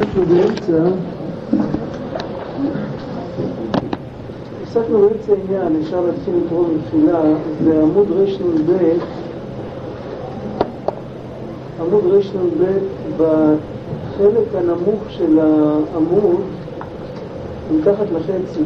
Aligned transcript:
אנחנו 0.00 0.22
באמצע, 0.26 0.90
עסקנו 4.62 4.98
באמצע 4.98 5.32
עניין, 5.44 5.82
אפשר 5.82 6.00
להתחיל 6.00 6.34
לקרוא 6.46 6.64
בתפילה, 6.68 7.20
זה 7.64 7.82
עמוד 7.82 8.06
רנ"ב, 8.10 8.72
עמוד 11.80 12.04
רנ"ב, 12.06 12.64
בחלק 13.16 14.54
הנמוך 14.54 15.00
של 15.08 15.38
העמוד, 15.40 16.40
מתחת 17.74 18.06
לחצי, 18.14 18.60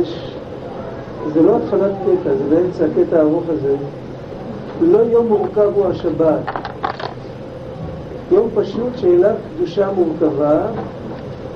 יש, 0.00 0.34
זה 1.34 1.42
לא 1.42 1.56
התחלת 1.56 1.92
קטע, 2.04 2.34
זה 2.34 2.44
באמצע 2.50 2.84
הקטע 2.84 3.16
הארוך 3.18 3.44
הזה, 3.48 3.76
לא 4.80 4.98
יום 4.98 5.26
מורכב 5.26 5.70
הוא 5.74 5.86
השבת. 5.86 6.57
יום 8.32 8.48
פשוט 8.54 8.96
שאליו 8.96 9.34
קדושה 9.56 9.88
מורכבה, 9.92 10.60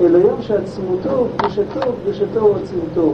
אלא 0.00 0.18
יום 0.18 0.42
שעצמותו, 0.42 1.26
קדושתו, 1.36 1.80
קדושתו 2.04 2.40
הוא 2.40 2.54
עצמותו. 2.62 3.12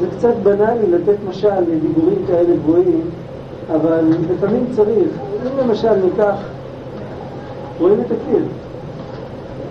זה 0.00 0.06
קצת 0.16 0.34
בנאלי 0.42 0.90
לתת 0.90 1.16
משל 1.28 1.60
לדיבורים 1.60 2.26
כאלה 2.26 2.56
גבוהים, 2.56 3.00
אבל 3.74 4.04
לפעמים 4.30 4.66
צריך. 4.70 5.08
אם 5.42 5.58
למשל 5.58 5.94
ניקח, 5.94 6.36
רואים 7.80 8.00
את 8.00 8.06
הקיר. 8.10 8.42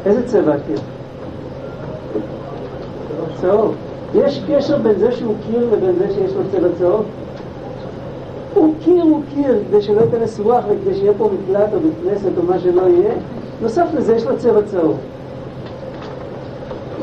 איזה 0.05 0.27
צבע 0.27 0.53
הקיר? 0.53 0.79
צהוב. 3.41 3.75
יש 4.15 4.41
קשר 4.47 4.77
בין 4.77 4.99
זה 4.99 5.11
שהוא 5.11 5.35
קיר 5.47 5.69
לבין 5.73 5.95
זה 5.99 6.13
שיש 6.13 6.31
לו 6.33 6.41
צבע 6.51 6.67
צהוב? 6.79 7.05
הוא 8.57 8.73
קיר 8.83 9.03
הוא 9.03 9.21
קיר, 9.33 9.59
כדי 9.69 9.81
שלא 9.81 10.01
ייכנס 10.01 10.39
רוח 10.39 10.63
וכדי 10.69 10.95
שיהיה 10.95 11.11
פה 11.17 11.29
מקלט 11.33 11.73
או 11.73 11.79
בית 11.79 11.93
כנסת 12.03 12.37
או 12.37 12.43
מה 12.43 12.59
שלא 12.59 12.81
יהיה. 12.81 13.13
נוסף 13.61 13.85
לזה 13.93 14.15
יש 14.15 14.25
לו 14.25 14.37
צבע 14.37 14.61
צהוב. 14.61 14.97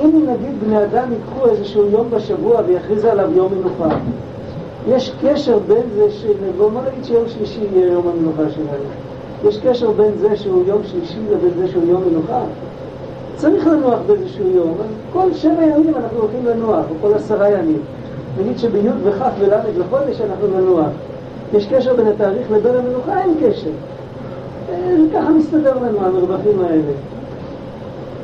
אם 0.05 0.27
נגיד 0.29 0.61
בני 0.67 0.85
אדם 0.85 1.13
ייקחו 1.13 1.47
איזשהו 1.51 1.91
יום 1.91 2.11
בשבוע 2.11 2.61
ויכריזו 2.67 3.09
עליו 3.09 3.31
יום 3.37 3.53
מנוחה, 3.55 3.97
יש 4.89 5.13
קשר 5.23 5.59
בין 5.59 5.83
זה 5.95 6.11
ש... 6.11 6.27
בוא 6.59 6.71
נגיד 6.71 7.05
שיום 7.05 7.29
שלישי 7.29 7.61
יהיה 7.73 7.93
יום 7.93 8.09
המנוחה 8.09 8.53
שלנו. 8.55 8.85
יש 9.49 9.59
קשר 9.59 9.91
בין 9.91 10.13
זה 10.21 10.37
שהוא 10.37 10.65
יום 10.67 10.83
שלישי 10.85 11.19
לבין 11.31 11.51
זה 11.59 11.69
שהוא 11.69 11.83
יום 11.89 12.03
מנוחה. 12.11 12.43
צריך 13.37 13.67
לנוח 13.67 13.99
באיזשהו 14.07 14.51
יום, 14.51 14.75
אז 14.81 14.87
כל 15.13 15.35
שבע 15.35 15.63
ימים 15.63 15.95
אנחנו 15.97 16.19
הולכים 16.19 16.47
לנוח, 16.47 16.85
או 16.91 16.95
כל 17.01 17.15
עשרה 17.15 17.51
ימים. 17.51 17.81
נגיד 18.41 18.59
שבי' 18.59 18.89
וכ' 19.05 19.23
ול' 19.41 19.55
לחודש 19.79 20.21
אנחנו 20.21 20.47
ננוח. 20.61 20.91
יש 21.55 21.67
קשר 21.67 21.97
בין 21.97 22.07
התאריך 22.07 22.51
לבין 22.51 22.75
המנוחה? 22.75 23.21
אין 23.21 23.35
קשר. 23.41 23.71
ככה 25.15 25.31
מסתדר 25.31 25.75
לנו 25.83 26.07
המרווחים 26.07 26.61
האלה. 26.61 26.93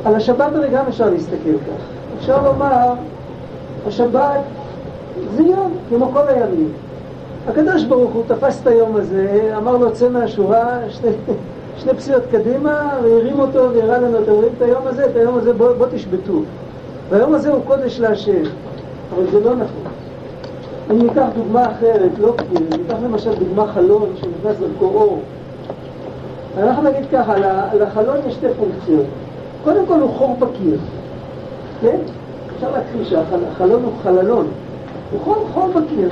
על 0.04 0.14
השבת 0.14 0.54
הרי 0.54 0.68
גם 0.68 0.84
אפשר 0.88 1.10
להסתכל 1.10 1.58
כך. 1.58 1.82
אפשר 2.18 2.42
לומר, 2.44 2.92
השבת 3.86 4.40
זה 5.36 5.42
יום, 5.42 5.72
כמו 5.88 6.10
כל 6.12 6.28
הימים. 6.28 6.72
הקדוש 7.48 7.84
ברוך 7.84 8.10
הוא 8.12 8.22
תפס 8.26 8.62
את 8.62 8.66
היום 8.66 8.96
הזה, 8.96 9.54
אמר 9.56 9.76
לו 9.76 9.92
צא 9.92 10.08
מהשורה, 10.08 10.78
שני, 10.88 11.10
שני 11.78 11.94
פסיעות 11.94 12.22
קדימה, 12.30 12.90
והרים 13.02 13.40
אותו 13.40 13.68
והראה 13.74 13.98
לנו, 13.98 14.18
אתם 14.18 14.32
רואים 14.32 14.52
את 14.56 14.62
היום 14.62 14.86
הזה? 14.86 15.04
את 15.04 15.16
היום 15.16 15.38
הזה 15.38 15.52
בוא, 15.52 15.72
בוא 15.72 15.86
תשבתו. 15.90 16.32
והיום 17.10 17.34
הזה 17.34 17.50
הוא 17.50 17.60
קודש 17.66 18.00
להשם. 18.00 18.42
אבל 19.14 19.30
זה 19.30 19.40
לא 19.40 19.54
נכון. 19.54 19.89
אם 20.90 21.02
ניקח 21.02 21.26
דוגמה 21.34 21.70
אחרת, 21.70 22.10
לא 22.18 22.34
קיר, 22.36 22.66
ניקח 22.78 22.96
למשל 23.04 23.34
דוגמה 23.34 23.66
חלון 23.66 24.08
שנכנס 24.16 24.56
דרכו 24.60 24.84
אור. 24.84 25.20
אנחנו 26.58 26.82
נגיד 26.82 27.04
ככה, 27.12 27.34
לחלון 27.74 28.16
יש 28.26 28.34
שתי 28.34 28.46
פונקציות. 28.58 29.06
קודם 29.64 29.86
כל 29.86 30.00
הוא 30.00 30.10
חור 30.10 30.36
בקיר, 30.38 30.78
כן? 31.80 31.96
אפשר 32.56 32.70
להכחיש 32.70 33.10
שהחלון 33.10 33.82
הוא 33.82 33.92
חללון, 34.02 34.46
הוא 35.12 35.20
חור, 35.20 35.46
חור 35.54 35.68
בקיר. 35.68 36.08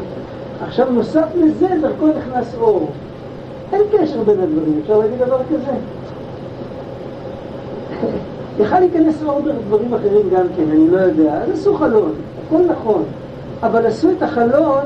עכשיו 0.66 0.90
נוסף 0.90 1.26
לזה 1.34 1.68
דרכו 1.82 2.06
נכנס 2.06 2.54
אור. 2.60 2.90
אין 3.72 3.82
קשר 3.92 4.22
בין 4.22 4.40
הדברים, 4.40 4.80
אפשר 4.82 4.98
להגיד 4.98 5.18
דבר 5.18 5.38
כזה. 5.50 5.72
יכל 8.60 8.80
להיכנס 8.80 9.22
אור 9.26 9.40
דרך 9.40 9.56
דברים 9.66 9.94
אחרים 9.94 10.30
גם 10.32 10.46
כן, 10.56 10.70
אני 10.70 10.90
לא 10.90 10.98
יודע. 10.98 11.34
אז 11.42 11.50
עשו 11.50 11.74
חלון, 11.74 12.12
הכל 12.46 12.62
נכון. 12.68 13.02
אבל 13.62 13.86
עשו 13.86 14.08
את 14.10 14.22
החלון, 14.22 14.84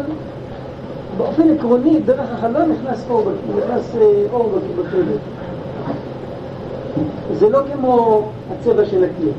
באופן 1.16 1.50
עקרוני, 1.50 2.00
דרך 2.00 2.30
החלון 2.32 2.72
נכנס 2.72 3.04
אור, 3.10 3.30
נכנס 3.58 3.96
אור 4.32 4.52
בכלב. 4.78 5.18
זה 7.32 7.48
לא 7.48 7.60
כמו 7.72 8.22
הצבע 8.52 8.84
של 8.84 9.04
הקיר. 9.04 9.32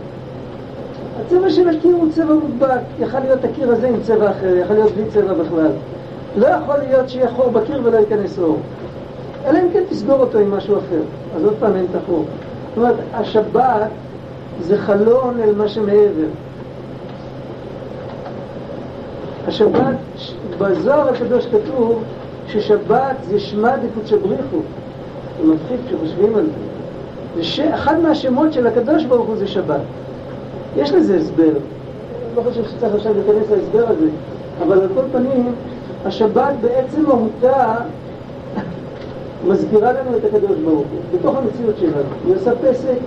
הצבע 1.22 1.50
של 1.50 1.70
הקיר 1.70 1.96
הוא 1.96 2.12
צבע 2.12 2.34
מודבק, 2.34 2.80
יכול 3.00 3.20
להיות 3.20 3.44
הקיר 3.44 3.72
הזה 3.72 3.88
עם 3.88 3.96
צבע 4.04 4.32
אחר, 4.32 4.56
יכול 4.56 4.76
להיות 4.76 4.92
בלי 4.92 5.04
צבע 5.14 5.34
בכלל. 5.34 5.72
לא 6.38 6.48
יכול 6.48 6.76
להיות 6.78 7.10
שיהיה 7.10 7.30
חור 7.30 7.50
בקיר 7.50 7.82
ולא 7.84 7.98
ייכנס 7.98 8.40
אור. 8.40 8.58
אלא 9.46 9.60
אם 9.60 9.68
כן 9.74 9.84
תסגור 9.90 10.20
אותו 10.20 10.38
עם 10.38 10.52
משהו 10.52 10.78
אחר, 10.78 11.02
אז 11.36 11.44
עוד 11.44 11.54
פעם 11.60 11.76
אין 11.76 11.86
את 11.92 11.96
החור. 11.96 12.26
זאת 12.70 12.78
אומרת, 12.78 12.96
השבת 13.14 13.90
זה 14.62 14.78
חלון 14.78 15.40
אל 15.44 15.56
מה 15.56 15.68
שמעבר. 15.68 16.28
השבת, 19.48 19.96
בזוהר 20.60 21.10
הקדוש 21.10 21.46
כתוב 21.46 22.04
ששבת 22.48 23.16
זה 23.30 23.40
שמע 23.40 23.78
דקודשא 23.78 24.16
בריחו. 24.18 24.58
זה 25.42 25.54
מפחיד 25.54 25.80
כשחושבים 25.88 26.36
על 26.36 26.46
זה. 26.46 27.74
אחד 27.74 28.00
מהשמות 28.00 28.54
של 28.54 28.68
הקדוש 28.68 29.06
ברוך 29.06 29.28
הוא 29.28 29.36
זה 29.38 29.48
שבת. 29.48 29.82
יש 30.78 30.92
לזה 30.92 31.18
הסבר. 31.18 31.52
לא 32.36 32.42
חושב 32.42 32.64
שצריך 32.64 32.96
עכשיו 32.96 33.14
להיכנס 33.14 33.52
להסבר 33.52 33.88
הזה, 33.88 34.10
אבל 34.64 34.82
על 34.82 34.88
כל 34.96 35.02
פנים, 35.12 35.52
השבת 36.06 36.54
בעצם 36.62 37.02
מהותה 37.02 37.76
מזכירה 39.48 39.92
לנו 39.92 40.18
את 40.18 40.26
הקדוש 40.26 40.58
ברוך 40.66 40.86
הוא, 40.92 41.20
בתוך 41.20 41.36
המציאות 41.38 41.78
שלנו. 41.80 42.10
היא 42.26 42.36
עושה 42.36 42.52
פסק 42.56 42.98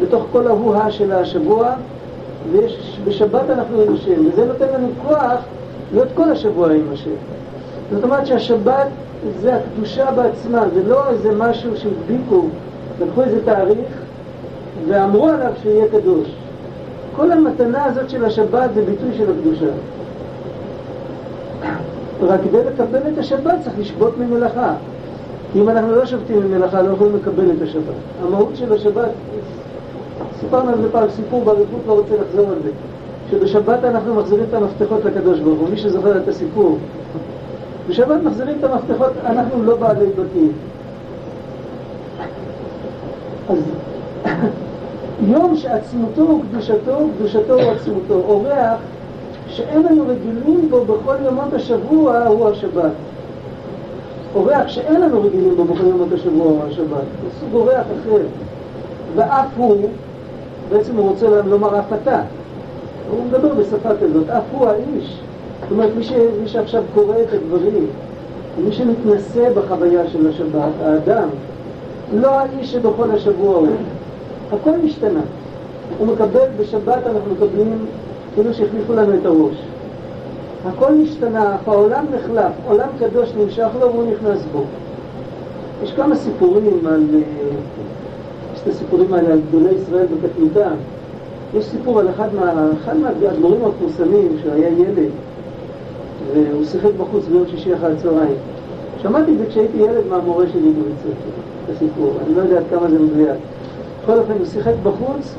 בתוך 0.00 0.24
כל 0.32 0.46
ההוא 0.46 0.74
של 0.90 1.12
השבוע, 1.12 1.70
ובשבת 2.52 3.50
אנחנו 3.50 3.80
עם 3.80 3.94
השם, 3.94 4.26
וזה 4.26 4.46
נותן 4.46 4.66
לנו 4.74 4.88
כוח 5.08 5.40
להיות 5.92 6.08
כל 6.14 6.30
השבוע 6.30 6.72
עם 6.72 6.86
השם. 6.92 7.10
זאת 7.92 8.04
אומרת 8.04 8.26
שהשבת 8.26 8.86
זה 9.40 9.56
הקדושה 9.56 10.10
בעצמה, 10.10 10.64
זה 10.74 10.88
לא 10.88 11.08
איזה 11.08 11.32
משהו 11.36 11.76
שהדביקו, 11.76 12.44
לקחו 13.00 13.22
איזה 13.22 13.44
תאריך 13.44 13.88
ואמרו 14.88 15.28
עליו 15.28 15.52
שיהיה 15.62 15.88
קדוש. 15.88 16.28
כל 17.16 17.32
המתנה 17.32 17.84
הזאת 17.84 18.10
של 18.10 18.24
השבת 18.24 18.70
זה 18.74 18.82
ביטוי 18.82 19.08
של 19.18 19.30
הקדושה. 19.30 19.70
רק 22.22 22.40
כדי 22.44 22.64
לקבל 22.64 23.00
את 23.12 23.18
השבת 23.18 23.54
צריך 23.64 23.78
לשבות 23.78 24.18
ממלאכה. 24.18 24.74
כי 25.52 25.60
אם 25.60 25.68
אנחנו 25.68 25.94
לא 25.94 26.06
שובתים 26.06 26.42
ממלאכה, 26.42 26.82
לא 26.82 26.92
יכולים 26.92 27.16
לקבל 27.16 27.50
את 27.56 27.62
השבת. 27.62 27.94
המהות 28.22 28.50
של 28.54 28.72
השבת, 28.72 29.08
סיפרנו 30.40 30.68
על 30.68 30.82
זה 30.82 30.92
פעם 30.92 31.08
סיפור 31.16 31.44
באריכות, 31.44 31.80
לא 31.86 31.92
רוצה 31.92 32.14
לחזור 32.14 32.46
על 32.48 32.62
זה. 32.62 32.70
שבשבת 33.30 33.84
אנחנו 33.84 34.14
מחזירים 34.14 34.44
את 34.48 34.54
המפתחות 34.54 35.04
לקדוש 35.04 35.40
ברוך 35.40 35.60
הוא, 35.60 35.68
מי 35.68 35.76
שזוכר 35.78 36.18
את 36.18 36.28
הסיפור. 36.28 36.78
בשבת 37.88 38.22
מחזירים 38.22 38.56
את 38.58 38.64
המפתחות, 38.64 39.12
אנחנו 39.26 39.62
לא 39.62 39.76
בעלי 39.76 40.06
בתים. 40.06 40.52
אז 43.48 43.58
יום 45.32 45.56
שעצמותו 45.56 46.22
הוא 46.22 46.42
קדושתו, 46.50 46.96
קדושתו 47.18 47.54
הוא 47.54 47.72
עצמותו. 47.72 48.14
אורח 48.14 48.78
שאין 49.48 49.82
לנו 49.82 50.04
רגילים 50.08 50.70
בו 50.70 50.84
בכל 50.84 51.14
ימות 51.26 51.52
השבוע 51.52 52.26
הוא 52.26 52.48
השבת. 52.48 52.92
אורח 54.34 54.68
שאין 54.68 55.00
לנו 55.00 55.22
רגילים 55.22 55.56
בו 55.56 55.64
בכל 55.64 55.84
ימות 55.86 56.12
השבוע 56.12 56.46
הוא 56.46 56.62
השבת. 56.70 56.90
הוא 56.90 57.30
סוג 57.40 57.54
אורח 57.54 57.86
אחר. 58.02 58.26
ואף 59.14 59.46
הוא, 59.56 59.88
בעצם 60.68 60.96
הוא 60.96 61.08
רוצה 61.08 61.26
לומר 61.46 61.80
אף 61.80 61.92
אתה. 62.02 62.20
הוא 63.10 63.24
מדבר 63.28 63.54
בשפה 63.54 63.88
כזאת, 64.02 64.30
אף 64.30 64.42
הוא 64.52 64.66
האיש. 64.66 65.20
זאת 65.62 65.70
אומרת, 65.70 65.90
מי, 65.96 66.04
ש, 66.04 66.12
מי 66.42 66.48
שעכשיו 66.48 66.82
קורא 66.94 67.14
את 67.22 67.32
הדברים, 67.32 67.86
מי 68.64 68.72
שמתנסה 68.72 69.48
בחוויה 69.54 70.08
של 70.08 70.28
השבת, 70.28 70.72
האדם, 70.82 71.28
לא 72.14 72.28
האיש 72.28 72.72
שבכל 72.72 73.10
השבוע 73.10 73.56
הוא. 73.56 73.68
הכל 74.52 74.76
משתנה. 74.84 75.20
הוא 75.98 76.06
מקבל, 76.06 76.46
בשבת 76.60 77.06
אנחנו 77.06 77.32
מקבלים 77.32 77.86
כאילו 78.34 78.54
שהחליפו 78.54 78.94
לנו 78.94 79.14
את 79.14 79.26
הראש. 79.26 79.56
הכל 80.66 80.92
משתנה, 80.92 81.56
העולם 81.66 82.04
נחלף, 82.14 82.52
עולם 82.68 82.88
קדוש 82.98 83.32
נמשך 83.36 83.68
לו 83.80 83.92
והוא 83.92 84.12
נכנס 84.12 84.44
בו. 84.52 84.62
יש 85.82 85.92
כמה 85.92 86.16
סיפורים 86.16 86.86
על, 86.86 87.04
יש 88.54 88.60
את 88.62 88.66
הסיפורים 88.66 89.14
האלה 89.14 89.32
על 89.32 89.40
גדולי 89.48 89.74
ישראל 89.82 90.06
בקטנותם. 90.06 90.74
יש 91.54 91.64
סיפור 91.64 92.00
על 92.00 92.08
אחד, 92.10 92.28
מה, 92.34 92.70
מהאדמו"רים 93.20 93.64
המפורסמים 93.64 94.36
שהיה 94.42 94.68
ילד 94.68 95.10
והוא 96.34 96.64
שיחק 96.64 96.90
בחוץ 96.98 97.24
ביום 97.24 97.44
שישי 97.50 97.74
אחר 97.74 97.92
הצהריים. 97.92 98.36
שמעתי 99.02 99.32
את 99.32 99.38
זה 99.38 99.46
כשהייתי 99.46 99.76
ילד 99.76 100.06
מהמורה 100.10 100.44
שלי 100.52 100.70
בבית 100.70 100.98
ספר, 101.00 101.30
את 101.64 101.76
הסיפור, 101.76 102.12
אני 102.26 102.34
לא 102.34 102.40
יודע 102.40 102.58
עד 102.58 102.64
כמה 102.70 102.90
זה 102.90 102.98
מדויק. 102.98 103.36
בכל 104.02 104.18
אופן 104.18 104.32
הוא 104.32 104.46
שיחק 104.46 104.72
בחוץ 104.82 105.34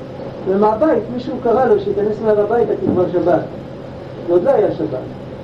ומהבית 0.47 1.03
מישהו 1.13 1.35
קרא 1.43 1.65
לו 1.65 1.79
שייכנס 1.79 2.15
מעל 2.25 2.39
הביתה 2.39 2.71
כי 2.79 2.85
כבר 2.93 3.05
שבת. 3.11 3.43
ועוד 4.27 4.43
לא 4.43 4.49
היה 4.49 4.71
שבת. 4.71 4.99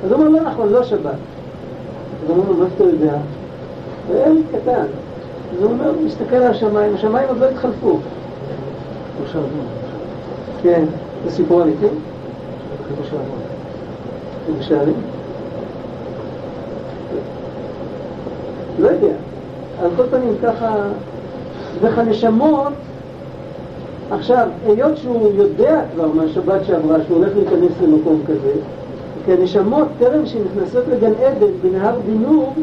אז 0.05 0.11
הוא 0.11 0.19
אומר, 0.19 0.29
לא 0.29 0.49
נכון, 0.49 0.69
לא 0.69 0.83
שבת. 0.83 1.15
אז 2.23 2.29
הוא 2.29 2.37
אומר 2.37 2.51
מה 2.51 2.65
אתה 2.75 2.83
יודע? 2.83 3.17
וילד 4.11 4.41
קטן. 4.51 4.85
אז 5.53 5.63
הוא 5.63 5.71
אומר, 5.71 5.89
הוא 5.89 6.05
מסתכל 6.05 6.35
על 6.35 6.51
השמיים, 6.51 6.95
השמיים 6.95 7.27
עוד 7.29 7.37
לא 7.37 7.45
התחלפו. 7.45 7.97
כן, 10.65 10.85
זה 11.25 11.31
סיפור 11.31 11.63
אמיתי? 11.63 11.85
בשערים? 14.59 14.95
לא 18.79 18.87
יודע. 18.87 19.13
על 19.81 19.89
כל 19.97 20.03
פנים 20.11 20.35
ככה, 20.43 20.75
וכנשמות, 21.81 22.73
עכשיו, 24.11 24.47
היות 24.65 24.97
שהוא 24.97 25.31
יודע 25.35 25.81
כבר 25.93 26.07
מהשבת 26.07 26.65
שעברה 26.65 26.97
שהוא 27.07 27.17
הולך 27.17 27.31
להיכנס 27.35 27.71
למקום 27.81 28.21
כזה, 28.27 28.53
כי 29.25 29.33
הנשמות, 29.33 29.87
טרם 29.99 30.25
שנכנסות 30.25 30.83
לגן 30.87 31.11
עדן 31.23 31.51
בנהר 31.61 31.99
בינור, 32.05 32.53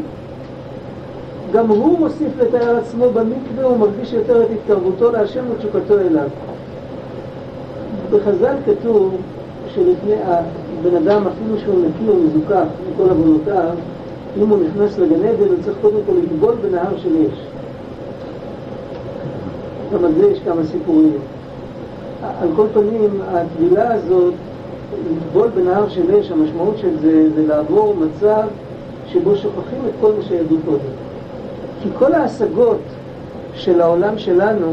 גם 1.52 1.68
הוא 1.68 1.98
מוסיף 1.98 2.32
לתאר 2.38 2.76
עצמו 2.76 3.10
במקווה, 3.10 3.64
הוא 3.64 3.76
מרגיש 3.76 4.12
יותר 4.12 4.42
את 4.42 4.48
התקרבותו 4.50 5.12
להשם 5.12 5.44
ותשוקתו 5.50 5.98
אליו. 5.98 6.28
בחז"ל 8.12 8.54
כתוב 8.66 9.16
שלפני 9.74 10.14
הבן 10.24 10.96
אדם, 10.96 11.26
אפילו 11.26 11.58
שהוא 11.58 11.84
נקי 11.84 12.08
או 12.08 12.14
מזוכח 12.14 12.64
מכל 12.92 13.10
עוונותיו, 13.10 13.74
אם 14.42 14.48
הוא 14.48 14.58
נכנס 14.62 14.98
לגן 14.98 15.24
עדן, 15.24 15.48
הוא 15.48 15.56
צריך 15.64 15.76
קודם 15.82 15.98
כל 16.06 16.12
לטבול 16.22 16.54
בנהר 16.62 16.98
של 16.98 17.08
אש. 17.16 17.38
גם 19.92 20.04
על 20.04 20.12
זה 20.12 20.26
יש 20.26 20.38
כמה 20.44 20.64
סיפורים. 20.64 21.18
על 22.40 22.48
כל 22.56 22.66
פנים, 22.74 23.20
הטבילה 23.28 23.94
הזאת, 23.94 24.34
לטבול 25.10 25.48
בנהר 25.54 25.88
של 25.88 26.14
אש, 26.14 26.30
המשמעות 26.30 26.78
של 26.78 26.98
זה, 27.00 27.34
זה 27.34 27.46
לעבור 27.46 27.94
מצב 27.94 28.42
שבו 29.06 29.36
שוכחים 29.36 29.80
את 29.88 29.92
כל 30.00 30.12
מה 30.18 30.22
שידעו 30.22 30.56
קודם. 30.64 30.92
כי 31.82 31.88
כל 31.98 32.14
ההשגות 32.14 32.80
של 33.54 33.80
העולם 33.80 34.18
שלנו 34.18 34.72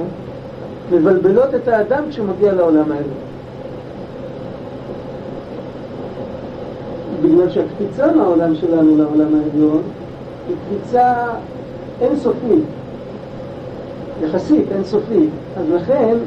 מבלבלות 0.91 1.55
את 1.55 1.67
האדם 1.67 2.03
כשהוא 2.09 2.27
מגיע 2.27 2.53
לעולם 2.53 2.91
האלה. 2.91 3.28
בגלל 7.29 7.49
שהקפיצה 7.49 8.15
מהעולם 8.15 8.55
שלנו 8.55 8.97
לעולם 8.97 9.35
העליון 9.35 9.81
היא 10.47 10.55
קפיצה 10.65 11.13
אינסופית, 12.01 12.63
יחסית 14.23 14.65
אינסופית. 14.71 15.29
אז 15.57 15.65
לכן, 15.69 16.17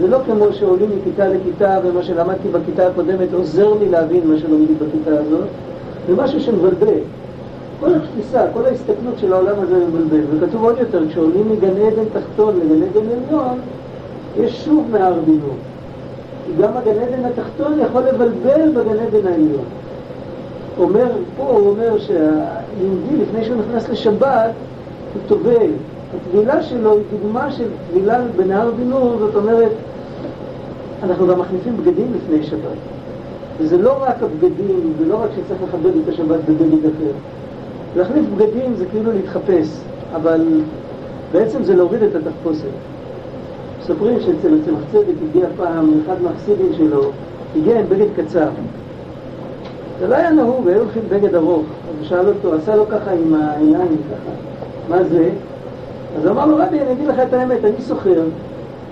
זה 0.00 0.06
לא 0.08 0.18
כמו 0.26 0.52
שעולים 0.52 0.90
מכיתה 0.98 1.28
לכיתה 1.28 1.78
ומה 1.84 2.02
שלמדתי 2.02 2.48
בכיתה 2.48 2.86
הקודמת 2.86 3.32
עוזר 3.32 3.74
לי 3.80 3.88
להבין 3.88 4.30
מה 4.30 4.38
שלומדים 4.38 4.76
בכיתה 4.78 5.18
הזאת, 5.20 5.48
זה 6.08 6.14
משהו 6.16 6.40
שמבלבל. 6.40 6.98
כל 7.80 7.94
התפיסה, 7.94 8.46
כל 8.52 8.66
ההסתכלות 8.66 9.18
של 9.18 9.32
העולם 9.32 9.54
הזה 9.58 9.76
מבלבל. 9.76 10.20
וכתוב 10.30 10.64
עוד 10.64 10.78
יותר, 10.78 11.08
כשעולים 11.08 11.52
מגן 11.52 11.68
עדן 11.68 12.04
תחתון 12.12 12.54
לגן 12.56 12.82
עדן 12.82 13.06
עליון, 13.26 13.58
יש 14.40 14.64
שוב 14.64 14.86
נהר 14.92 15.14
בינור. 15.26 15.54
גם 16.60 16.76
הגן 16.76 17.02
עדן 17.02 17.24
התחתון 17.24 17.78
יכול 17.80 18.02
לבלבל 18.02 18.70
בגן 18.74 18.98
עדן 18.98 19.26
העליון. 19.26 19.64
אומר, 20.78 21.06
פה 21.36 21.42
הוא 21.42 21.70
אומר 21.70 21.98
שהיהודי 21.98 23.16
לפני 23.22 23.44
שהוא 23.44 23.56
נכנס 23.56 23.88
לשבת, 23.88 24.50
הוא 25.14 25.22
טובל. 25.26 25.70
הטבילה 26.14 26.62
שלו 26.62 26.92
היא 26.92 27.02
דוגמה 27.10 27.52
של 27.52 27.64
טבילה 27.90 28.20
בנהר 28.36 28.70
בינור, 28.70 29.16
זאת 29.18 29.34
אומרת, 29.34 29.72
אנחנו 31.02 31.26
גם 31.26 31.40
מחליפים 31.40 31.76
בגדים 31.76 32.12
לפני 32.16 32.46
שבת. 32.46 32.78
וזה 33.58 33.78
לא 33.78 34.02
רק 34.02 34.22
הבגדים, 34.22 34.92
ולא 34.98 35.14
רק 35.22 35.30
שצריך 35.36 35.62
לכבד 35.62 35.90
את 36.04 36.08
השבת 36.08 36.40
בבגד 36.48 36.84
אחר. 36.84 37.12
להחליף 37.96 38.24
בגדים 38.36 38.74
זה 38.76 38.84
כאילו 38.90 39.12
להתחפש, 39.12 39.68
אבל 40.16 40.40
בעצם 41.32 41.64
זה 41.64 41.76
להוריד 41.76 42.02
את 42.02 42.14
התחפושת. 42.14 42.95
מספרים 43.90 44.20
שאצל 44.20 44.54
הצמח 44.62 44.80
צדק 44.92 45.14
הגיע 45.30 45.46
פעם 45.56 46.00
אחד 46.04 46.14
מהחסידים 46.22 46.72
שלו, 46.76 47.10
הגיע 47.56 47.78
עם 47.78 47.86
בגד 47.88 48.06
קצר. 48.16 48.48
זה 50.00 50.08
לא 50.08 50.14
היה 50.14 50.30
נהוג, 50.30 50.68
היו 50.68 50.80
הולכים 50.80 51.02
בגד 51.08 51.34
ארוך. 51.34 51.60
אז 51.60 51.94
הוא 51.98 52.06
שאל 52.08 52.28
אותו, 52.28 52.54
עשה 52.54 52.76
לו 52.76 52.86
ככה 52.88 53.10
עם 53.10 53.34
העיניים 53.34 53.96
ככה, 54.10 54.30
מה 54.88 55.04
זה? 55.04 55.30
אז 56.18 56.24
הוא 56.24 56.32
אמר 56.32 56.46
לו, 56.46 56.56
רבי, 56.56 56.80
אני 56.80 56.92
אגיד 56.92 57.08
לך 57.08 57.16
את 57.28 57.32
האמת, 57.32 57.64
אני 57.64 57.80
סוחר, 57.80 58.22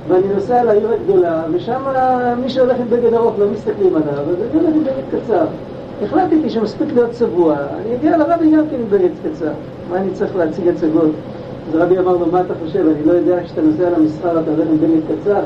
ואני 0.09 0.29
נוסע 0.35 0.65
לעיר 0.65 0.93
הגדולה, 0.93 1.43
ושם 1.53 1.83
מי 2.43 2.49
שהולך 2.49 2.77
עם 2.81 2.89
בגד 2.91 3.15
ארוך 3.15 3.35
לא 3.39 3.47
מסתכלים 3.53 3.97
עליו, 3.97 4.21
אז 4.31 4.37
אני 4.51 4.61
הולך 4.61 4.75
עם 4.75 4.85
בגד 4.85 5.21
קצר. 5.21 5.47
החלטתי 6.03 6.51
שמספיק 6.51 6.89
להיות 6.95 7.11
צבוע, 7.11 7.57
אני 7.87 7.95
אגיע 7.95 8.17
לרבי 8.17 8.51
גם 8.51 8.65
כן 8.71 8.77
עם 8.77 8.91
בגד 8.91 9.11
קצר. 9.25 9.53
מה 9.91 9.97
אני 9.97 10.11
צריך 10.13 10.37
להציג 10.37 10.69
הצגות? 10.69 11.11
אז 11.69 11.75
רבי 11.75 11.99
אמר 11.99 12.13
לו, 12.13 12.27
מה 12.27 12.41
אתה 12.41 12.55
חושב? 12.65 12.87
אני 12.87 13.07
לא 13.07 13.13
יודע, 13.13 13.45
כשאתה 13.45 13.61
נוסע 13.63 13.91
למסחר 13.91 14.41
אתה 14.41 14.51
הולך 14.51 14.69
עם 14.69 14.79
בגד 14.79 15.21
קצר. 15.21 15.41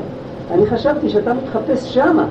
אני 0.51 0.65
חשבתי 0.65 1.09
שאתה 1.09 1.33
מתחפש 1.33 1.93
שמה. 1.93 2.25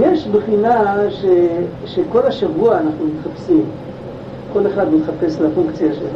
יש 0.00 0.28
בחינה 0.28 0.96
ש, 1.10 1.24
שכל 1.86 2.22
השבוע 2.22 2.78
אנחנו 2.78 3.04
מתחפשים, 3.06 3.64
כל 4.52 4.66
אחד 4.66 4.94
מתחפש 4.94 5.40
לפונקציה 5.40 5.94
שלו. 5.94 6.08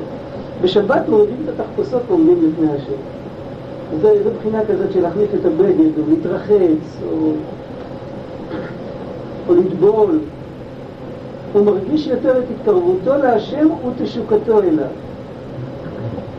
בשבת 0.63 1.09
מורידים 1.09 1.37
את 1.45 1.61
התחפושות 1.61 2.03
ועומדים 2.09 2.53
לפני 2.53 2.73
השם. 2.73 2.93
זו 4.03 4.31
בחינה 4.39 4.61
כזאת 4.69 4.93
של 4.93 5.03
להחליף 5.03 5.31
את 5.35 5.45
הבגד, 5.45 5.99
או 5.99 6.03
להתרחץ, 6.09 7.03
או, 7.07 7.33
או 9.49 9.55
לטבול. 9.55 10.19
הוא 11.53 11.65
מרגיש 11.65 12.07
יותר 12.07 12.39
את 12.39 12.45
התקרבותו 12.51 13.17
להשם 13.23 13.69
ותשוקתו 13.87 14.63
אליו. 14.63 14.87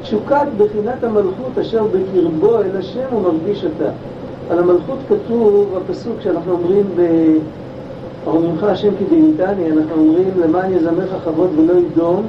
תשוקת 0.02 0.48
בחינת 0.58 1.04
המלכות 1.04 1.58
אשר 1.62 1.84
בקרבו 1.84 2.58
אל 2.62 2.78
השם 2.78 3.06
הוא 3.12 3.22
מרגיש 3.22 3.66
אותה. 3.66 3.92
על 4.50 4.60
המלכות 4.60 4.98
כתוב 5.10 5.78
הפסוק 5.78 6.22
שאנחנו 6.22 6.52
אומרים 6.52 6.86
ברוממך 8.26 8.64
השם 8.64 8.90
כדיניתני, 9.00 9.72
אנחנו 9.72 9.96
אומרים 9.96 10.30
למען 10.42 10.74
יזמך 10.74 11.10
כבוד 11.24 11.50
ולא 11.60 11.74
ידום, 11.74 12.26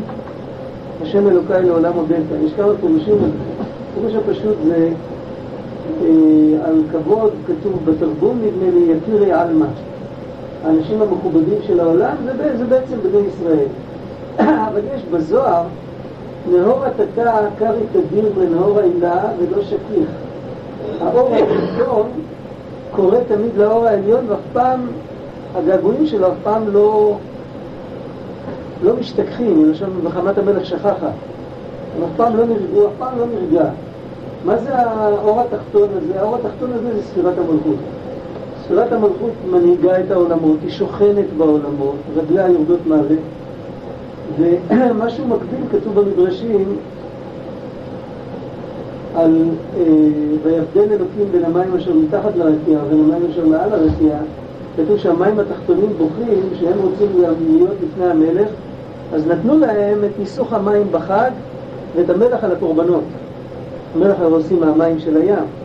השם 1.03 1.29
אלוקיי 1.29 1.63
לעולם 1.63 1.93
הודית. 1.93 2.25
יש 2.45 2.53
כמה 2.53 2.73
פירושים. 2.81 3.17
הפירוש 3.93 4.15
הפשוט 4.15 4.57
זה 4.67 4.89
אה, 6.03 6.09
על 6.65 6.83
כבוד, 6.93 7.33
כתוב 7.47 7.79
בתרגום 7.85 8.39
נדמה 8.43 8.71
לי, 8.71 8.93
יקירי 8.93 9.33
עלמא. 9.33 9.67
האנשים 10.65 11.03
המכובדים 11.03 11.59
של 11.67 11.81
העולם 11.81 12.15
זה, 12.25 12.57
זה 12.57 12.65
בעצם 12.65 12.97
בני 13.03 13.21
ישראל. 13.29 13.67
אבל 14.69 14.81
יש 14.95 15.03
בזוהר 15.03 15.65
נהור 16.51 16.85
התתה 16.85 17.39
קרי 17.59 17.81
תדיר 17.93 18.33
לנהור 18.39 18.79
העילה 18.79 19.23
ולא 19.39 19.63
שכיח. 19.63 20.09
האור 21.01 21.35
העליון 21.35 22.09
קורא 22.91 23.17
תמיד 23.29 23.57
לאור 23.57 23.87
העליון 23.87 24.25
ואף 24.29 24.39
פעם, 24.53 24.81
הגעגועים 25.57 26.07
שלו 26.07 26.27
אף 26.27 26.37
פעם 26.43 26.63
לא, 26.69 27.17
לא 28.83 28.97
משתכחים, 29.01 29.63
מלשון 29.63 30.01
מחמת 30.03 30.39
המלך 30.39 30.67
שכחה. 30.67 31.11
הם 31.97 32.03
אף 32.03 32.11
פעם 32.17 32.37
לא 32.37 32.45
נרגעו, 32.45 32.87
אף 32.87 32.93
פעם 32.99 33.19
לא 33.19 33.27
נרגע. 33.27 33.65
מה 34.45 34.57
זה 34.57 34.75
האור 34.75 35.41
התחתון 35.41 35.89
הזה? 35.97 36.21
האור 36.21 36.35
התחתון 36.35 36.73
הזה 36.73 36.97
זה 36.97 37.03
ספירת 37.03 37.39
המלכות. 37.39 37.77
ספירת 38.65 38.93
המלכות 38.93 39.33
מנהיגה 39.51 40.01
את 40.01 40.11
העולמות, 40.11 40.57
היא 40.63 40.71
שוכנת 40.71 41.27
בעולמות, 41.37 41.97
רגליה 42.17 42.49
יורדות 42.49 42.81
מעלה. 42.87 43.17
ומשהו 44.39 45.27
מקביל 45.29 45.61
כתוב 45.73 46.01
במדרשים 46.01 46.77
על 49.15 49.45
אה, 49.77 49.83
ויבדל 50.43 50.93
אלוקים 50.93 51.33
בין 51.33 51.45
המים 51.45 51.75
אשר 51.77 51.93
מתחת 51.95 52.37
לרקיע 52.37 52.79
ובין 52.87 53.01
המים 53.01 53.31
אשר 53.31 53.47
מעל 53.47 53.73
הרקיע, 53.73 54.17
כתוב 54.77 54.99
שהמים 54.99 55.39
התחתונים 55.39 55.93
בוכים 55.99 56.41
שהם 56.61 56.79
רוצים 56.83 57.09
להיות 57.17 57.77
לפני 57.83 58.05
המלך, 58.05 58.49
אז 59.15 59.27
נתנו 59.27 59.59
להם 59.59 60.05
את 60.05 60.19
ניסוך 60.19 60.53
המים 60.53 60.87
בחג 60.93 61.31
ואת 61.97 62.11
המלח 62.11 62.45
על 62.45 62.53
הקורבנות. 62.53 63.05
המלח 63.97 64.17
הרי 64.21 64.33
עושים 64.33 64.61
מהמים 64.61 64.99
של 64.99 65.17
הים. 65.17 65.62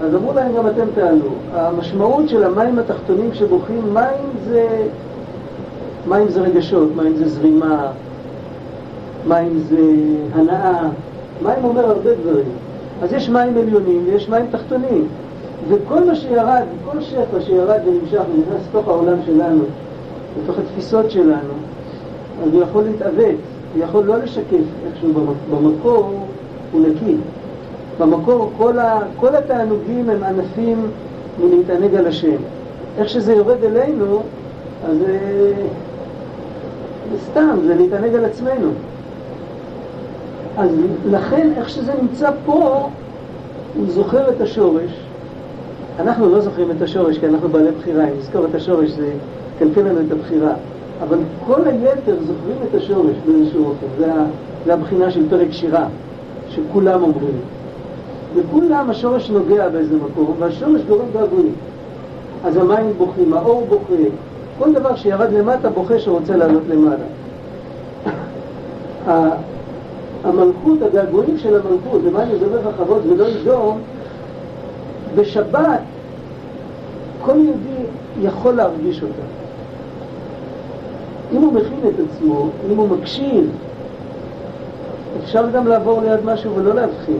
אז 0.00 0.14
אמרו 0.14 0.32
להם 0.32 0.54
גם 0.56 0.66
אתם 0.66 0.86
תעלו. 0.94 1.28
המשמעות 1.52 2.28
של 2.28 2.44
המים 2.44 2.78
התחתונים 2.78 3.34
שבוכים, 3.34 3.94
מים 3.94 4.30
זה... 4.44 4.86
מים 6.08 6.28
זה 6.28 6.40
רגשות, 6.40 6.88
מים 6.96 7.16
זה 7.16 7.28
זרימה, 7.28 7.92
מים 9.28 9.58
זה 9.68 9.80
הנאה, 10.34 10.88
מים 11.42 11.64
אומר 11.64 11.86
הרבה 11.86 12.14
דברים. 12.14 12.46
אז 13.02 13.12
יש 13.12 13.28
מים 13.28 13.56
עליונים 13.56 14.02
ויש 14.06 14.28
מים 14.28 14.46
תחתונים. 14.50 15.06
וכל 15.68 16.04
מה 16.04 16.14
שירד, 16.16 16.62
כל 16.84 17.00
שפע 17.00 17.40
שירד 17.40 17.80
ונמשך 17.86 18.22
ונכנס 18.34 18.68
לתוך 18.68 18.88
העולם 18.88 19.18
שלנו, 19.26 19.64
לתוך 20.42 20.58
התפיסות 20.58 21.10
שלנו, 21.10 21.52
אז 22.44 22.52
הוא 22.52 22.62
יכול 22.62 22.82
להתעוות, 22.84 23.36
הוא 23.74 23.84
יכול 23.84 24.04
לא 24.04 24.16
לשקף 24.16 24.64
איכשהו 24.86 25.08
במקור, 25.50 26.26
הוא 26.72 26.86
נקי. 26.86 27.16
במקור 28.00 28.50
כל, 28.58 28.78
ה, 28.78 29.00
כל 29.16 29.36
התענוגים 29.36 30.10
הם 30.10 30.22
ענפים 30.22 30.86
מלהתענג 31.40 31.94
על 31.94 32.06
השם. 32.06 32.36
איך 32.98 33.08
שזה 33.08 33.32
יורד 33.32 33.64
אלינו, 33.64 34.22
אז 34.88 34.98
זה 34.98 35.18
סתם, 37.30 37.58
זה 37.66 37.74
להתענג 37.74 38.14
על 38.14 38.24
עצמנו. 38.24 38.68
אז 40.58 40.70
לכן, 41.10 41.50
איך 41.56 41.68
שזה 41.68 41.92
נמצא 42.02 42.30
פה, 42.46 42.88
הוא 43.76 43.86
זוכר 43.88 44.28
את 44.28 44.40
השורש. 44.40 44.90
אנחנו 46.00 46.30
לא 46.30 46.40
זוכרים 46.40 46.70
את 46.70 46.82
השורש 46.82 47.18
כי 47.18 47.26
אנחנו 47.26 47.48
בעלי 47.48 47.70
בחירה. 47.80 48.04
אם 48.04 48.18
נזכור 48.18 48.44
את 48.44 48.54
השורש 48.54 48.90
זה 48.90 49.10
יקלקל 49.56 49.80
לנו 49.80 50.00
את 50.00 50.12
הבחירה. 50.12 50.52
אבל 51.02 51.18
כל 51.46 51.60
היתר 51.66 52.16
זוכרים 52.20 52.56
את 52.70 52.74
השורש 52.74 53.16
באיזשהו 53.26 53.64
אופן. 53.64 53.86
זה 54.64 54.74
הבחינה 54.74 55.10
של 55.10 55.30
פרק 55.30 55.48
שירה, 55.50 55.86
שכולם 56.48 57.02
אומרים. 57.02 57.55
וכולם 58.36 58.90
השורש 58.90 59.30
נוגע 59.30 59.68
באיזה 59.68 59.96
מקום, 59.96 60.34
והשורש 60.38 60.80
גורם 60.88 61.06
געגועים. 61.12 61.54
אז 62.44 62.56
המים 62.56 62.92
בוכים, 62.98 63.34
האור 63.34 63.66
בוכה, 63.68 64.02
כל 64.58 64.72
דבר 64.72 64.96
שירד 64.96 65.32
למטה 65.32 65.70
בוכה 65.70 65.98
שרוצה 65.98 66.36
לעלות 66.36 66.62
למעלה. 66.68 67.04
המלכות, 70.24 70.82
הגעגועים 70.82 71.38
של 71.38 71.54
המלכות, 71.54 72.00
אני 72.16 72.34
מדבר 72.34 72.58
רחבות 72.68 73.02
ולא 73.08 73.24
ידום, 73.24 73.78
בשבת 75.16 75.80
כל 77.20 77.36
יהודי 77.36 77.82
יכול 78.22 78.52
להרגיש 78.54 79.02
אותה. 79.02 79.22
אם 81.32 81.42
הוא 81.42 81.52
מכין 81.52 81.80
את 81.88 81.94
עצמו, 82.00 82.48
אם 82.70 82.76
הוא 82.76 82.88
מקשיב, 82.88 83.50
אפשר 85.22 85.50
גם 85.50 85.66
לעבור 85.66 86.00
ליד 86.00 86.20
משהו 86.24 86.54
ולא 86.54 86.74
להבחין. 86.74 87.18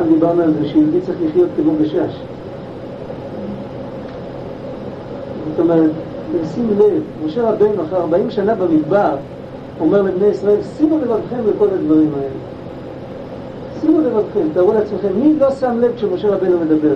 פעם 0.00 0.08
דיברנו 0.08 0.42
על 0.42 0.52
זה 0.52 0.68
שיהודי 0.68 1.00
צריך 1.00 1.18
לחיות 1.28 1.48
כמו 1.56 1.72
גשש. 1.82 2.16
זאת 5.50 5.58
אומרת, 5.58 5.90
ושים 6.32 6.68
לב, 6.78 7.02
משה 7.26 7.50
רבנו 7.50 7.82
אחרי 7.88 7.98
40 7.98 8.30
שנה 8.30 8.54
במדבר 8.54 9.16
אומר 9.80 10.02
לבני 10.02 10.26
ישראל, 10.26 10.56
שימו 10.76 10.98
לבבכם 10.98 11.38
לכל 11.54 11.66
הדברים 11.74 12.10
האלה. 12.14 12.28
שימו 13.80 14.00
לבבכם, 14.00 14.48
תארו 14.54 14.72
לעצמכם, 14.72 15.08
מי 15.16 15.34
לא 15.38 15.50
שם 15.50 15.78
לב 15.80 15.92
כשמשה 15.96 16.28
רבנו 16.28 16.56
מדבר? 16.60 16.94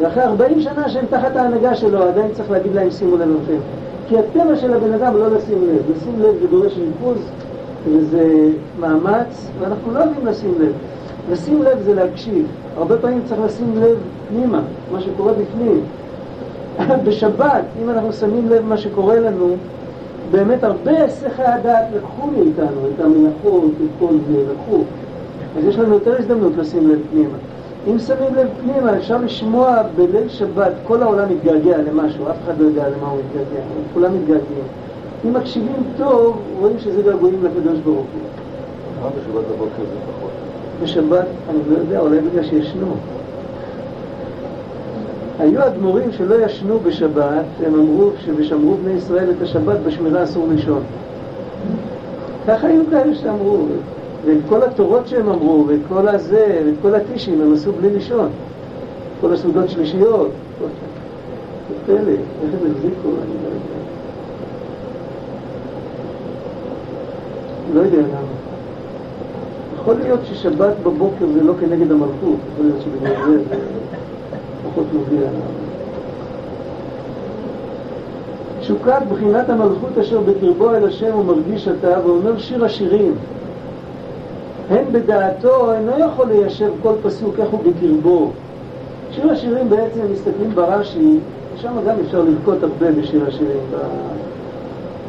ואחרי 0.00 0.22
40 0.22 0.60
שנה 0.60 0.88
שהם 0.88 1.06
תחת 1.10 1.36
ההנהגה 1.36 1.74
שלו, 1.74 2.02
עדיין 2.02 2.28
צריך 2.32 2.50
להגיד 2.50 2.74
להם 2.74 2.90
שימו 2.90 3.16
לבבכם. 3.16 3.58
כי 4.08 4.18
הטבע 4.18 4.56
של 4.56 4.74
הבן 4.74 4.92
אדם 4.92 5.16
לא 5.16 5.28
לשים 5.28 5.58
לב. 5.62 5.96
לשים 5.96 6.22
לב 6.22 6.34
זה 6.40 6.46
דורש 6.46 6.72
ריכוז 6.72 7.18
וזה 7.86 8.48
מאמץ, 8.80 9.50
ואנחנו 9.60 9.94
לא 9.94 9.98
יודעים 9.98 10.26
לשים 10.26 10.54
לב. 10.60 10.72
לשים 11.30 11.62
לב 11.62 11.82
זה 11.82 11.94
להקשיב. 11.94 12.46
הרבה 12.76 12.98
פעמים 12.98 13.20
צריך 13.28 13.40
לשים 13.44 13.72
לב 13.76 13.96
פנימה, 14.28 14.60
מה 14.92 15.00
שקורה 15.00 15.32
בפנים. 15.32 15.80
בשבת, 17.06 17.64
אם 17.82 17.90
אנחנו 17.90 18.12
שמים 18.12 18.48
לב 18.48 18.64
מה 18.64 18.76
שקורה 18.76 19.20
לנו, 19.20 19.56
באמת 20.30 20.64
הרבה 20.64 20.90
היסחי 20.90 21.42
הדעת 21.42 21.84
לקחו 21.96 22.26
מאיתנו 22.26 22.80
את 22.94 23.00
המלאכות, 23.00 23.70
את 23.84 23.90
כל 23.98 24.14
זה, 24.30 24.42
לקחו. 24.52 24.82
אז 25.58 25.64
יש 25.64 25.78
לנו 25.78 25.94
יותר 25.94 26.16
הזדמנות 26.18 26.52
לשים 26.56 26.88
לב 26.88 26.98
פנימה. 27.10 27.36
אם 27.90 27.98
שמים 27.98 28.34
לב 28.34 28.48
פנימה, 28.60 28.96
אפשר 28.96 29.18
לשמוע 29.18 29.82
בליל 29.96 30.28
שבת, 30.28 30.72
כל 30.86 31.02
העולם 31.02 31.28
מתגעגע 31.30 31.78
למשהו, 31.78 32.24
אף 32.30 32.36
אחד 32.44 32.60
לא 32.60 32.64
יודע 32.64 32.88
למה 32.88 33.08
הוא 33.08 33.18
מתגעגע, 33.18 33.60
כולם 33.94 34.14
מתגעגעים. 34.14 34.64
אם 35.24 35.34
מקשיבים 35.34 35.82
טוב, 35.96 36.38
רואים 36.60 36.78
שזה 36.78 37.02
געגועים 37.02 37.44
לקדוש 37.44 37.78
ברוך 37.78 37.96
הוא. 37.96 38.04
למה 39.00 39.10
בשבת 39.10 39.44
בבוקר 39.48 39.82
זה 39.82 39.96
פחות? 40.06 40.30
בשבת, 40.82 41.26
אני 41.50 41.58
לא 41.70 41.78
יודע, 41.78 42.00
אולי 42.00 42.20
בגלל 42.20 42.44
שישנו. 42.44 42.94
היו 45.38 45.66
אדמו"רים 45.66 46.12
שלא 46.12 46.44
ישנו 46.44 46.80
בשבת, 46.80 47.44
הם 47.66 47.74
אמרו 47.74 48.10
שבשמרו 48.24 48.74
בני 48.74 48.92
ישראל 48.92 49.30
את 49.30 49.42
השבת 49.42 49.78
בשמירה 49.86 50.24
אסור 50.24 50.48
לישון. 50.50 50.82
ככה 52.46 52.66
היו 52.66 52.82
כאלה 52.90 53.14
שאמרו, 53.14 53.58
ואת 54.24 54.38
כל 54.48 54.62
התורות 54.62 55.08
שהם 55.08 55.28
אמרו, 55.28 55.64
ואת 55.68 55.80
כל 55.88 56.08
הזה, 56.08 56.62
ואת 56.66 56.74
כל 56.82 56.94
הטישים 56.94 57.42
הם 57.42 57.52
עשו 57.54 57.72
בלי 57.72 57.90
לישון. 57.90 58.28
כל 59.20 59.32
הסעודות 59.32 59.70
שלישיות. 59.70 60.30
פלא, 61.86 61.96
איך 61.98 62.54
הם 62.60 62.70
החזיקו, 62.70 63.08
אני 63.08 63.34
לא 63.44 63.48
יודע. 63.48 63.78
לא 67.74 67.80
יודע 67.80 67.98
למה. 67.98 68.37
יכול 69.88 70.00
להיות 70.00 70.20
ששבת 70.24 70.74
בבוקר 70.82 71.26
זה 71.34 71.42
לא 71.42 71.52
כנגד 71.60 71.90
המלכות, 71.90 72.38
יכול 72.52 72.66
להיות 72.66 72.82
שבגלל 72.82 73.14
זה 73.26 73.38
זה... 73.48 73.56
פחות 74.64 74.84
נוגע. 74.92 75.26
תשוקת 78.60 79.02
בחינת 79.12 79.48
המלכות 79.48 79.98
אשר 80.00 80.20
בקרבו 80.20 80.74
אל 80.74 80.88
השם 80.88 81.12
הוא 81.12 81.24
מרגיש 81.24 81.68
עתה, 81.68 82.00
ואומר 82.04 82.38
שיר 82.38 82.64
השירים. 82.64 83.14
הן 84.70 84.84
בדעתו 84.92 85.72
אינו 85.72 85.92
יכול 85.98 86.26
ליישב 86.26 86.70
כל 86.82 86.94
פסוק 87.02 87.34
איך 87.38 87.48
הוא 87.50 87.60
בקרבו. 87.60 88.30
שיר 89.10 89.30
השירים 89.30 89.70
בעצם, 89.70 90.00
מסתכלים 90.12 90.50
ברש"י, 90.54 91.18
שם 91.56 91.72
גם 91.86 91.96
אפשר 92.06 92.22
לבכות 92.22 92.62
הרבה 92.62 92.92
בשיר 92.92 93.24
השירים. 93.28 93.60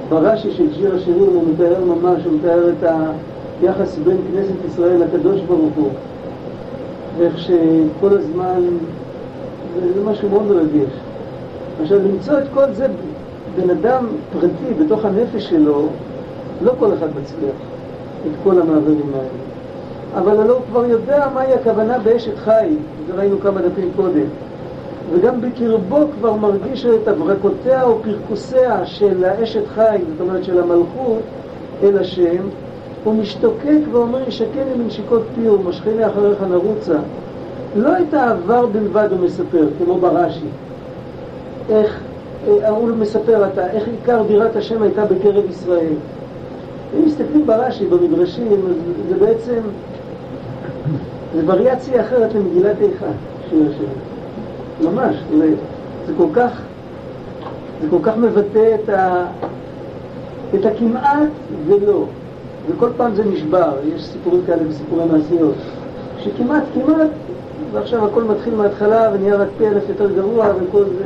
ברש"י 0.09 0.51
של 0.51 0.73
שיר 0.73 0.95
השירים 0.95 1.29
הוא 1.33 1.43
מתאר 1.53 1.83
ממש, 1.85 2.23
הוא 2.25 2.33
מתאר 2.33 2.69
את 2.69 2.83
היחס 3.61 3.97
בין 4.03 4.17
כנסת 4.31 4.65
ישראל 4.67 5.01
לקדוש 5.03 5.41
ברוך 5.41 5.73
הוא. 5.75 5.89
ואיך 7.17 7.39
שכל 7.39 8.17
הזמן 8.17 8.61
זה 9.95 10.03
משהו 10.05 10.29
מאוד 10.29 10.43
מרגש. 10.43 10.91
עכשיו, 11.81 11.99
למצוא 11.99 12.37
את 12.37 12.43
כל 12.53 12.71
זה 12.73 12.87
בן 13.55 13.69
אדם 13.69 14.07
פרטי 14.33 14.73
בתוך 14.79 15.05
הנפש 15.05 15.49
שלו, 15.49 15.87
לא 16.61 16.71
כל 16.79 16.93
אחד 16.93 17.07
מצליח 17.21 17.55
את 18.25 18.31
כל 18.43 18.61
המעברים 18.61 19.11
האלה. 19.13 19.27
אבל 20.15 20.41
הלא 20.41 20.53
הוא 20.53 20.61
כבר 20.69 20.85
יודע 20.85 21.27
מהי 21.33 21.53
הכוונה 21.53 21.99
באשת 21.99 22.37
חי, 22.37 22.69
זה 23.07 23.13
ראינו 23.13 23.39
כמה 23.39 23.61
דפים 23.61 23.89
קודם. 23.95 24.25
וגם 25.11 25.41
בקרבו 25.41 25.97
כבר 26.19 26.35
מרגיש 26.35 26.85
את 26.85 27.07
הברקותיה 27.07 27.83
או 27.83 27.99
פרכוסיה 28.03 28.85
של 28.85 29.23
האשת 29.25 29.67
חי, 29.67 29.97
זאת 30.11 30.27
אומרת 30.27 30.43
של 30.43 30.59
המלכות, 30.59 31.21
אל 31.83 31.97
השם, 31.97 32.43
הוא 33.03 33.15
משתוקק 33.15 33.79
ואומר, 33.91 34.27
ישקני 34.27 34.73
מנשיקות 34.77 35.21
פי 35.35 35.49
ומשכני 35.49 36.07
אחריך 36.07 36.43
נרוצה. 36.49 36.95
לא 37.75 37.89
את 37.99 38.13
העבר 38.13 38.65
בלבד 38.65 39.07
הוא 39.11 39.19
מספר, 39.19 39.67
כמו 39.83 39.97
ברש"י. 39.97 40.45
איך, 41.69 41.99
אה, 42.47 42.69
הוא 42.69 42.89
מספר 42.89 43.47
אתה, 43.47 43.69
איך 43.71 43.87
עיקר 43.87 44.23
בירת 44.23 44.55
השם 44.55 44.81
הייתה 44.81 45.05
בקרב 45.05 45.49
ישראל. 45.49 45.93
אם 46.97 47.05
מסתכלים 47.05 47.47
ברש"י, 47.47 47.85
במדרשים, 47.85 48.61
זה 49.09 49.15
בעצם, 49.15 49.59
זה 51.35 51.41
וריאציה 51.45 52.01
אחרת 52.01 52.35
למגילת 52.35 52.75
איכה, 52.81 53.05
שיר 53.49 53.63
השם. 53.69 54.89
ממש, 54.89 55.15
זה, 55.37 55.53
זה 56.07 56.13
כל 56.17 56.27
כך, 56.33 56.61
זה 57.81 57.87
כל 57.89 57.99
כך 58.03 58.17
מבטא 58.17 58.75
את, 58.75 58.89
ה, 58.89 59.25
את 60.55 60.65
הכמעט 60.65 61.29
ולא. 61.67 62.05
וכל 62.69 62.89
פעם 62.97 63.15
זה 63.15 63.23
נשבר, 63.23 63.71
יש 63.95 64.05
סיפורים 64.05 64.41
כאלה 64.47 64.61
וסיפורי 64.69 65.03
מעשיות, 65.05 65.55
שכמעט, 66.19 66.63
כמעט 66.73 67.09
ועכשיו 67.71 68.05
הכל 68.05 68.23
מתחיל 68.23 68.55
מההתחלה 68.55 69.09
ונהיה 69.13 69.35
רק 69.35 69.47
פי 69.57 69.67
אלף 69.67 69.83
יותר 69.89 70.11
גרוע 70.11 70.47
וכל 70.61 70.83
זה. 70.83 71.05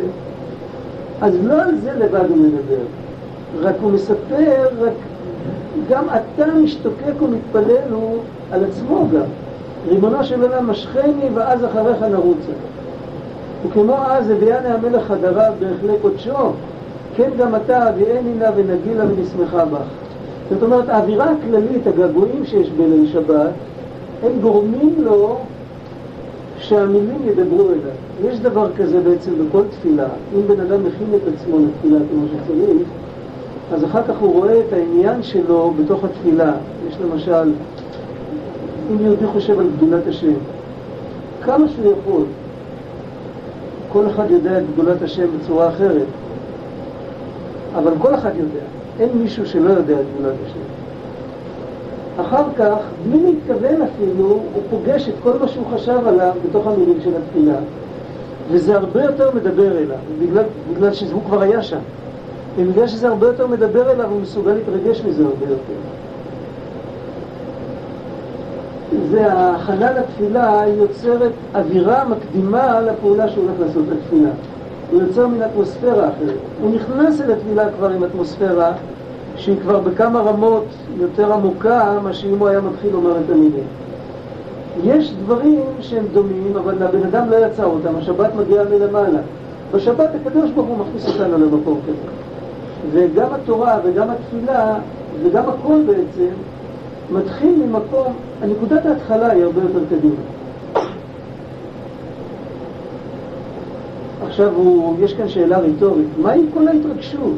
אז 1.21 1.33
לא 1.43 1.61
על 1.61 1.77
זה 1.77 1.91
לבד 1.93 2.29
הוא 2.29 2.37
מדבר, 2.37 2.83
רק 3.61 3.75
הוא 3.81 3.91
מספר, 3.91 4.67
רק 4.79 4.93
גם 5.89 6.03
אתה 6.09 6.45
משתוקק 6.63 7.21
ומתפלל 7.21 7.91
הוא 7.91 8.17
על 8.51 8.63
עצמו 8.63 9.07
גם. 9.13 9.25
ריבונו 9.87 10.23
של 10.23 10.41
עולם 10.41 10.69
משכני 10.69 11.29
ואז 11.33 11.65
אחריך 11.65 12.01
נרוצה. 12.01 12.51
וכמו 13.67 13.95
אז 14.07 14.29
הביאני 14.29 14.67
המלך 14.67 15.07
חדריו 15.07 15.53
בהחלק 15.59 16.01
קודשו, 16.01 16.51
כן 17.15 17.29
גם 17.37 17.55
אתה 17.55 17.83
הביאני 17.83 18.33
נא 18.39 18.49
ונגילה 18.55 19.03
ונשמחה 19.05 19.65
בך. 19.65 20.12
זאת 20.49 20.63
אומרת, 20.63 20.89
האווירה 20.89 21.25
הכללית, 21.31 21.87
הגעגועים 21.87 22.45
שיש 22.45 22.69
בליל 22.69 23.11
שבת, 23.13 23.51
הם 24.23 24.31
גורמים 24.41 24.95
לו 24.97 25.37
שהמילים 26.59 27.17
ידברו 27.25 27.69
אליו. 27.69 28.29
יש 28.31 28.39
דבר 28.39 28.67
כזה 28.77 28.99
בעצם 28.99 29.31
בכל 29.47 29.61
תפילה, 29.71 30.07
אם 30.35 30.47
בן 30.47 30.59
אדם 30.59 30.83
מכין 30.83 31.07
את 31.15 31.33
עצמו 31.33 31.57
לתפילה 31.59 31.99
כמו 32.11 32.25
שצריך, 32.27 32.87
אז 33.73 33.83
אחר 33.83 34.03
כך 34.03 34.17
הוא 34.19 34.33
רואה 34.33 34.59
את 34.59 34.73
העניין 34.73 35.23
שלו 35.23 35.73
בתוך 35.79 36.03
התפילה. 36.03 36.53
יש 36.89 36.97
למשל, 37.03 37.51
אם 38.91 39.05
יהודי 39.05 39.27
חושב 39.27 39.59
על 39.59 39.67
גדולת 39.77 40.07
השם, 40.07 40.33
כמה 41.43 41.67
שהוא 41.67 41.91
יכול, 41.91 42.23
כל 43.89 44.07
אחד 44.07 44.31
יודע 44.31 44.57
את 44.57 44.63
גדולת 44.73 45.01
השם 45.01 45.25
בצורה 45.37 45.69
אחרת, 45.69 46.07
אבל 47.75 47.91
כל 47.99 48.15
אחד 48.15 48.31
יודע, 48.37 48.65
אין 48.99 49.09
מישהו 49.13 49.45
שלא 49.45 49.69
יודע 49.69 49.93
את 49.93 50.05
גדולת 50.19 50.35
השם. 50.45 50.59
אחר 52.21 52.43
כך, 52.57 52.77
בלי 53.09 53.23
להתכוון 53.23 53.81
אפילו, 53.81 54.27
הוא 54.27 54.63
פוגש 54.69 55.09
את 55.09 55.13
כל 55.23 55.33
מה 55.39 55.47
שהוא 55.47 55.65
חשב 55.73 55.99
עליו 56.07 56.31
בתוך 56.49 56.67
המילים 56.67 56.97
של 57.03 57.11
התפילה. 57.17 57.55
וזה 58.51 58.75
הרבה 58.75 59.03
יותר 59.03 59.29
מדבר 59.35 59.77
אליו, 59.77 59.97
בגלל, 60.21 60.43
בגלל 60.73 60.93
שהוא 60.93 61.21
כבר 61.25 61.41
היה 61.41 61.63
שם. 61.63 61.79
ובגלל 62.55 62.87
שזה 62.87 63.07
הרבה 63.07 63.27
יותר 63.27 63.47
מדבר 63.47 63.91
אליו, 63.91 64.09
הוא 64.09 64.21
מסוגל 64.21 64.53
להתרגש 64.53 65.01
מזה 65.01 65.23
הרבה 65.25 65.45
יותר. 65.49 65.73
זה 69.11 69.33
ההכנה 69.33 69.91
לתפילה 69.91 70.63
יוצרת 70.77 71.31
אווירה 71.55 72.05
מקדימה 72.05 72.81
לפעולה 72.81 73.29
שהוא 73.29 73.43
הולך 73.43 73.59
לעשות 73.67 73.83
לתפילה. 73.91 74.29
הוא 74.93 75.01
יוצר 75.01 75.27
מין 75.27 75.41
אטמוספירה 75.41 76.07
אחרת. 76.09 76.37
הוא 76.61 76.71
נכנס 76.75 77.21
אל 77.21 77.31
התפילה 77.31 77.71
כבר 77.77 77.89
עם 77.89 78.03
אטמוספירה 78.03 78.71
שהיא 79.35 79.57
כבר 79.61 79.79
בכמה 79.79 80.19
רמות 80.19 80.65
יותר 80.97 81.33
עמוקה 81.33 81.99
מה 82.03 82.13
שאם 82.13 82.39
הוא 82.39 82.47
היה 82.47 82.61
מתחיל 82.61 82.91
לומר 82.91 83.11
את 83.11 83.29
המילים. 83.31 83.63
יש 84.83 85.13
דברים 85.13 85.61
שהם 85.79 86.05
דומים, 86.13 86.57
אבל 86.57 86.83
הבן 86.83 87.03
אדם 87.03 87.29
לא 87.29 87.35
יצר 87.35 87.65
אותם, 87.65 87.95
השבת 87.95 88.29
מגיעה 88.35 88.63
מלמעלה. 88.65 89.19
בשבת 89.71 90.09
הקדוש 90.21 90.51
ברוך 90.51 90.67
הוא 90.67 90.77
מכניס 90.77 91.07
אותנו 91.07 91.37
למקום 91.37 91.79
כזה. 91.87 92.09
וגם 92.91 93.27
התורה 93.33 93.77
וגם 93.83 94.07
התפילה 94.09 94.75
וגם 95.23 95.43
הכל 95.49 95.81
בעצם 95.85 96.33
מתחיל 97.11 97.55
ממקום, 97.65 98.13
נקודת 98.47 98.85
ההתחלה 98.85 99.31
היא 99.31 99.43
הרבה 99.43 99.61
יותר 99.61 99.79
קדימה. 99.89 100.32
עכשיו 104.33 104.53
הוא, 104.55 104.95
יש 104.99 105.13
כאן 105.13 105.29
שאלה 105.29 105.57
רטורית, 105.59 106.07
מהי 106.21 106.41
כל 106.53 106.67
ההתרגשות? 106.67 107.37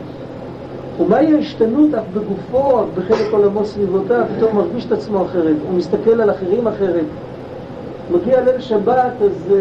ומהי 0.99 1.33
ההשתנות 1.33 1.93
אף 1.93 2.03
בגופו, 2.13 2.79
אף 2.79 2.85
בחלק 2.95 3.31
עולמו 3.31 3.65
סביבותיו, 3.65 4.23
פתאום 4.37 4.55
מרגיש 4.55 4.85
את 4.85 4.91
עצמו 4.91 5.25
אחרת, 5.25 5.55
הוא 5.67 5.77
מסתכל 5.77 6.21
על 6.21 6.29
אחרים 6.29 6.67
אחרת. 6.67 7.05
מגיע 8.11 8.41
ליל 8.41 8.59
שבת, 8.59 9.13
אז 9.21 9.31
uh, 9.49 9.53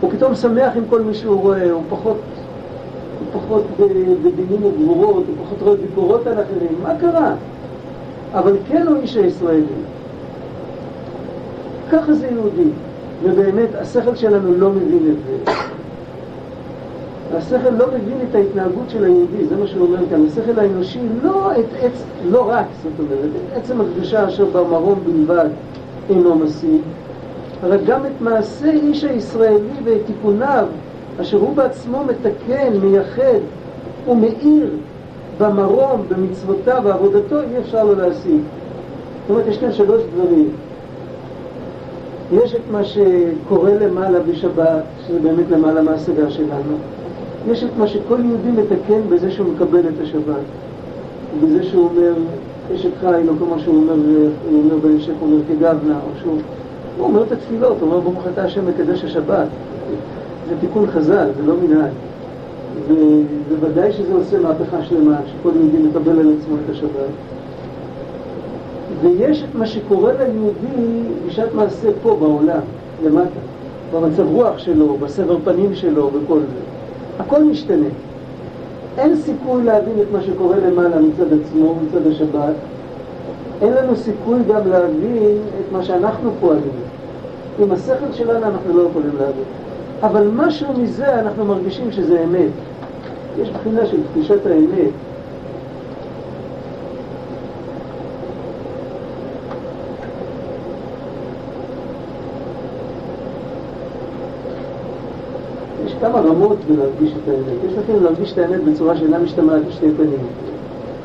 הוא 0.00 0.10
פתאום 0.10 0.34
שמח 0.34 0.72
עם 0.76 0.82
כל 0.90 1.02
מי 1.02 1.14
שהוא 1.14 1.40
רואה, 1.40 1.70
הוא 1.70 1.82
פחות, 1.90 2.20
הוא 3.18 3.40
פחות 3.40 3.64
בדינים 4.22 4.64
וגבורות, 4.64 5.24
הוא 5.28 5.46
פחות 5.46 5.62
רואה 5.62 5.76
ביקורות 5.76 6.26
על 6.26 6.32
אחרים, 6.32 6.78
מה 6.82 6.92
קרה? 7.00 7.34
אבל 8.34 8.56
כן 8.68 8.86
הוא 8.86 8.96
איש 8.96 9.16
הישראלי. 9.16 9.64
ככה 11.92 12.12
זה 12.12 12.26
יהודי, 12.26 12.68
ובאמת 13.22 13.68
השכל 13.74 14.14
שלנו 14.14 14.54
לא 14.58 14.70
מבין 14.70 15.12
את 15.12 15.46
זה. 15.46 15.52
השכל 17.34 17.70
לא 17.70 17.86
מבין 17.86 18.16
את 18.30 18.34
ההתנהגות 18.34 18.90
של 18.90 19.04
היהודי, 19.04 19.46
זה 19.48 19.56
מה 19.56 19.66
שהוא 19.66 19.86
אומר 19.86 19.98
כאן. 20.10 20.26
השכל 20.26 20.58
האנושי 20.58 21.00
לא 21.22 21.52
את 21.52 21.64
עץ, 21.80 22.04
לא 22.30 22.50
רק, 22.50 22.66
זאת 22.82 22.92
אומרת, 22.98 23.30
את 23.52 23.56
עצם 23.56 23.80
הקדושה 23.80 24.28
אשר 24.28 24.44
במרום 24.44 24.98
בלבד 25.04 25.48
אינו 26.10 26.34
משיג, 26.34 26.80
אבל 27.62 27.78
גם 27.86 28.06
את 28.06 28.20
מעשה 28.20 28.70
איש 28.70 29.04
הישראלי 29.04 29.76
ואת 29.84 30.00
תיקוניו, 30.06 30.66
אשר 31.20 31.38
הוא 31.38 31.56
בעצמו 31.56 32.04
מתקן, 32.04 32.76
מייחד 32.82 33.38
ומאיר 34.08 34.70
במרום, 35.38 36.02
במצוותיו, 36.08 36.80
בעבודתו, 36.84 37.40
אי 37.40 37.58
אפשר 37.58 37.84
לו 37.84 37.94
להשיג. 37.94 38.40
זאת 39.20 39.30
אומרת, 39.30 39.46
יש 39.46 39.58
כאן 39.58 39.72
שלוש 39.72 40.02
דברים. 40.14 40.48
יש 42.32 42.54
את 42.54 42.60
מה 42.70 42.84
שקורה 42.84 43.74
למעלה 43.74 44.20
בשבת, 44.20 44.82
שזה 45.06 45.20
באמת 45.20 45.50
למעלה 45.50 45.82
מההשגה 45.82 46.30
שלנו. 46.30 46.76
יש 47.50 47.64
את 47.64 47.70
מה 47.78 47.86
שכל 47.86 48.18
יהודי 48.24 48.50
מתקן 48.50 49.00
בזה 49.08 49.30
שהוא 49.30 49.52
מקבל 49.54 49.80
את 49.80 50.00
השבת. 50.02 50.42
בזה 51.42 51.62
שהוא 51.62 51.88
אומר, 51.88 52.12
אשת 52.74 52.90
חי, 53.00 53.22
לא 53.26 53.32
כמו 53.38 53.58
שהוא 53.58 53.76
אומר, 53.76 53.94
הוא 54.50 54.62
אומר 54.64 54.76
בהמשך, 54.76 55.12
הוא 55.20 55.32
אומר 55.32 55.42
כגבנה, 55.48 55.98
או 56.06 56.20
שהוא... 56.20 56.38
הוא 56.98 57.06
אומר 57.06 57.22
את 57.22 57.32
התפילות, 57.32 57.76
הוא 57.80 57.88
אומר 57.88 58.00
ברוך 58.00 58.24
אתה 58.32 58.44
השם 58.44 58.66
מקדש 58.68 59.04
השבת. 59.04 59.46
זה 60.48 60.54
תיקון 60.60 60.86
חז"ל, 60.86 61.28
זה 61.36 61.42
לא 61.46 61.54
מנהל. 61.62 61.90
ובוודאי 63.48 63.92
שזה 63.92 64.14
עושה 64.14 64.40
מהפכה 64.40 64.82
שלמה, 64.82 65.16
שכל 65.26 65.50
יהודי 65.56 65.88
מקבל 65.88 66.18
על 66.18 66.32
עצמו 66.40 66.56
את 66.64 66.70
השבת. 66.70 67.10
ויש 69.02 69.42
את 69.42 69.54
מה 69.54 69.66
שקורה 69.66 70.12
ליהודי 70.12 71.02
בשעת 71.26 71.54
מעשה 71.54 71.88
פה 72.02 72.16
בעולם, 72.20 72.60
למטה, 73.04 73.40
במצב 73.94 74.26
רוח 74.28 74.58
שלו, 74.58 74.96
בסבר 75.00 75.38
פנים 75.44 75.74
שלו, 75.74 76.10
בכל 76.10 76.38
זה. 76.38 76.75
הכל 77.18 77.44
משתנה. 77.44 77.88
אין 78.98 79.16
סיכוי 79.16 79.64
להבין 79.64 79.94
את 80.02 80.06
מה 80.12 80.22
שקורה 80.22 80.56
למעלה 80.56 81.00
מצד 81.00 81.32
עצמו, 81.40 81.74
מצד 81.74 82.06
השבת. 82.06 82.54
אין 83.62 83.72
לנו 83.72 83.96
סיכוי 83.96 84.38
גם 84.48 84.70
להבין 84.70 85.38
את 85.60 85.72
מה 85.72 85.84
שאנחנו 85.84 86.30
פועלים. 86.40 86.72
עם 87.58 87.72
השכל 87.72 88.12
שלנו 88.12 88.46
אנחנו 88.46 88.78
לא 88.78 88.82
יכולים 88.90 89.10
להבין. 89.18 89.44
אבל 90.02 90.28
משהו 90.34 90.72
מזה 90.78 91.20
אנחנו 91.20 91.44
מרגישים 91.44 91.92
שזה 91.92 92.24
אמת. 92.24 92.50
יש 93.40 93.50
בחינה 93.50 93.86
של 93.86 93.96
תחושת 94.12 94.46
האמת. 94.46 94.90
כמה 106.00 106.20
רמות 106.20 106.56
בלהרגיש 106.68 107.12
את 107.12 107.28
האמת. 107.28 107.58
יש 107.66 107.72
לכם 107.72 108.04
להרגיש 108.04 108.32
את 108.32 108.38
האמת 108.38 108.64
בצורה 108.64 108.96
שאינה 108.96 109.18
משתמעת 109.18 109.64
בשתי 109.68 109.86
פנים. 109.96 110.26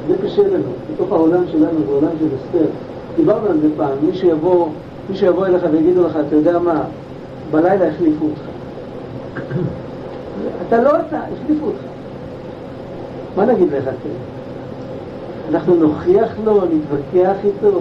זה 0.08 0.15
קשה 0.23 0.47
לנו, 0.47 0.71
בתוך 0.93 1.12
העולם 1.12 1.43
שלנו, 1.51 1.80
בעולם 1.88 2.12
של 2.19 2.25
אסתר. 2.25 2.69
דיברנו 3.15 3.47
על 3.47 3.60
זה 3.60 3.67
פעם, 3.77 3.97
מי 4.04 4.13
שיבוא, 4.13 4.67
מי 5.10 5.15
שיבוא 5.15 5.45
אליך 5.45 5.63
ויגידו 5.71 6.06
לך, 6.06 6.17
אתה 6.27 6.36
יודע 6.36 6.60
מה, 6.60 6.84
בלילה 7.51 7.88
החליפו 7.88 8.25
אותך. 8.25 8.41
אתה 10.67 10.82
לא 10.82 10.89
אתה, 10.89 11.17
החליפו 11.17 11.65
אותך. 11.65 11.82
מה 13.38 13.45
נגיד 13.45 13.67
לך 13.73 13.84
כן? 13.84 14.10
אנחנו 15.49 15.75
נוכיח 15.75 16.30
לו, 16.45 16.62
נתווכח 16.65 17.36
איתו? 17.45 17.80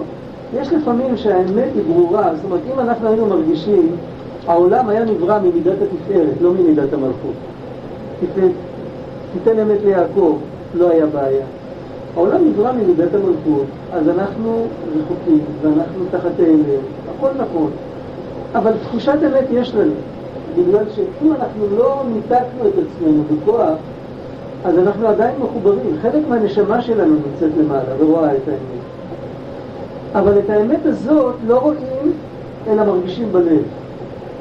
יש 0.59 0.73
לפעמים 0.73 1.17
שהאמת 1.17 1.69
היא 1.75 1.83
ברורה, 1.87 2.35
זאת 2.35 2.45
אומרת, 2.45 2.61
אם 2.73 2.79
אנחנו 2.79 3.07
היינו 3.07 3.25
מרגישים, 3.25 3.91
העולם 4.47 4.89
היה 4.89 5.05
נברא 5.05 5.39
ממידת 5.39 5.77
התפארת, 5.81 6.41
לא 6.41 6.51
ממידת 6.51 6.93
המלכות. 6.93 7.33
תיתן 9.33 9.59
אמת 9.59 9.77
ליעקב, 9.83 10.37
לא 10.75 10.89
היה 10.89 11.05
בעיה. 11.05 11.45
העולם 12.15 12.47
נברא 12.47 12.71
ממידת 12.71 13.13
המלכות, 13.13 13.65
אז 13.93 14.09
אנחנו 14.09 14.65
רחוקים, 14.97 15.39
ואנחנו 15.61 16.05
תחת 16.11 16.39
ההלם, 16.39 16.81
הכל 17.17 17.29
נכון. 17.37 17.71
אבל 18.55 18.71
תחושת 18.83 19.17
אמת 19.25 19.45
יש 19.51 19.75
לנו, 19.75 19.93
בגלל 20.57 20.85
שאם 20.95 21.31
אנחנו 21.31 21.65
לא 21.77 22.01
ניתקנו 22.13 22.67
את 22.67 22.73
עצמנו 22.73 23.23
בכוח, 23.23 23.77
אז 24.65 24.77
אנחנו 24.77 25.07
עדיין 25.07 25.35
מחוברים. 25.43 25.97
חלק 26.01 26.27
מהנשמה 26.29 26.81
שלנו 26.81 27.15
נמצאת 27.15 27.49
למעלה 27.59 27.95
ורואה 27.99 28.35
את 28.35 28.47
האמת. 28.47 28.81
אבל 30.13 30.39
את 30.39 30.49
האמת 30.49 30.85
הזאת 30.85 31.35
לא 31.47 31.59
רואים, 31.59 32.13
אלא 32.67 32.83
מרגישים 32.83 33.31
בלב. 33.31 33.61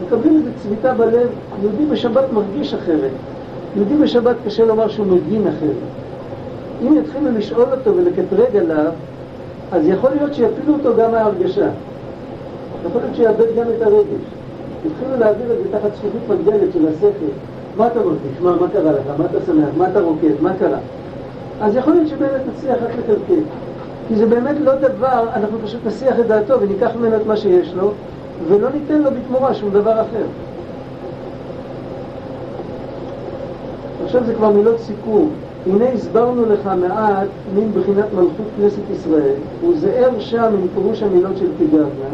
מקבלים 0.07 0.37
איזו 0.37 0.51
צביטה 0.63 0.95
בלב, 0.95 1.29
יהודי 1.63 1.87
בשבת 1.87 2.25
מרגיש 2.33 2.75
אחרת. 2.75 3.11
יהודי 3.77 3.97
בשבת 3.97 4.37
קשה 4.47 4.65
לומר 4.65 4.89
שהוא 4.89 5.07
מבין 5.07 5.47
אחרת. 5.47 5.91
אם 6.83 6.97
יתחילו 6.97 7.31
לשאול 7.39 7.67
אותו 7.73 7.97
ולקטרג 7.97 8.57
עליו, 8.57 8.93
אז 9.73 9.89
יכול 9.89 10.11
להיות 10.11 10.35
שיפילו 10.35 10.75
אותו 10.75 10.97
גם 10.97 11.11
מההרגשה. 11.11 11.69
יכול 12.87 13.01
להיות 13.01 13.17
שיאבד 13.17 13.57
גם 13.57 13.67
את 13.77 13.83
הרגש. 13.83 14.25
יתחילו 14.87 15.17
להעביר 15.19 15.53
את 15.53 15.59
זה 15.59 15.79
תחת 15.79 15.91
זכוכית 15.97 16.23
מגדלת 16.29 16.73
של 16.73 16.89
השכל. 16.89 17.33
מה 17.77 17.87
אתה 17.87 18.01
מרגיש? 18.01 18.41
מה, 18.41 18.57
מה 18.61 18.69
קרה 18.73 18.93
לך? 18.93 19.19
מה 19.19 19.25
אתה 19.25 19.39
שמח? 19.47 19.69
מה 19.77 19.91
אתה 19.91 20.01
רוקד? 20.01 20.41
מה 20.41 20.53
קרה? 20.59 20.79
אז 21.61 21.77
יכול 21.77 21.93
להיות 21.93 22.09
שבאמת 22.09 22.41
נצליח 22.49 22.77
רק 22.83 22.91
לקלקל. 22.99 23.43
כי 24.09 24.17
זה 24.17 24.27
באמת 24.27 24.57
לא 24.61 24.75
דבר, 24.75 25.27
אנחנו 25.35 25.59
פשוט 25.65 25.81
נסיח 25.87 26.21
את 26.21 26.27
דעתו 26.27 26.61
וניקח 26.61 26.91
ממנו 27.01 27.17
את 27.17 27.27
מה 27.27 27.37
שיש 27.37 27.75
לו, 27.75 27.93
ולא 28.49 28.69
ניתן 28.71 29.03
לו 29.03 29.11
בתמורה 29.11 29.55
שום 29.55 29.71
דבר 29.71 30.01
אחר. 30.01 30.25
עכשיו 34.05 34.25
זה 34.25 34.35
כבר 34.35 34.51
מילות 34.51 34.79
סיכום. 34.79 35.31
הנה 35.67 35.89
הסברנו 35.89 36.47
לך 36.47 36.71
מעט 36.81 37.29
מן 37.55 37.73
בחינת 37.73 38.05
מלכות 38.15 38.47
כנסת 38.57 38.91
ישראל, 38.93 39.35
וזער 39.69 40.19
שם 40.19 40.53
מפירוש 40.65 41.03
המילות 41.03 41.37
של 41.37 41.47
תיגבנה, 41.59 42.11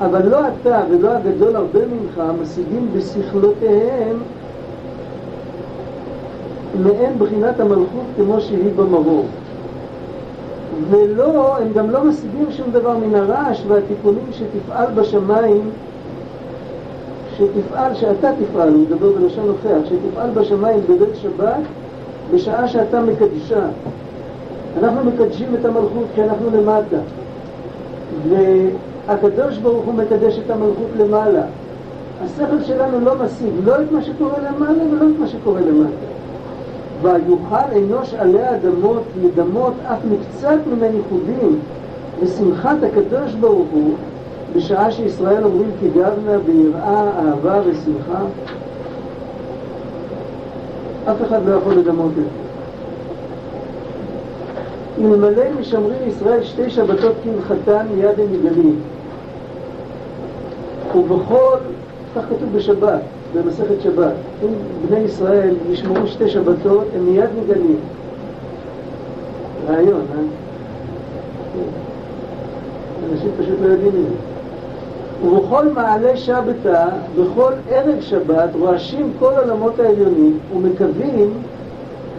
אבל 0.00 0.28
לא 0.28 0.38
אתה 0.48 0.80
ולא 0.90 1.10
הגדול 1.10 1.56
הרבה 1.56 1.80
ממך 1.86 2.22
משיגים 2.42 2.88
בשכלותיהם 2.96 4.16
מעין 6.82 7.18
בחינת 7.18 7.60
המלכות 7.60 8.04
כמו 8.16 8.40
שהיא 8.40 8.70
במרור. 8.76 9.24
ולא, 10.90 11.56
הם 11.58 11.72
גם 11.72 11.90
לא 11.90 12.04
משיגים 12.04 12.46
שום 12.50 12.70
דבר 12.70 12.96
מן 12.96 13.14
הרעש 13.14 13.62
והתיקונים 13.68 14.24
שתפעל 14.32 14.86
בשמיים, 14.94 15.70
שתפעל, 17.36 17.94
שאתה 17.94 18.30
תפעל, 18.38 18.68
הוא 18.68 18.82
מדבר 18.82 19.12
בלשון 19.12 19.48
הופך, 19.48 19.88
שתפעל 19.88 20.30
בשמיים 20.30 20.80
בליל 20.86 21.14
שבת 21.14 21.62
בשעה 22.34 22.68
שאתה 22.68 23.00
מקדשה. 23.00 23.66
אנחנו 24.78 25.04
מקדשים 25.04 25.54
את 25.60 25.64
המלכות 25.64 26.06
כי 26.14 26.22
אנחנו 26.22 26.50
למטה. 26.50 26.96
והקדוש 28.28 29.58
ברוך 29.58 29.84
הוא 29.84 29.94
מקדש 29.94 30.38
את 30.38 30.50
המלכות 30.50 30.88
למעלה. 30.98 31.42
השכל 32.24 32.62
שלנו 32.62 33.00
לא 33.00 33.14
משיג 33.24 33.52
לא 33.64 33.82
את 33.82 33.92
מה 33.92 34.02
שקורה 34.02 34.38
למעלה 34.38 34.82
ולא 34.92 35.06
את 35.14 35.18
מה 35.20 35.28
שקורה 35.28 35.60
למטה. 35.60 36.09
ויוכל 37.02 37.76
אנוש 37.76 38.14
עלי 38.14 38.50
אדמות 38.50 39.02
לדמות 39.22 39.72
אף 39.84 39.98
מקצת 40.04 40.58
מן 40.66 40.82
הייחודים 40.82 41.58
ושמחת 42.20 42.76
הקדוש 42.82 43.34
ברוך 43.34 43.68
הוא 43.72 43.94
בשעה 44.56 44.92
שישראל 44.92 45.44
אומרים 45.44 45.70
כי 45.80 45.88
גבנה 45.88 46.38
ביראה, 46.46 47.10
אהבה 47.18 47.60
ושמחה 47.66 48.22
אף 51.04 51.16
אחד 51.28 51.40
לא 51.46 51.54
יכול 51.54 51.74
לדמות 51.74 52.10
את 52.10 52.14
זה. 52.14 52.22
אלמלא 54.98 55.44
משמרים 55.60 56.08
ישראל 56.08 56.42
שתי 56.42 56.70
שבתות 56.70 57.12
כהלכתן 57.24 57.86
מיד 57.94 58.20
הם 58.20 58.32
מגלים. 58.32 58.80
ובכל, 60.94 61.56
כך 62.16 62.22
כתוב 62.22 62.56
בשבת, 62.56 63.00
במסכת 63.34 63.80
שבת, 63.82 64.12
אם 64.44 64.48
בני 64.88 64.98
ישראל 64.98 65.54
ישמעו 65.70 66.06
שתי 66.06 66.28
שבתות, 66.28 66.84
הם 66.96 67.06
מיד 67.06 67.30
מגלים. 67.42 67.78
רעיון, 69.68 70.04
אה? 70.14 70.20
אנשים 73.12 73.30
פשוט 73.38 73.56
לא 73.62 73.68
יודעים 73.68 73.88
את 73.88 73.92
זה. 73.92 74.30
ובכל 75.26 75.68
מעלה 75.68 76.16
שבתה, 76.16 76.86
בכל 77.18 77.52
ערב 77.70 78.00
שבת, 78.00 78.48
רועשים 78.58 79.12
כל 79.18 79.32
עולמות 79.42 79.78
העליונים 79.78 80.38
ומקווים 80.54 81.32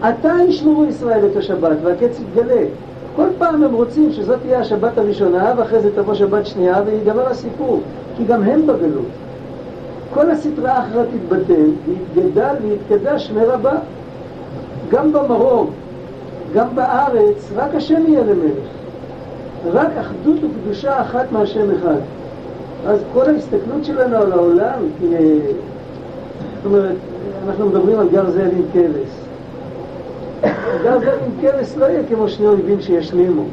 עתה 0.02 0.34
ישמרו 0.48 0.86
ישראל 0.86 1.26
את 1.32 1.36
השבת 1.36 1.78
והקץ 1.84 2.20
יתגלה. 2.20 2.62
כל 3.16 3.28
פעם 3.38 3.64
הם 3.64 3.74
רוצים 3.74 4.12
שזאת 4.12 4.40
תהיה 4.42 4.60
השבת 4.60 4.98
הראשונה 4.98 5.54
ואחרי 5.58 5.80
זה 5.80 5.96
תבוא 5.96 6.14
שבת 6.14 6.46
שנייה 6.46 6.82
ויגמר 6.86 7.28
הסיפור, 7.28 7.82
כי 8.18 8.24
גם 8.26 8.44
הם 8.44 8.68
בגלות. 8.68 9.06
כל 10.14 10.32
הסטרה 10.32 10.72
האחרת 10.72 11.08
תתבטל 11.08 11.70
ויתגדל 11.86 12.56
ויתקדש 12.62 13.32
מרבה. 13.32 13.74
גם 14.92 15.14
במרום, 15.14 15.70
גם 16.54 16.68
בארץ, 16.76 17.52
רק 17.56 17.76
השם 17.76 18.02
יהיה 18.08 18.22
למלך. 18.22 18.68
רק 19.72 19.90
אחדות 20.00 20.36
וקדושה 20.44 21.02
אחת 21.02 21.32
מהשם 21.32 21.72
אחד. 21.72 22.00
אז 22.88 23.00
כל 23.14 23.30
ההסתכלות 23.30 23.86
שלנו 23.86 24.16
על 24.16 24.32
העולם 24.32 24.80
תהיה... 25.00 25.20
זאת 26.56 26.66
אומרת, 26.66 26.96
אנחנו 27.48 27.70
מדברים 27.70 28.00
על 28.00 28.08
גר 28.10 28.30
זאב 28.30 28.52
עם 28.58 28.64
כבש. 28.74 29.10
גר 30.84 31.00
זאב 31.00 31.20
עם 31.26 31.32
כבש 31.42 31.78
לא 31.78 31.86
יהיה 31.86 32.02
כמו 32.10 32.30
שני 32.30 32.48
אויבים 32.48 32.82
שישלימו. 32.82 33.44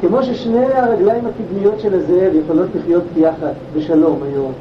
כמו 0.00 0.22
ששני 0.22 0.66
הרגליים 0.74 1.24
הקדמיות 1.26 1.80
של 1.80 1.94
הזאב 1.94 2.34
יכולות 2.34 2.68
לחיות 2.74 3.04
יחד 3.16 3.52
בשלום 3.76 4.18
היום, 4.22 4.52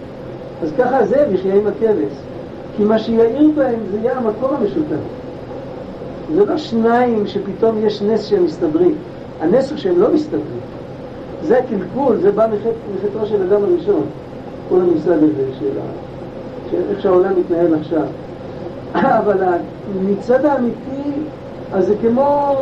אז 0.63 0.71
ככה 0.77 0.97
הזאב 0.97 1.33
יחיה 1.33 1.55
עם 1.55 1.67
הכבש. 1.67 2.13
כי 2.77 2.83
מה 2.83 2.99
שיעיר 2.99 3.51
בהם 3.55 3.79
זה 3.91 3.97
יהיה 3.97 4.17
המקור 4.17 4.49
המשותף. 4.53 5.01
זה 6.35 6.45
לא 6.45 6.57
שניים 6.57 7.27
שפתאום 7.27 7.77
יש 7.85 8.01
נס 8.01 8.25
שהם 8.25 8.45
מסתדרים. 8.45 8.95
הנס 9.41 9.69
הוא 9.71 9.77
שהם 9.77 10.01
לא 10.01 10.13
מסתדרים. 10.13 10.59
זה 11.43 11.59
הקלקול, 11.59 12.17
זה 12.21 12.31
בא 12.31 12.47
מחטאו 12.95 13.27
של 13.27 13.41
אדם 13.41 13.63
הראשון. 13.63 14.05
כל 14.69 14.81
המושג 14.81 15.17
הזה 15.23 15.53
של, 15.59 15.69
של 16.71 16.81
איך 16.89 17.01
שהעולם 17.01 17.39
מתנהל 17.39 17.75
עכשיו. 17.75 18.05
אבל 19.19 19.43
המצד 19.99 20.45
האמיתי, 20.45 21.11
אז 21.73 21.87
זה 21.87 21.95
כמו, 22.01 22.55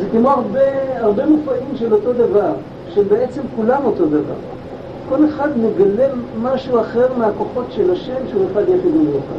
זה 0.00 0.06
כמו 0.12 0.30
הרבה, 0.30 0.60
הרבה 0.96 1.26
מופעים 1.26 1.76
של 1.76 1.92
אותו 1.92 2.12
דבר, 2.12 2.52
שבעצם 2.94 3.42
כולם 3.56 3.84
אותו 3.84 4.06
דבר. 4.06 4.53
כל 5.08 5.24
אחד 5.24 5.48
מגלה 5.58 6.06
משהו 6.42 6.80
אחר 6.80 7.06
מהכוחות 7.18 7.66
של 7.70 7.90
השם 7.90 8.28
שהוא 8.30 8.46
אחד 8.52 8.62
יחיד 8.62 8.96
ומיוחד. 8.96 9.38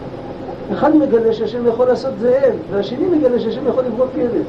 אחד 0.71 0.95
מגלה 0.95 1.33
שהשם 1.33 1.67
יכול 1.67 1.87
לעשות 1.87 2.13
זאב, 2.19 2.53
והשני 2.71 3.07
מגלה 3.17 3.39
שהשם 3.39 3.67
יכול 3.67 3.83
לברוא 3.83 4.05
כבש. 4.15 4.45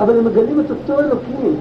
אבל 0.00 0.18
הם 0.18 0.24
מגלים 0.24 0.60
את 0.60 0.70
אותו 0.70 1.00
אלוקים. 1.00 1.56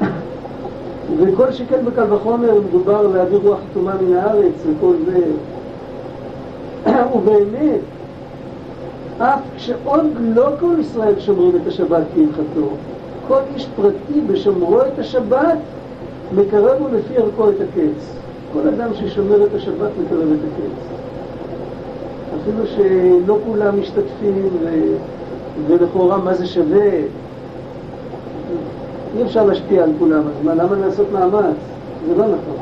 וכל 1.18 1.52
שכן 1.52 1.84
בקל 1.84 2.12
וחומר 2.12 2.60
מדובר 2.68 3.06
להביא 3.06 3.38
רוח 3.38 3.58
חתומה 3.70 3.92
מן 4.02 4.16
הארץ 4.16 4.66
וכל 4.66 4.94
זה. 5.06 5.20
ובאמת, 7.14 7.80
אף 9.18 9.40
כשעוד 9.56 10.06
לא 10.20 10.48
כל 10.60 10.74
ישראל 10.80 11.20
שומרים 11.20 11.56
את 11.62 11.66
השבת 11.66 12.02
כהלכתו, 12.14 12.68
כל 13.28 13.38
איש 13.54 13.68
פרטי 13.76 14.20
בשומרו 14.26 14.80
את 14.80 14.98
השבת 14.98 15.58
מקרב 16.36 16.94
לפי 16.94 17.16
ערכו 17.16 17.48
את 17.48 17.54
הקץ. 17.60 18.16
כל 18.52 18.68
אדם 18.68 18.94
ששומר 18.94 19.44
את 19.44 19.54
השבת 19.54 19.90
מקרב 20.04 20.28
את 20.32 20.38
הקץ. 20.52 20.92
אפילו 22.42 22.66
שלא 22.66 23.38
כולם 23.46 23.80
משתתפים 23.80 24.48
ו... 24.62 24.68
ולכאורה 25.66 26.18
מה 26.18 26.34
זה 26.34 26.46
שווה, 26.46 26.90
אי 29.16 29.22
אפשר 29.22 29.44
להשפיע 29.44 29.84
על 29.84 29.90
כולם, 29.98 30.18
אז 30.18 30.44
מה, 30.44 30.54
למה 30.54 30.76
לעשות 30.86 31.06
מאמץ? 31.12 31.56
זה 32.06 32.16
לא 32.16 32.24
נכון. 32.24 32.56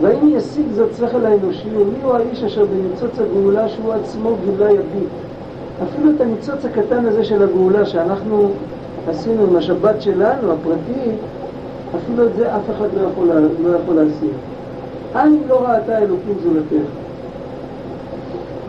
והאם 0.00 0.28
ישיג 0.36 0.66
זאת 0.74 0.88
שכל 0.98 1.26
האנושי, 1.26 1.68
ומי 1.76 2.02
הוא 2.02 2.12
האיש 2.12 2.44
אשר 2.44 2.64
בניצוץ 2.64 3.18
הגאולה 3.18 3.68
שהוא 3.68 3.92
עצמו 3.92 4.36
גילה 4.44 4.70
יביט? 4.70 5.08
אפילו 5.82 6.10
את 6.10 6.20
הניצוץ 6.20 6.64
הקטן 6.64 7.06
הזה 7.06 7.24
של 7.24 7.42
הגאולה 7.42 7.86
שאנחנו 7.86 8.48
עשינו 9.08 9.42
עם 9.42 9.56
השבת 9.56 10.02
שלנו, 10.02 10.52
הפרטי, 10.52 11.10
אפילו 11.96 12.26
את 12.26 12.34
זה 12.36 12.56
אף 12.56 12.70
אחד 12.76 12.88
לא 12.96 13.08
יכול, 13.08 13.28
לא 13.62 13.76
יכול 13.76 13.94
להשיג. 13.94 14.34
עין 15.14 15.42
לא 15.48 15.62
ראתה 15.62 15.98
אלוקים 15.98 16.34
זולתך. 16.42 16.86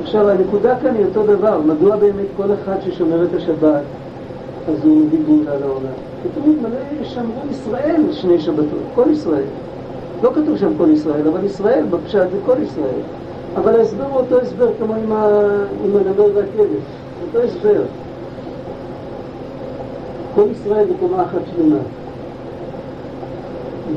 עכשיו, 0.01 0.29
הנקודה 0.29 0.75
כאן 0.81 0.95
היא 0.95 1.05
אותו 1.05 1.25
דבר, 1.25 1.59
מדוע 1.65 1.95
באמת 1.95 2.25
כל 2.37 2.53
אחד 2.53 2.75
ששומר 2.85 3.23
את 3.23 3.33
השבת, 3.33 3.81
אז 4.69 4.85
הוא 4.85 4.97
מביא 4.97 5.19
גאולה 5.27 5.59
לעולם? 5.59 5.95
כתוב 6.23 6.55
מלא 6.61 7.03
שמרו 7.03 7.41
ישראל 7.51 8.01
שני 8.11 8.39
שבתות, 8.39 8.79
כל 8.95 9.05
ישראל. 9.11 9.43
לא 10.23 10.29
כתוב 10.29 10.57
שם 10.57 10.71
כל 10.77 10.89
ישראל, 10.89 11.27
אבל 11.27 11.43
ישראל 11.43 11.85
בפשט 11.89 12.29
זה 12.31 12.37
כל 12.45 12.55
ישראל. 12.63 13.01
אבל 13.55 13.75
ההסבר 13.75 14.03
הוא 14.03 14.17
אותו 14.17 14.41
הסבר 14.41 14.67
כמו 14.79 14.93
עם, 14.95 15.11
ה... 15.11 15.27
עם 15.85 15.91
הנמר 15.95 16.29
והכבש, 16.35 16.85
אותו 17.27 17.39
הסבר. 17.47 17.81
כל 20.35 20.43
ישראל 20.51 20.87
זה 20.87 20.93
קומה 20.99 21.23
אחת 21.23 21.41
שלמה. 21.55 21.77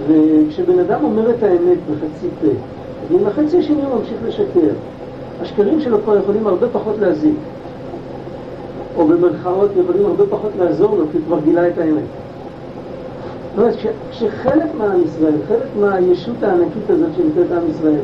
וכשבן 0.09 0.79
אדם 0.79 1.05
אומר 1.05 1.31
את 1.31 1.43
האמת 1.43 1.79
בחצי 1.91 2.27
פה, 2.41 2.47
ועם 3.11 3.27
החצי 3.27 3.59
השני 3.59 3.83
הוא 3.85 4.01
ממשיך 4.01 4.17
לשקר, 4.27 4.75
השקרים 5.41 5.81
שלו 5.81 6.03
כבר 6.03 6.17
יכולים 6.17 6.47
הרבה 6.47 6.69
פחות 6.69 6.99
להזיק. 6.99 7.37
או 8.97 9.07
במרכאות 9.07 9.71
יכולים 9.85 10.07
הרבה 10.07 10.27
פחות 10.31 10.51
לעזור 10.59 10.97
לו, 10.97 11.05
כי 11.13 11.19
הוא 11.19 11.27
כבר 11.27 11.39
גילה 11.45 11.69
את 11.69 11.79
האמת. 11.79 12.03
זאת 13.57 13.59
אומרת, 13.59 13.75
כשחלק 14.11 14.75
מעם 14.79 15.05
ישראל, 15.05 15.35
חלק 15.49 15.69
מהישות 15.81 16.43
הענקית 16.43 16.91
הזאת 16.91 17.09
שנקראת 17.17 17.53
עם 17.53 17.71
ישראל, 17.71 18.01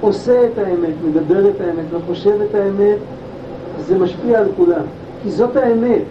עושה 0.00 0.46
את 0.46 0.58
האמת, 0.58 0.94
מדבר 1.08 1.50
את 1.50 1.60
האמת 1.60 1.84
וחושב 1.90 2.40
את 2.50 2.54
האמת, 2.54 2.96
זה 3.80 3.98
משפיע 3.98 4.38
על 4.38 4.46
כולם. 4.56 4.82
כי 5.22 5.30
זאת 5.30 5.56
האמת. 5.56 6.02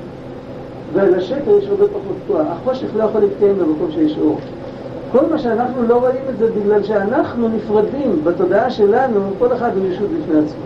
ועל 0.93 1.15
השקר 1.15 1.57
יש 1.57 1.67
הרבה 1.67 1.87
פחות 1.87 2.17
כוח. 2.27 2.47
החושך 2.49 2.87
לא 2.95 3.03
יכול 3.03 3.21
להתקיים 3.21 3.55
במקום 3.59 3.91
שיש 3.91 4.17
אור. 4.21 4.37
כל 5.19 5.25
מה 5.31 5.39
שאנחנו 5.39 5.87
לא 5.87 5.97
רואים 5.97 6.21
את 6.29 6.37
זה 6.37 6.47
בגלל 6.51 6.83
שאנחנו 6.83 7.47
נפרדים 7.47 8.19
בתודעה 8.23 8.69
שלנו, 8.69 9.19
כל 9.39 9.53
אחד 9.53 9.71
הוא 9.77 9.85
ישות 9.87 10.09
בפני 10.09 10.39
עצמו. 10.39 10.65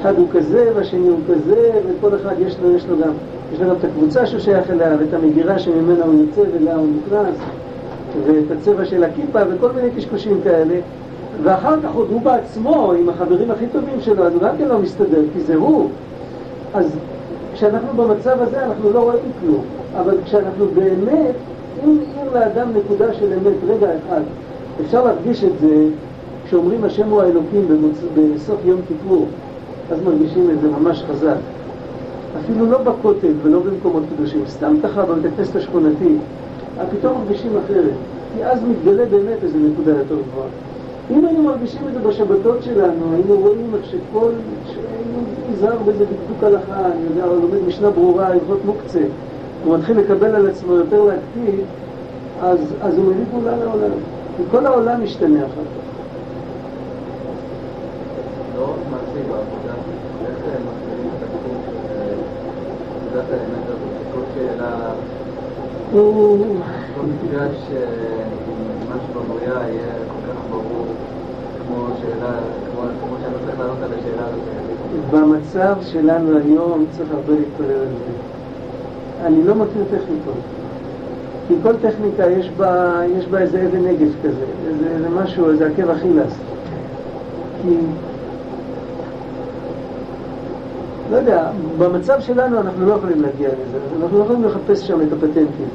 אחד 0.00 0.18
הוא 0.18 0.26
כזה 0.32 0.70
והשני 0.74 1.08
הוא 1.08 1.18
כזה, 1.28 1.70
וכל 1.88 2.16
אחד 2.16 2.34
יש 2.46 2.56
לו, 2.62 2.76
יש 2.76 2.86
לו 2.86 2.96
גם, 2.98 3.12
יש 3.54 3.60
לו 3.60 3.68
גם 3.68 3.74
את 3.80 3.84
הקבוצה 3.84 4.26
שהוא 4.26 4.40
שייך 4.40 4.70
אליה, 4.70 4.96
ואת 4.98 5.14
המגירה 5.14 5.58
שממנה 5.58 6.04
הוא 6.04 6.14
יוצא 6.14 6.40
ואליה 6.52 6.76
הוא 6.76 6.88
נכנס, 7.06 7.36
ואת 8.26 8.50
הצבע 8.50 8.84
של 8.84 9.04
הכיפה, 9.04 9.38
וכל 9.50 9.72
מיני 9.72 9.90
קשקושים 9.96 10.40
כאלה. 10.44 10.74
ואחר 11.42 11.76
כך 11.82 11.94
עוד 11.94 12.08
הוא 12.10 12.20
בעצמו, 12.20 12.92
עם 12.92 13.08
החברים 13.08 13.50
הכי 13.50 13.66
טובים 13.66 14.00
שלו, 14.00 14.24
אז 14.24 14.32
הוא 14.32 14.42
גם 14.42 14.56
כן 14.58 14.68
לא 14.68 14.78
מסתדר, 14.78 15.22
כי 15.34 15.40
זה 15.40 15.54
הוא. 15.54 15.88
אז 16.74 16.96
כשאנחנו 17.62 18.02
במצב 18.02 18.36
הזה 18.40 18.64
אנחנו 18.64 18.90
לא 18.92 18.98
רואים 18.98 19.32
כלום, 19.40 19.64
אבל 20.00 20.16
כשאנחנו 20.24 20.66
באמת, 20.74 21.34
אם 21.84 21.96
מאיר 21.96 22.32
לאדם 22.34 22.68
נקודה 22.76 23.14
של 23.14 23.32
אמת 23.32 23.56
רגע 23.66 23.86
אחד, 23.86 24.20
אפשר 24.80 25.04
להרגיש 25.04 25.44
את 25.44 25.52
זה 25.60 25.86
כשאומרים 26.44 26.84
השם 26.84 27.08
הוא 27.08 27.22
האלוקים 27.22 27.68
במוצ... 27.68 27.98
בסוף 28.14 28.60
יום 28.64 28.80
כיפור, 28.88 29.26
אז 29.92 29.98
מרגישים 30.04 30.50
את 30.50 30.60
זה 30.60 30.68
ממש 30.68 31.04
חזק. 31.10 31.36
אפילו 32.44 32.66
לא 32.66 32.78
בכותל 32.78 33.32
ולא 33.42 33.58
במקומות 33.58 34.02
קדושים, 34.16 34.42
סתם 34.46 34.76
ככה 34.82 35.02
בבית 35.02 35.32
הכנסת 35.32 35.56
השכונתי, 35.56 36.16
פתאום 36.90 37.18
מרגישים 37.18 37.50
אחרת, 37.64 37.94
כי 38.34 38.44
אז 38.44 38.58
מתגלה 38.64 39.06
באמת 39.06 39.44
איזו 39.44 39.58
נקודה 39.58 39.90
יותר 39.90 40.14
גבוהה. 40.14 40.48
אם 41.10 41.24
היינו 41.24 41.42
מרגישים 41.42 41.88
את 41.88 41.92
זה 41.94 42.08
בשבתות 42.08 42.62
שלנו, 42.62 43.12
היינו 43.14 43.36
רואים 43.36 43.74
איך 43.74 43.84
שכל, 43.84 44.30
שהיינו 44.66 45.18
נזהר 45.52 45.78
באיזה 45.84 46.04
דקדוק 46.04 46.42
הלכה, 46.42 46.86
אני 46.86 47.02
יודע, 47.10 47.24
הוא 47.24 47.42
לומד 47.42 47.66
משנה 47.66 47.90
ברורה, 47.90 48.26
הלכות 48.26 48.64
מוקצה, 48.64 49.02
הוא 49.64 49.78
מתחיל 49.78 49.98
לקבל 49.98 50.34
על 50.34 50.48
עצמו 50.48 50.74
יותר 50.74 51.04
להקפיד, 51.04 51.64
אז, 52.42 52.58
אז 52.80 52.98
הוא 52.98 53.04
מביא 53.04 53.24
פעולה 53.30 53.56
לעולם. 53.56 53.90
וכל 54.40 54.66
העולם 54.66 55.04
משתנה 55.04 55.38
אחר 55.38 55.46
כך. 55.46 55.82
לא 58.56 58.74
שאלה, 64.34 64.92
הוא... 65.92 66.56
כל 66.94 67.06
מפגש 67.06 67.56
עם 68.48 68.96
משהו 68.96 69.22
בבריאה 69.22 69.68
יהיה 69.68 69.92
כל 70.08 70.32
כך 70.32 70.38
ברור, 70.50 70.81
במצב 75.10 75.74
שלנו 75.80 76.38
היום 76.38 76.84
צריך 76.90 77.10
הרבה 77.12 77.32
להתפלל 77.32 77.80
על 77.80 77.86
זה. 77.86 78.12
אני 79.26 79.44
לא 79.44 79.54
מכיר 79.54 79.82
טכניקות. 79.84 80.34
כי 81.48 81.54
כל 81.62 81.72
טכניקה 81.76 82.30
יש 82.30 82.50
בה, 82.56 83.02
יש 83.18 83.26
בה 83.26 83.38
איזה 83.38 83.66
אבן 83.66 83.84
נגף 83.86 84.12
כזה, 84.24 84.44
איזה, 84.68 84.88
איזה 84.90 85.08
משהו, 85.08 85.50
איזה 85.50 85.66
עקב 85.66 85.90
אכילס. 85.90 86.38
כי... 87.62 87.76
לא 91.10 91.16
יודע, 91.16 91.50
במצב 91.78 92.20
שלנו 92.20 92.60
אנחנו 92.60 92.86
לא 92.86 92.94
יכולים 92.94 93.22
להגיע 93.22 93.48
לזה, 93.48 93.78
אנחנו 94.02 94.18
לא 94.18 94.24
יכולים 94.24 94.44
לחפש 94.44 94.86
שם 94.86 95.00
את 95.00 95.12
הפטנטים. 95.12 95.68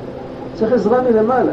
צריך 0.53 0.73
עזרה 0.73 1.01
מלמעלה. 1.01 1.51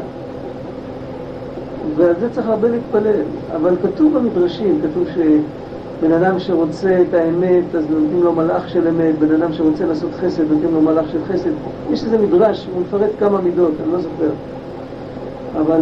ועל 1.96 2.14
זה 2.20 2.30
צריך 2.30 2.46
הרבה 2.46 2.68
להתפלל. 2.68 3.22
אבל 3.56 3.76
כתוב 3.82 4.18
במדרשים, 4.18 4.80
כתוב 4.82 5.08
שבן 5.14 6.12
אדם 6.12 6.38
שרוצה 6.38 7.02
את 7.08 7.14
האמת, 7.14 7.74
אז 7.74 7.84
נותנים 7.90 8.22
לו 8.22 8.32
מלאך 8.32 8.68
של 8.68 8.88
אמת, 8.88 9.18
בן 9.18 9.34
אדם 9.34 9.52
שרוצה 9.52 9.86
לעשות 9.86 10.10
חסד, 10.20 10.42
נותנים 10.50 10.74
לו 10.74 10.80
מלאך 10.80 11.08
של 11.12 11.18
חסד. 11.24 11.50
יש 11.90 12.04
איזה 12.04 12.18
מדרש, 12.18 12.68
הוא 12.74 12.82
מפרט 12.82 13.10
כמה 13.18 13.40
מידות, 13.40 13.72
אני 13.84 13.92
לא 13.92 13.98
זוכר. 13.98 14.30
אבל 15.60 15.80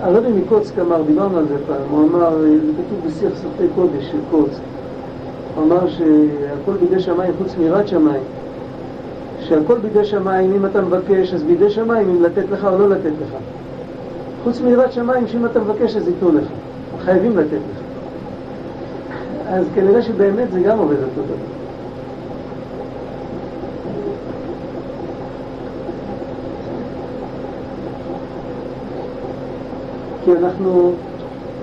הרבי 0.00 0.32
מקוצק 0.32 0.78
אמר, 0.78 1.02
דיברנו 1.02 1.38
על 1.38 1.44
זה 1.48 1.54
פעם, 1.66 1.82
הוא 1.90 2.08
אמר, 2.08 2.38
זה 2.40 2.72
כתוב 2.72 3.06
בשיח 3.06 3.32
סרטי 3.42 3.72
קודש 3.74 4.10
של 4.10 4.18
קוצק. 4.30 4.60
הוא 5.54 5.64
אמר 5.64 5.88
שהכל 5.88 6.72
בידי 6.80 7.00
שמיים 7.00 7.32
חוץ 7.38 7.56
מיראת 7.58 7.88
שמיים. 7.88 8.22
שהכל 9.40 9.78
בידי 9.78 10.04
שמיים, 10.04 10.52
אם 10.52 10.66
אתה 10.66 10.80
מבקש, 10.80 11.34
אז 11.34 11.42
בידי 11.42 11.70
שמיים, 11.70 12.08
אם 12.08 12.22
לתת 12.22 12.44
לך 12.50 12.64
או 12.64 12.78
לא 12.78 12.88
לתת 12.88 13.12
לך. 13.22 13.36
חוץ 14.44 14.60
מיראת 14.60 14.92
שמיים, 14.92 15.26
שאם 15.26 15.46
אתה 15.46 15.60
מבקש, 15.60 15.96
אז 15.96 16.08
ייתנו 16.08 16.32
לך. 16.32 16.44
חייבים 17.04 17.38
לתת 17.38 17.52
לך. 17.52 17.82
אז 19.48 19.64
כנראה 19.74 20.02
שבאמת 20.02 20.52
זה 20.52 20.60
גם 20.60 20.78
עובד 20.78 20.96
אותו 20.96 21.22
דבר. 21.22 21.34
כי 30.24 30.32
אנחנו, 30.32 30.92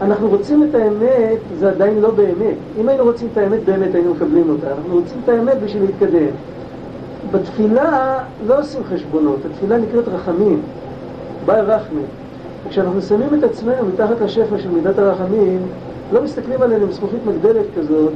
אנחנו 0.01 0.29
רוצים 0.29 0.63
את 0.63 0.75
האמת, 0.75 1.39
זה 1.59 1.69
עדיין 1.69 1.99
לא 1.99 2.11
באמת. 2.11 2.55
אם 2.79 2.89
היינו 2.89 3.03
רוצים 3.03 3.27
את 3.31 3.37
האמת 3.37 3.63
באמת, 3.63 3.95
היינו 3.95 4.13
מקבלים 4.13 4.49
אותה. 4.49 4.67
אנחנו 4.67 4.93
רוצים 4.93 5.17
את 5.23 5.29
האמת 5.29 5.57
בשביל 5.63 5.83
להתקדם. 5.83 6.33
בתפילה 7.31 8.19
לא 8.47 8.59
עושים 8.59 8.81
חשבונות, 8.83 9.39
התפילה 9.45 9.77
נקראת 9.77 10.07
רחמים, 10.07 10.61
ביי 11.45 11.61
רחמי. 11.61 12.01
כשאנחנו 12.69 13.01
שמים 13.01 13.39
את 13.39 13.43
עצמנו 13.43 13.85
מתחת 13.93 14.21
לשפע 14.21 14.57
של 14.57 14.69
מידת 14.69 14.99
הרחמים, 14.99 15.59
לא 16.13 16.21
מסתכלים 16.21 16.61
עלינו 16.61 16.85
עם 16.85 16.91
זכוכית 16.91 17.19
מגדלת 17.25 17.65
כזאת, 17.77 18.11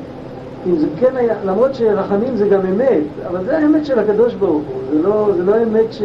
אם 0.67 0.77
זה 0.77 0.87
כן 0.99 1.15
היה, 1.15 1.35
למרות 1.45 1.75
שרחמים 1.75 2.35
זה 2.35 2.47
גם 2.47 2.61
אמת, 2.65 3.03
אבל 3.27 3.45
זה 3.45 3.57
האמת 3.57 3.85
של 3.85 3.99
הקדוש 3.99 4.33
ברוך 4.33 4.63
הוא, 4.67 4.81
זה 4.91 5.07
לא, 5.07 5.29
זה 5.37 5.43
לא 5.43 5.63
אמת 5.63 5.93
ש... 5.93 6.01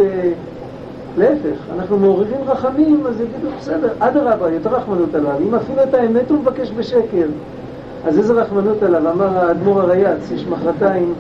להפך, 1.19 1.59
אנחנו 1.79 1.99
מעוררים 1.99 2.41
רחמים, 2.47 3.07
אז 3.07 3.21
יגידו, 3.21 3.49
בסדר, 3.59 3.89
אדרבה, 3.99 4.51
יותר 4.51 4.71
רחמנות 4.71 5.15
עליו. 5.15 5.33
אם 5.49 5.55
אפילו 5.55 5.83
את 5.83 5.95
האמת 5.95 6.31
הוא 6.31 6.39
מבקש 6.39 6.71
בשקר, 6.71 7.27
אז 8.07 8.19
איזה 8.19 8.33
רחמנות 8.33 8.83
עליו? 8.83 9.11
אמר 9.11 9.39
האדמו"ר 9.39 9.81
הרייץ, 9.81 10.31
יש 10.31 10.47
מחרתיים, 10.47 11.15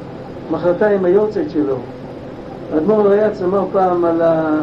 מחרתיים 0.51 1.05
היורצייט 1.05 1.51
שלו. 1.51 1.77
האדמו"ר 2.75 3.01
הרייץ 3.01 3.43
אמר 3.43 3.65
פעם 3.73 4.05
על, 4.05 4.23
ה, 4.23 4.61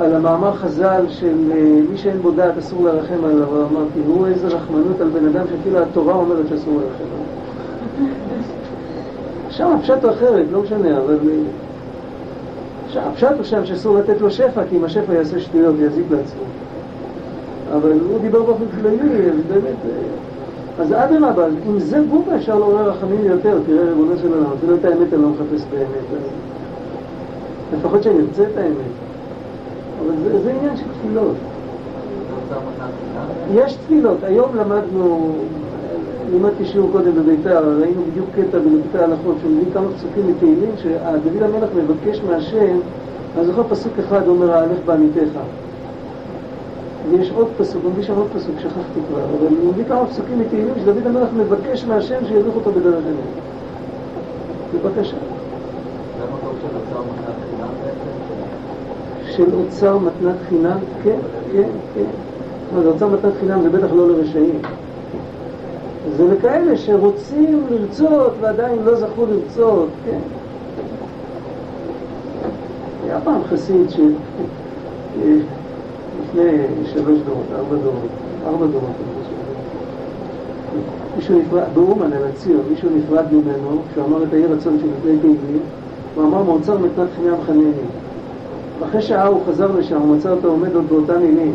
על 0.00 0.14
המאמר 0.14 0.52
חז"ל 0.52 1.04
של 1.08 1.34
מי 1.90 1.96
שאין 1.96 2.22
בו 2.22 2.30
דעת 2.30 2.58
אסור 2.58 2.84
לרחם 2.84 3.24
עליו, 3.24 3.44
הוא 3.44 3.64
אמר, 3.70 3.84
תראו 3.94 4.26
איזה 4.26 4.46
רחמנות 4.46 5.00
על 5.00 5.08
בן 5.08 5.26
אדם 5.26 5.46
שאפילו 5.50 5.78
התורה 5.78 6.14
אומרת 6.14 6.48
שאסור 6.48 6.74
לרחם 6.74 7.04
עליו. 7.04 8.10
שם 9.50 9.70
הפשט 9.78 10.04
הוא 10.04 10.10
אחרת, 10.10 10.46
לא 10.52 10.62
משנה, 10.62 10.98
אבל... 10.98 11.18
הפשט 12.96 13.32
הוא 13.36 13.44
שם 13.44 13.66
שאסור 13.66 13.96
לתת 13.96 14.20
לו 14.20 14.30
שפע, 14.30 14.62
כי 14.70 14.76
אם 14.76 14.84
השפע 14.84 15.14
יעשה 15.14 15.40
שטויות 15.40 15.74
ויזיק 15.78 16.04
לעצמו. 16.10 16.42
אבל 17.72 17.92
הוא 18.10 18.18
דיבר 18.20 18.42
באופן 18.42 18.64
כללי, 18.80 19.30
אז 19.30 19.40
באמת... 19.48 19.76
אז 20.80 20.92
אדרבה, 20.92 21.46
אם 21.68 21.78
זה 21.78 22.00
גופה 22.10 22.36
אפשר 22.36 22.58
לעורר 22.58 22.88
רחמים 22.88 23.24
יותר, 23.24 23.58
תראה 23.66 23.84
ריבונו 23.84 24.18
של 24.22 24.32
עולם, 24.32 24.46
אפילו 24.58 24.74
את 24.74 24.84
האמת 24.84 25.12
אני 25.12 25.22
לא 25.22 25.28
מחפש 25.28 25.64
באמת. 25.70 26.22
לפחות 27.78 28.02
שאני 28.02 28.18
ארצה 28.18 28.42
את 28.42 28.56
האמת. 28.56 29.07
אבל 30.00 30.14
זה, 30.22 30.42
זה 30.42 30.50
עניין 30.50 30.76
של 30.76 30.84
תפילות. 30.98 31.36
יש 33.54 33.74
תפילות, 33.74 34.24
היום 34.24 34.56
למדנו, 34.56 35.32
לימדתי 36.30 36.64
שיעור 36.64 36.88
קודם 36.92 37.14
בביתר, 37.14 37.78
ראינו 37.80 38.02
בדיוק 38.10 38.26
קטע 38.34 38.58
בליקוטי 38.58 38.98
ההלכות 38.98 39.36
שמביא 39.42 39.72
כמה 39.74 39.86
פסוקים 39.96 40.30
מתהילים 40.30 40.70
שדוד 40.76 41.42
המלך 41.42 41.68
מבקש 41.76 42.20
מהשם, 42.20 42.78
אני 43.36 43.46
זוכר 43.46 43.62
פסוק 43.68 43.92
אחד 43.98 44.28
אומר 44.28 44.52
ההלך 44.52 44.78
בעמיתך 44.84 45.38
ויש 47.10 47.30
עוד 47.30 47.48
פסוק, 47.58 47.82
מביא 47.92 48.04
שם 48.04 48.14
עוד 48.14 48.26
פסוק, 48.36 48.54
שכחתי 48.58 49.00
כבר, 49.08 49.24
אבל 49.24 49.56
הוא 49.62 49.72
מביא 49.72 49.84
כמה 49.84 50.06
פסוקים 50.06 50.38
מתהילים 50.38 50.74
שדוד 50.80 51.06
המלך 51.06 51.28
מבקש 51.36 51.84
מהשם 51.84 52.24
שידוך 52.28 52.54
אותו 52.54 52.72
בדרך 52.72 53.04
אמת. 53.04 53.44
בבקשה. 54.74 55.16
של 56.60 56.78
אוצר 59.54 59.98
מתנת 59.98 60.36
חינם? 60.48 60.78
כן, 61.04 61.18
כן, 61.52 61.68
כן. 61.94 62.04
מה 62.74 62.82
זה 62.82 62.88
אוצר 62.88 63.08
מתנת 63.08 63.32
חינם 63.40 63.62
זה 63.62 63.70
בטח 63.70 63.92
לא 63.92 64.08
לרשעים. 64.08 64.58
זה 66.16 66.34
לכאלה 66.34 66.76
שרוצים 66.76 67.66
לרצות 67.70 68.32
ועדיין 68.40 68.78
לא 68.84 68.94
זכו 68.94 69.26
לרצות, 69.26 69.88
כן. 70.04 70.18
היה 73.04 73.20
פעם 73.24 73.44
חסיד 73.44 73.90
ש... 73.90 74.00
לפני 76.28 76.50
שלוש 76.84 77.18
דורות, 77.26 77.46
ארבע 77.56 77.76
דורות, 77.76 78.10
ארבע 78.46 78.66
דורות, 78.66 78.90
מישהו 81.16 81.38
נפרד, 81.38 81.62
באומן 81.74 82.12
על 82.12 82.24
הציון, 82.24 82.60
מישהו 82.70 82.88
נפרד 82.96 83.24
ממנו, 83.32 83.82
כשהוא 83.90 84.06
אמר 84.06 84.22
את 84.22 84.32
היהי 84.32 84.46
רצון 84.46 84.78
של 84.80 84.86
לפני 84.98 85.18
תהילים, 85.18 85.62
הוא 86.14 86.24
אמר 86.24 86.42
מאוצר 86.42 86.78
מתנת 86.78 87.08
חינם 87.16 87.36
חנני. 87.46 87.70
ואחרי 88.80 89.02
שעה 89.02 89.26
הוא 89.26 89.40
חזר 89.48 89.76
לשם, 89.78 90.00
הוא 90.00 90.16
מצא 90.16 90.30
אותו 90.30 90.48
עומד 90.48 90.74
עוד 90.74 90.84
באותם 90.88 91.20
מילים. 91.20 91.54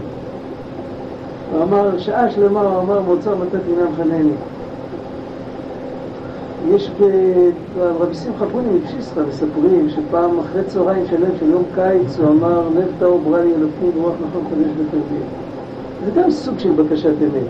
הוא 1.54 1.64
אמר, 1.64 1.98
שעה 1.98 2.32
שלמה 2.32 2.62
הוא 2.62 2.82
אמר, 2.82 3.02
מאוצר 3.02 3.36
מתנת 3.36 3.62
חינם 3.66 3.88
חנני. 3.98 4.34
יש 6.72 6.92
ברבי 7.78 8.16
שמחה 8.16 8.46
פוני 8.52 8.68
מפשיסטה 8.70 9.22
מספרים 9.30 9.90
שפעם 9.90 10.40
אחרי 10.40 10.64
צהריים 10.64 11.06
שלם 11.10 11.30
של 11.40 11.50
יום 11.50 11.64
קיץ 11.76 12.20
הוא 12.20 12.30
אמר 12.30 12.62
לב 12.76 12.88
טהור 13.00 13.22
ברא 13.24 13.40
לי 13.40 13.54
אלוקים 13.56 13.92
ורוח 14.02 14.14
נכון 14.30 14.42
קדש 14.50 14.72
ותרביע 14.78 15.26
זה 16.06 16.22
גם 16.22 16.32
סוג 16.32 16.60
של 16.60 16.72
בקשת 16.72 17.14
אמת 17.22 17.48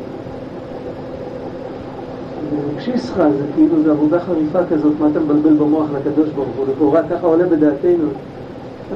פשיסחה 2.78 3.32
זה 3.32 3.44
כאילו 3.56 3.84
זה 3.84 3.92
עבודה 3.92 4.20
חריפה 4.20 4.60
כזאת 4.70 4.94
מה 5.00 5.08
אתה 5.12 5.20
מבלבל 5.20 5.54
במוח 5.54 5.88
לקדוש 5.96 6.30
ברוך 6.30 6.48
הוא 6.58 6.66
לכאורה 6.72 7.02
ככה 7.10 7.28
עולה 7.28 7.46
בדעתנו 7.46 8.08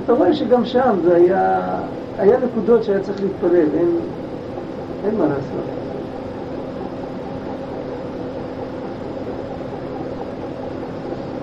אתה 0.03 0.13
רואה 0.13 0.33
שגם 0.33 0.65
שם 0.65 0.95
זה 1.03 1.15
היה 1.15 1.59
היה 2.17 2.37
נקודות 2.45 2.83
שהיה 2.83 2.99
צריך 2.99 3.21
להתפלל 3.21 3.67
אין, 3.77 3.89
אין 5.05 5.15
מה 5.17 5.25
לעשות 5.25 5.77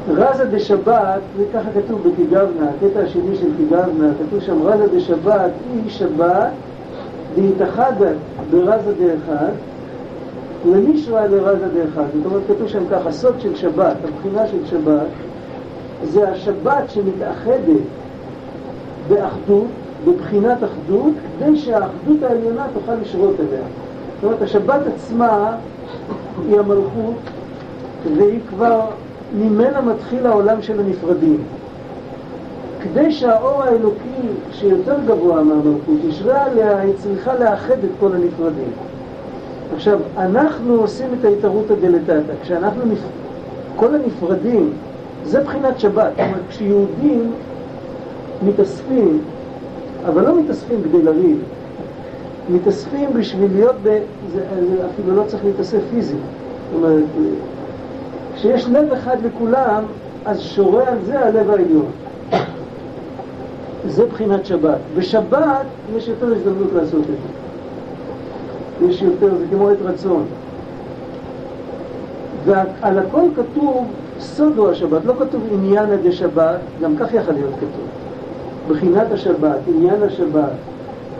רזה 0.09 0.45
דשבת, 0.45 1.21
זה 1.37 1.45
ככה 1.55 1.69
כתוב 1.75 2.09
בקיגבנה, 2.09 2.71
הקטע 2.77 3.01
השני 3.01 3.37
של 3.37 3.49
קיגבנה, 3.57 4.09
כתוב 4.19 4.41
שם 4.41 4.63
רזה 4.63 4.87
דשבת 4.97 5.51
היא 5.73 5.91
שבת 5.91 6.51
דהתאחדת 7.35 8.17
ברזה 8.51 8.93
דאחד 8.95 9.53
למישרא 10.67 11.27
לרזה 11.27 11.67
דאחד. 11.69 12.05
זאת 12.15 12.27
אומרת, 12.27 12.43
כתוב 12.49 12.69
שם 12.69 12.83
ככה, 12.91 13.13
סוד 13.13 13.41
של 13.41 13.55
שבת, 13.55 13.97
הבחינה 14.05 14.47
של 14.47 14.67
שבת, 14.67 15.07
זה 16.05 16.29
השבת 16.29 16.91
שמתאחדת 16.91 17.83
באחדות, 19.09 19.67
בבחינת 20.05 20.59
אחדות, 20.65 21.13
כדי 21.39 21.57
שהאחדות 21.57 22.23
העליונה 22.23 22.67
תוכל 22.75 22.95
לשרות 22.95 23.35
אליה. 23.41 23.65
זאת 24.15 24.25
אומרת, 24.25 24.43
השבת 24.43 24.81
עצמה 24.95 25.57
היא 26.49 26.59
המלכות, 26.59 27.15
והיא 28.17 28.41
כבר, 28.49 28.81
ממנה 29.39 29.81
מתחיל 29.81 30.27
העולם 30.27 30.63
של 30.63 30.81
הנפרדים. 30.81 31.39
כדי 32.81 33.13
שהאור 33.13 33.63
האלוקי, 33.63 34.29
שיותר 34.53 34.97
גבוה 35.07 35.43
מהמלכות, 35.43 35.99
ישרה 36.09 36.45
עליה, 36.45 36.79
היא 36.79 36.93
צריכה 36.97 37.35
לאחד 37.35 37.85
את 37.85 37.91
כל 38.01 38.15
הנפרדים. 38.15 38.71
עכשיו, 39.75 39.99
אנחנו 40.19 40.75
עושים 40.75 41.07
את 41.21 41.25
ההתערותא 41.25 41.75
דלתתא. 41.81 42.33
כשאנחנו, 42.43 42.83
נפ... 42.87 42.99
כל 43.77 43.95
הנפרדים, 43.95 44.71
זה 45.25 45.41
בחינת 45.41 45.81
שבת. 45.81 46.13
אומרת, 46.19 46.41
כשיהודים 46.49 47.33
מתאספים, 48.43 49.21
אבל 50.07 50.27
לא 50.27 50.41
מתאספים 50.41 50.83
כדי 50.83 51.03
לריב, 51.03 51.39
מתאספים 52.49 53.11
בשביל 53.15 53.51
להיות, 53.55 53.77
ב... 53.83 53.99
זה, 54.33 54.45
זה 54.71 54.87
אפילו 54.87 55.17
לא 55.17 55.23
צריך 55.27 55.45
להתאסף 55.45 55.81
פיזית. 55.91 56.17
זאת 56.17 56.83
אומרת, 56.83 57.05
כשיש 58.35 58.69
לב 58.69 58.93
אחד 58.93 59.17
לכולם, 59.25 59.85
אז 60.25 60.41
שורה 60.41 60.89
על 60.89 60.99
זה 61.07 61.21
הלב 61.21 61.51
העליון. 61.51 61.87
זה 63.89 64.07
בחינת 64.07 64.47
שבת. 64.47 64.79
בשבת 64.97 65.67
יש 65.97 66.09
יותר 66.09 66.27
הזדמנות 66.27 66.73
לעשות 66.75 67.01
את 67.01 67.07
זה. 67.07 68.87
יש 68.89 69.03
יותר, 69.03 69.35
זה 69.39 69.45
כמו 69.51 69.71
עת 69.71 69.79
רצון. 69.85 70.25
ועל 72.45 72.99
הכל 72.99 73.23
כתוב 73.37 73.87
סוד 74.21 74.59
הוא 74.59 74.71
השבת, 74.71 75.05
לא 75.05 75.15
כתוב 75.19 75.43
עניינה 75.53 75.97
דשבת, 75.97 76.59
גם 76.83 76.97
כך 76.97 77.15
יכול 77.15 77.35
להיות 77.35 77.55
כתוב. 77.57 78.04
בחינת 78.69 79.13
השבת, 79.13 79.59
עניין 79.69 80.03
השבת, 80.03 80.51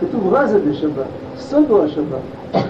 כתוב 0.01 0.33
רזה 0.33 0.59
דשבת, 0.59 1.05
סוד 1.37 1.65
הוא 1.69 1.83
השבת. 1.83 2.63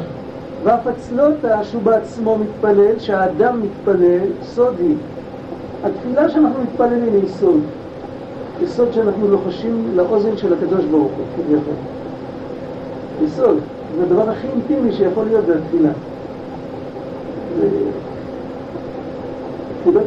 ואף 0.64 0.88
אצלותא 0.88 1.64
שהוא 1.64 1.82
בעצמו 1.82 2.38
מתפלל, 2.38 3.00
שהאדם 3.00 3.62
מתפלל, 3.62 4.28
סוד 4.44 4.74
היא. 4.80 4.96
התפילה 5.84 6.30
שאנחנו 6.30 6.64
מתפללים 6.64 7.14
היא 7.14 7.28
סוד. 7.28 7.60
יסוד 8.64 8.94
שאנחנו 8.94 9.28
לוחשים 9.28 9.92
לאוזן 9.96 10.38
של 10.38 10.54
הקדוש 10.54 10.86
ברוך 10.86 11.12
הוא, 11.18 11.26
כביכול. 11.36 11.74
יסוד. 13.26 13.58
זה 13.98 14.04
הדבר 14.04 14.30
הכי 14.30 14.48
אינטימי 14.48 14.92
שיכול 14.92 15.26
להיות 15.26 15.46
בתפילה. 15.46 15.90
תפילות, 19.84 20.04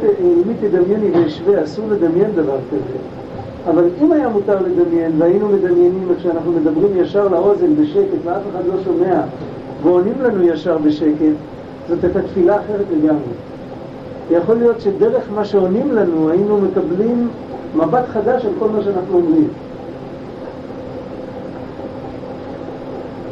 מי 0.46 0.54
תדמייני 0.60 1.10
וישווה, 1.10 1.64
אסור 1.64 1.84
לדמיין 1.90 2.30
דבר 2.34 2.56
כזה. 2.70 3.17
אבל 3.66 3.84
אם 4.02 4.12
היה 4.12 4.28
מותר 4.28 4.58
לדמיין, 4.62 5.12
והיינו 5.18 5.48
מדמיינים 5.48 6.08
איך 6.10 6.20
שאנחנו 6.20 6.52
מדברים 6.52 6.96
ישר 6.96 7.28
לאוזן 7.28 7.76
בשקט 7.76 8.18
ואף 8.24 8.42
אחד 8.52 8.66
לא 8.66 8.74
שומע, 8.84 9.20
ועונים 9.82 10.14
לנו 10.22 10.42
ישר 10.42 10.78
בשקט, 10.78 11.34
זאת 11.88 12.04
הייתה 12.04 12.22
תפילה 12.22 12.56
אחרת 12.56 12.86
לגמרי. 12.92 13.34
יכול 14.30 14.56
להיות 14.56 14.80
שדרך 14.80 15.22
מה 15.34 15.44
שעונים 15.44 15.92
לנו 15.92 16.30
היינו 16.30 16.58
מקבלים 16.60 17.28
מבט 17.76 18.04
חדש 18.12 18.44
על 18.44 18.52
כל 18.58 18.68
מה 18.68 18.82
שאנחנו 18.82 19.14
אומרים. 19.14 19.48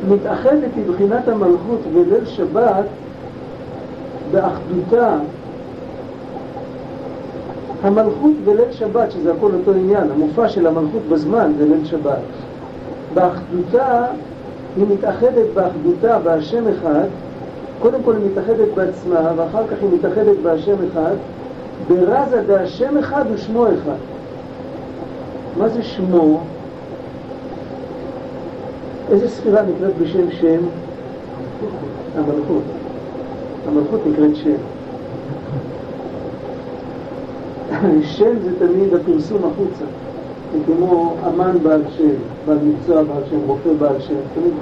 מתאחדת 0.09 0.71
היא 0.77 0.85
בחינת 0.89 1.29
המלכות 1.29 1.81
בליל 1.95 2.25
שבת 2.25 2.87
באחדותה. 4.31 5.17
המלכות 7.83 8.33
בליל 8.45 8.73
שבת, 8.73 9.11
שזה 9.11 9.33
הכל 9.33 9.51
אותו 9.55 9.71
עניין, 9.71 10.11
המופע 10.11 10.49
של 10.49 10.67
המלכות 10.67 11.03
בזמן 11.09 11.53
זה 11.59 11.65
ליל 11.65 11.85
שבת. 11.85 12.19
באחדותה 13.15 14.05
היא 14.77 14.85
מתאחדת 14.95 15.47
באחדותה 15.55 16.19
בהשם 16.19 16.65
אחד, 16.69 17.07
קודם 17.83 18.03
כל 18.05 18.17
היא 18.17 18.31
מתאחדת 18.31 18.69
בעצמה, 18.75 19.33
ואחר 19.37 19.67
כך 19.67 19.77
היא 19.81 19.89
מתאחדת 19.95 20.37
בהשם 20.43 20.77
אחד, 20.93 21.15
ברזה 21.89 22.43
דהשם 22.47 22.99
אחד 22.99 23.25
ושמו 23.35 23.67
אחד. 23.67 23.97
מה 25.59 25.69
זה 25.69 25.83
שמו? 25.83 26.41
איזה 29.11 29.29
ספירה 29.29 29.63
נקראת 29.63 29.99
בשם 29.99 30.31
שם? 30.31 30.61
המלכות. 32.17 32.63
המלכות 33.69 34.01
נקראת 34.07 34.37
שם. 34.37 34.76
שם 38.03 38.39
זה 38.45 38.51
תמיד 38.59 38.95
הפרסום 38.95 39.39
החוצה. 39.39 39.85
זה 40.53 40.59
כמו 40.67 41.15
אמן 41.27 41.59
בעל 41.63 41.83
שם, 41.97 42.15
בעל 42.47 42.59
מקצוע 42.63 43.03
בעל 43.03 43.23
שם, 43.31 43.37
רופא 43.47 43.71
בעל 43.79 44.01
שם. 44.01 44.15
תמיד 44.35 44.53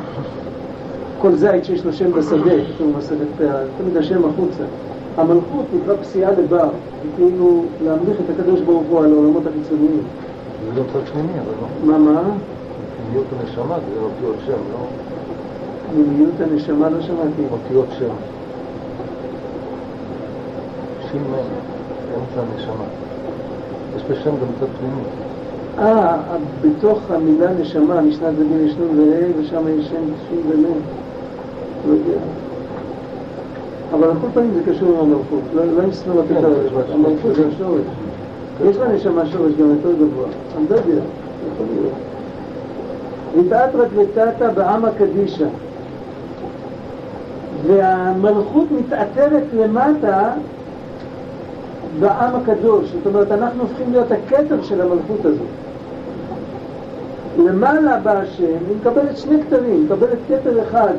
כל 1.19 1.35
זית 1.35 1.65
שיש 1.65 1.85
לו 1.85 1.93
שם 1.93 2.13
בשדה, 2.13 2.65
כתוב 2.75 2.93
במסכת 2.93 3.17
פאה, 3.39 3.63
תמיד 3.79 3.97
השם 3.97 4.25
החוצה. 4.25 4.65
המלכות 5.17 5.65
נקרא 5.75 5.95
פסיעה 6.03 6.31
לבר, 6.33 6.69
זה 7.03 7.09
כאילו 7.17 7.65
להמליך 7.85 8.17
את 8.21 8.41
הקדוש 8.41 8.61
ברוך 8.61 8.83
הוא 8.91 8.99
על 8.99 9.13
העולמות 9.13 9.43
החיצוניים. 9.47 10.03
זה 10.65 10.81
גם 10.81 10.87
צד 10.93 11.13
שמיני, 11.13 11.33
אבל 11.33 11.53
לא. 11.61 11.93
מה, 11.93 11.99
מה? 11.99 12.23
פנימיות 12.97 13.27
הנשמה 13.41 13.79
זה 13.79 14.01
אותיות 14.01 14.37
שם, 14.47 14.53
לא? 14.73 14.87
פנימיות 15.93 16.41
הנשמה 16.41 16.89
לא 16.89 17.01
שמעתי. 17.01 17.43
אותיות 17.53 17.87
שם. 17.99 18.15
שין 22.15 22.21
אמצע 22.21 22.53
הנשמה. 22.53 22.85
יש 23.97 24.03
בשם 24.11 24.31
גם 24.31 24.47
צד 24.61 24.67
פנימי. 24.79 25.03
אה, 25.79 26.17
בתוך 26.61 27.11
המילה 27.11 27.53
נשמה, 27.61 28.01
משנת 28.01 28.35
דבין 28.35 28.67
יש 28.67 28.75
נון 28.79 28.99
וה' 28.99 29.41
ושם 29.41 29.79
יש 29.79 29.87
שם 29.87 30.05
שין 30.29 30.41
ומ'. 30.49 30.65
לא 31.89 31.93
יודע. 31.93 32.21
אבל 33.95 34.05
על 34.05 34.17
כל 34.21 34.27
פנים 34.35 34.51
זה 34.55 34.73
קשור 34.73 34.89
עם 34.89 35.01
המלכות, 35.01 35.41
לא 35.55 35.63
עם 35.63 35.79
בה 36.13 36.41
שורש. 36.41 36.91
המלכות 36.95 37.35
זה 37.35 37.49
השורש. 37.55 37.81
יש 38.69 38.77
לנשמה 38.77 39.27
שורש 39.27 39.53
גם 39.53 39.71
יותר 39.71 39.93
גבוה. 39.93 40.27
אני 40.57 40.65
לא 40.71 40.75
יודע, 40.75 41.03
יכול 41.55 41.67
להיות. 41.75 41.93
מתעטרת 43.37 43.89
ותתא 43.95 44.51
בעמא 44.55 44.89
קדישא. 44.99 45.47
והמלכות 47.67 48.67
מתעטרת 48.71 49.43
למטה 49.55 50.33
בעם 52.01 52.37
הקדוש. 52.37 52.93
זאת 52.93 53.07
אומרת, 53.07 53.33
אנחנו 53.33 53.63
הופכים 53.63 53.93
להיות 53.93 54.13
הכתר 54.13 54.63
של 54.63 54.81
המלכות 54.81 55.25
הזאת. 55.25 55.47
למעלה 57.39 58.01
בא 58.03 58.19
השם, 58.19 58.45
היא 58.45 58.77
מקבלת 58.81 59.17
שני 59.19 59.43
כתרים, 59.43 59.73
היא 59.73 59.85
מקבלת 59.85 60.19
כתר 60.29 60.63
אחד 60.63 60.95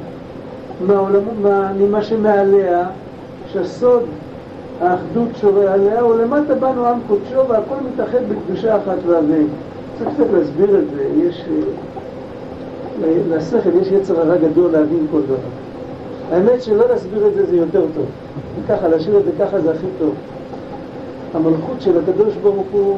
מהעולם, 0.87 1.21
מה, 1.41 1.71
ממה 1.79 2.03
שמעליה, 2.03 2.87
שהסוד, 3.53 4.03
האחדות 4.81 5.29
שורה 5.41 5.73
עליה, 5.73 6.05
ולמטה 6.05 6.55
באנו 6.55 6.87
עם 6.87 6.99
קודשו 7.07 7.47
והכל 7.47 7.75
מתאחד 7.93 8.19
בקדושה 8.29 8.77
אחת 8.77 8.97
ואבין. 9.07 9.47
צריך 9.97 10.09
קצת 10.13 10.25
להסביר 10.33 10.79
את 10.79 10.89
זה, 10.95 11.03
יש... 11.15 11.45
אה, 13.03 13.17
לשכל 13.29 13.69
יש 13.81 13.87
יצר 13.91 14.19
הרע 14.19 14.37
גדול 14.37 14.71
להבין 14.71 15.07
כל 15.11 15.21
דבר. 15.21 15.35
האמת 16.31 16.63
שלא 16.63 16.89
להסביר 16.89 17.27
את 17.27 17.33
זה 17.33 17.45
זה 17.45 17.55
יותר 17.55 17.85
טוב. 17.95 18.05
ככה, 18.69 18.87
להשאיר 18.87 19.17
את 19.17 19.25
זה 19.25 19.31
ככה 19.39 19.61
זה 19.61 19.71
הכי 19.71 19.87
טוב. 19.99 20.13
המלכות 21.35 21.81
של 21.81 21.97
הקדוש 21.99 22.35
ברוך 22.35 22.67
הוא 22.71 22.97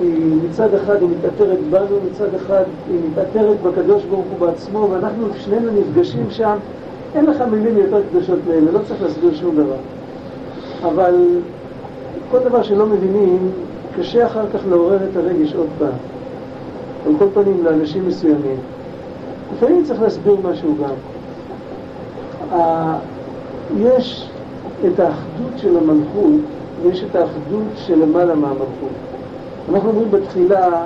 היא 0.00 0.36
מצד 0.48 0.74
אחד 0.74 1.00
היא 1.00 1.08
מתעטרת 1.18 1.58
בנו, 1.70 1.96
מצד 2.10 2.34
אחד 2.34 2.62
היא 2.88 2.98
מתעטרת 3.10 3.56
בקדוש 3.62 4.04
ברוך 4.04 4.24
הוא 4.30 4.46
בעצמו, 4.46 4.88
ואנחנו 4.90 5.26
שנינו 5.38 5.70
נפגשים 5.80 6.26
שם. 6.30 6.56
אין 7.14 7.26
לך 7.26 7.40
מילים 7.40 7.78
יותר 7.78 8.02
קדושות 8.10 8.38
מאלה, 8.48 8.72
לא 8.72 8.78
צריך 8.88 9.02
להסביר 9.02 9.34
שום 9.34 9.56
דבר. 9.56 9.76
אבל 10.82 11.14
כל 12.30 12.38
דבר 12.38 12.62
שלא 12.62 12.86
מבינים, 12.86 13.50
קשה 13.96 14.26
אחר 14.26 14.44
כך 14.54 14.60
לעורר 14.68 14.98
את 15.10 15.16
הרגש 15.16 15.54
עוד 15.54 15.68
פעם. 15.78 15.96
על 17.06 17.12
כל 17.18 17.26
פנים 17.34 17.64
לאנשים 17.64 18.08
מסוימים. 18.08 18.56
לפעמים 19.56 19.84
צריך 19.84 20.02
להסביר 20.02 20.36
משהו 20.42 20.74
גם. 20.80 20.94
יש 23.78 24.30
את 24.86 25.00
האחדות 25.00 25.52
של 25.56 25.76
המלכות 25.76 26.40
ויש 26.84 27.04
את 27.10 27.16
האחדות 27.16 27.66
שלמעלה 27.74 28.34
מהמלכות. 28.34 28.94
אנחנו 29.72 29.90
אומרים 29.90 30.10
בתחילה, 30.10 30.82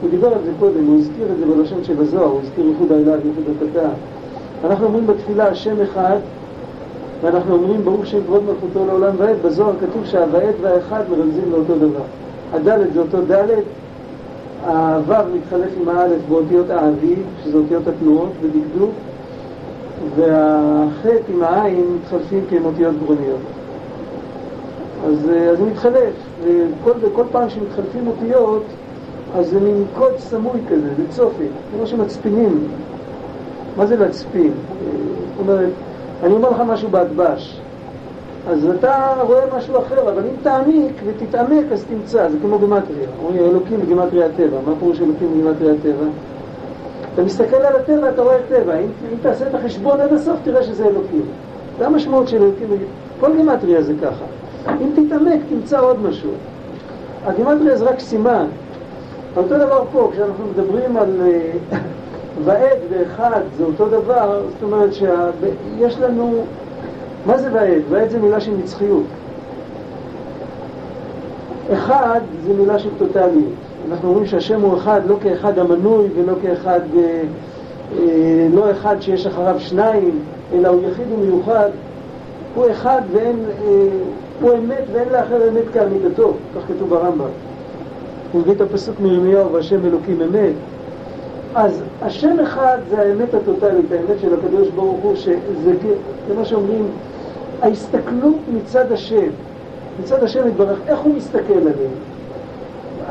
הוא 0.00 0.10
דיבר 0.10 0.26
על 0.26 0.38
זה 0.44 0.50
קודם, 0.60 0.86
הוא 0.86 0.98
הזכיר 0.98 1.26
את 1.32 1.38
זה 1.38 1.46
בלשון 1.46 1.84
של 1.84 2.00
הזוהר, 2.00 2.24
הוא 2.24 2.40
הזכיר 2.42 2.66
ייחוד 2.66 2.92
האלה 2.92 3.12
וייחוד 3.12 3.44
הקטן. 3.56 3.88
אנחנו 4.64 4.86
אומרים 4.86 5.06
בתחילה 5.06 5.48
השם 5.48 5.80
אחד, 5.82 6.16
ואנחנו 7.22 7.54
אומרים 7.54 7.84
ברוך 7.84 8.06
שם 8.06 8.18
כבוד 8.26 8.42
מלכותו 8.44 8.86
לעולם 8.86 9.14
ועד, 9.18 9.36
בזוהר 9.44 9.72
כתוב 9.80 10.04
שהוועד 10.04 10.54
והאחד 10.60 11.02
מרמזים 11.10 11.52
לאותו 11.52 11.74
דבר. 11.76 12.04
הדלת 12.52 12.92
זה 12.92 13.00
אותו 13.00 13.18
דלת, 13.26 13.64
הוו 14.66 15.14
מתחלף 15.34 15.70
עם 15.80 15.88
האלף 15.88 16.20
באותיות 16.28 16.70
האביב, 16.70 17.22
שזה 17.44 17.58
אותיות 17.58 17.82
התנועות 17.88 18.32
בדקדוק, 18.42 18.90
והחטא 20.16 21.32
עם 21.32 21.42
העין 21.42 21.84
מתחלפים 21.96 22.44
כהם 22.50 22.62
גרוניות. 23.04 23.40
אז, 25.06 25.12
אז 25.52 25.58
זה 25.58 25.64
מתחלף, 25.64 26.12
וכל 27.00 27.22
פעם 27.32 27.50
שמתחלפים 27.50 28.06
אותיות, 28.06 28.62
אז 29.36 29.46
זה 29.46 29.60
מין 29.60 29.84
קוד 29.98 30.12
סמוי 30.18 30.60
כזה, 30.70 30.88
זה 30.96 31.02
צופי, 31.10 31.44
כמו 31.76 31.86
שמצפינים. 31.86 32.68
מה 33.76 33.86
זה 33.86 33.96
להצפין? 33.96 34.52
זאת 34.52 35.48
אומרת, 35.48 35.70
אני 36.22 36.34
אומר 36.34 36.50
לך 36.50 36.60
משהו 36.60 36.88
בדבש, 36.88 37.60
אז 38.48 38.68
אתה 38.78 39.14
רואה 39.20 39.40
משהו 39.56 39.78
אחר, 39.78 40.10
אבל 40.10 40.22
אם 40.22 40.36
תעמיק 40.42 41.02
ותתעמק 41.06 41.64
אז 41.72 41.84
תמצא, 41.84 42.28
זה 42.28 42.36
כמו 42.42 42.58
גמטריה. 42.58 43.08
אומרים 43.24 43.44
אלוקים 43.44 43.80
בגימטריה 43.80 44.26
הטבע, 44.26 44.56
מה 44.66 44.72
פירוש 44.78 45.00
אלוקים 45.00 45.28
בגימטריה 45.32 45.72
הטבע? 45.72 46.06
אתה 47.14 47.22
מסתכל 47.22 47.56
על 47.56 47.76
הטבע, 47.76 48.08
אתה 48.08 48.22
רואה 48.22 48.36
טבע, 48.48 48.78
אם, 48.78 48.86
אם 49.12 49.16
תעשה 49.22 49.46
את 49.46 49.54
החשבון 49.54 50.00
עד 50.00 50.12
הסוף, 50.12 50.36
תראה 50.44 50.62
שזה 50.62 50.84
אלוקים. 50.84 51.22
זה 51.78 51.86
המשמעות 51.86 52.28
של 52.28 52.42
אלוקים, 52.42 52.68
כל 53.20 53.36
גימטריה 53.36 53.82
זה 53.82 53.92
ככה. 54.02 54.24
אם 54.68 55.06
תתעמק, 55.06 55.40
תמצא 55.48 55.80
עוד 55.80 56.02
משהו. 56.02 56.30
הגימטריה 57.24 57.76
זה 57.76 57.84
רק 57.84 58.00
סימן. 58.00 58.46
אותו 59.36 59.58
דבר 59.58 59.84
פה, 59.92 60.10
כשאנחנו 60.12 60.44
מדברים 60.52 60.96
על 60.96 61.20
אה, 61.20 61.78
ועד 62.44 62.78
ואחד, 62.90 63.40
זה 63.58 63.64
אותו 63.64 63.88
דבר, 63.88 64.42
זאת 64.48 64.62
אומרת 64.62 64.94
שיש 64.94 65.98
לנו... 65.98 66.44
מה 67.26 67.38
זה 67.38 67.48
ועד? 67.52 67.82
ועד 67.90 68.10
זה 68.10 68.18
מילה 68.18 68.40
של 68.40 68.52
נצחיות. 68.62 69.04
אחד 71.72 72.20
זה 72.46 72.52
מילה 72.52 72.78
של 72.78 72.88
טוטליות. 72.98 73.52
אנחנו 73.90 74.08
אומרים 74.08 74.26
שהשם 74.26 74.60
הוא 74.60 74.76
אחד 74.76 75.00
לא 75.06 75.16
כאחד 75.22 75.58
המנוי 75.58 76.08
ולא 76.16 76.32
כאחד, 76.42 76.80
אה, 76.96 77.22
אה, 77.98 78.46
לא 78.54 78.70
אחד 78.70 78.96
שיש 79.00 79.26
אחריו 79.26 79.60
שניים, 79.60 80.18
אלא 80.54 80.68
הוא 80.68 80.82
יחיד 80.90 81.06
ומיוחד. 81.12 81.68
הוא 82.54 82.64
אחד 82.70 83.02
ואין, 83.12 83.36
אה, 83.64 83.68
הוא 84.42 84.52
אמת 84.52 84.84
ואין 84.92 85.08
לאחר 85.08 85.48
אמת 85.48 85.64
כעמידתו, 85.72 86.32
כך 86.56 86.62
כתוב 86.68 86.88
ברמב"ם. 86.88 87.26
הוא 88.32 88.40
מביא 88.40 88.52
את 88.52 88.60
הפסוק 88.60 89.00
מירמיהו 89.00 89.52
והשם 89.52 89.86
אלוקים 89.86 90.20
אמת. 90.22 90.54
אז 91.54 91.82
השם 92.02 92.40
אחד 92.40 92.78
זה 92.90 93.00
האמת 93.00 93.34
הטוטלית, 93.34 93.92
האמת 93.92 94.20
של 94.20 94.34
הקדוש 94.34 94.68
ברוך 94.68 95.00
הוא, 95.02 95.16
שזה 95.16 95.72
מה 96.36 96.44
שאומרים, 96.44 96.86
ההסתכלות 97.62 98.36
מצד 98.54 98.92
השם, 98.92 99.28
מצד 100.02 100.22
השם 100.22 100.48
יתברך, 100.48 100.78
איך 100.88 101.00
הוא 101.00 101.14
מסתכל 101.14 101.52
עליהם? 101.52 101.92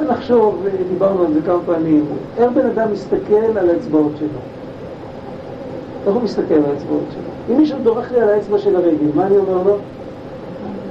נחשוב, 0.10 0.66
דיברנו 0.90 1.26
על 1.26 1.34
זה 1.34 1.40
כמה 1.46 1.60
פעמים, 1.66 2.06
איך 2.38 2.52
בן 2.52 2.66
אדם 2.66 2.92
מסתכל 2.92 3.58
על 3.60 3.70
האצבעות 3.70 4.12
שלו? 4.20 4.28
איך 6.08 6.16
הוא 6.16 6.24
מסתכל 6.24 6.54
על 6.54 6.66
האצבעות 6.72 7.04
שלו? 7.12 7.54
אם 7.54 7.58
מישהו 7.58 7.78
דורך 7.84 8.12
לי 8.12 8.22
על 8.22 8.30
האצבע 8.30 8.58
של 8.58 8.76
הרגל, 8.76 9.08
מה 9.16 9.28
אני 9.28 9.38
אומר 9.38 9.64
לו? 9.66 9.78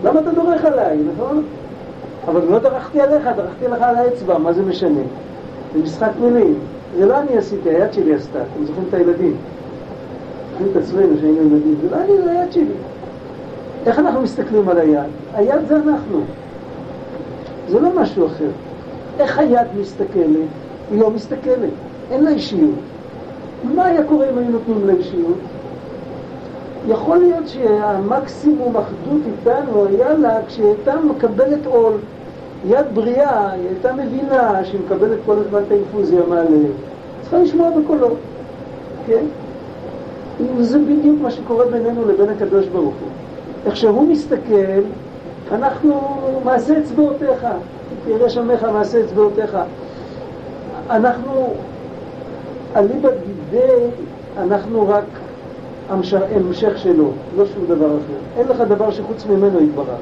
למה 0.05 0.21
אתה 0.21 0.31
דורך 0.33 0.65
עליי, 0.65 0.99
נכון? 1.15 1.43
אבל 2.29 2.41
לא 2.51 2.59
דרכתי 2.59 3.01
עליך, 3.01 3.29
דרכתי 3.37 3.69
לך 3.69 3.83
על 3.83 3.97
האצבע, 3.97 4.39
מה 4.39 4.53
זה 4.53 4.63
משנה? 4.63 5.01
זה 5.75 5.83
משחק 5.83 6.11
מילים. 6.21 6.55
זה 6.99 7.07
לא 7.07 7.19
אני 7.19 7.39
עשיתי, 7.39 7.71
היד 7.71 7.93
שלי 7.93 8.15
עשתה, 8.15 8.39
אתם 8.39 8.65
זוכרים 8.65 8.85
את 8.89 8.95
הילדים? 8.95 9.37
זוכרים 10.53 10.71
את 10.73 10.77
עצמנו 10.77 11.19
שהיינו 11.21 11.41
ילדים, 11.41 11.75
זה 11.83 11.97
לא 11.97 12.03
אני, 12.03 12.23
זה 12.23 12.31
היד 12.31 12.53
שלי. 12.53 12.75
איך 13.87 13.99
אנחנו 13.99 14.21
מסתכלים 14.21 14.69
על 14.69 14.79
היד? 14.79 15.11
היד 15.35 15.61
זה 15.69 15.77
אנחנו. 15.77 16.21
זה 17.69 17.81
לא 17.81 17.89
משהו 17.97 18.27
אחר. 18.27 18.49
איך 19.19 19.39
היד 19.39 19.67
מסתכלת? 19.81 20.49
היא 20.91 21.01
לא 21.01 21.11
מסתכלת, 21.11 21.71
אין 22.11 22.25
לה 22.25 22.31
אישיות. 22.31 22.75
מה 23.75 23.85
היה 23.85 24.05
קורה 24.05 24.31
אם 24.31 24.39
היו 24.39 24.51
נותנים 24.51 24.87
לה 24.87 24.93
אישיות? 24.93 25.39
יכול 26.89 27.19
להיות 27.19 27.49
שהמקסימום 27.49 28.77
אחדות 28.77 29.21
איתנו 29.27 29.87
היה 29.87 30.13
לה 30.13 30.39
כשהיא 30.47 30.67
הייתה 30.67 30.95
מקבלת 31.01 31.67
עול. 31.67 31.93
יד 32.69 32.87
בריאה, 32.95 33.51
היא 33.51 33.69
הייתה 33.69 33.93
מבינה 33.93 34.65
שהיא 34.65 34.81
מקבלת 34.87 35.19
כל 35.27 35.37
הזמן 35.39 35.59
את 35.67 35.71
האינפוזיה 35.71 36.21
מהלב. 36.29 36.71
צריכה 37.23 37.39
לשמוע 37.39 37.71
בקולו, 37.71 38.09
כן? 39.07 39.25
וזה 40.57 40.79
בדיוק 40.79 41.17
מה 41.23 41.31
שקורה 41.31 41.67
בינינו 41.67 42.09
לבין 42.09 42.29
הקדוש 42.29 42.67
ברוך 42.67 42.95
הוא. 43.01 43.09
איך 43.67 43.77
שהוא 43.77 44.09
מסתכל, 44.09 44.81
אנחנו 45.53 46.01
מעשה 46.45 46.79
אצבעותיך, 46.79 47.47
תראה 48.05 48.31
שמך 48.31 48.65
מעשה 48.65 49.01
אצבעותיך. 49.01 49.59
אנחנו, 50.91 51.55
אליבא 52.77 53.09
דידי, 53.11 53.87
אנחנו 54.39 54.89
רק 54.89 55.05
המשך 55.91 56.79
שלו, 56.79 57.11
לא 57.37 57.45
שום 57.47 57.65
דבר 57.69 57.87
אחר. 57.87 58.41
אין 58.41 58.49
לך 58.49 58.61
דבר 58.61 58.91
שחוץ 58.91 59.27
ממנו 59.27 59.61
יתברך. 59.61 59.99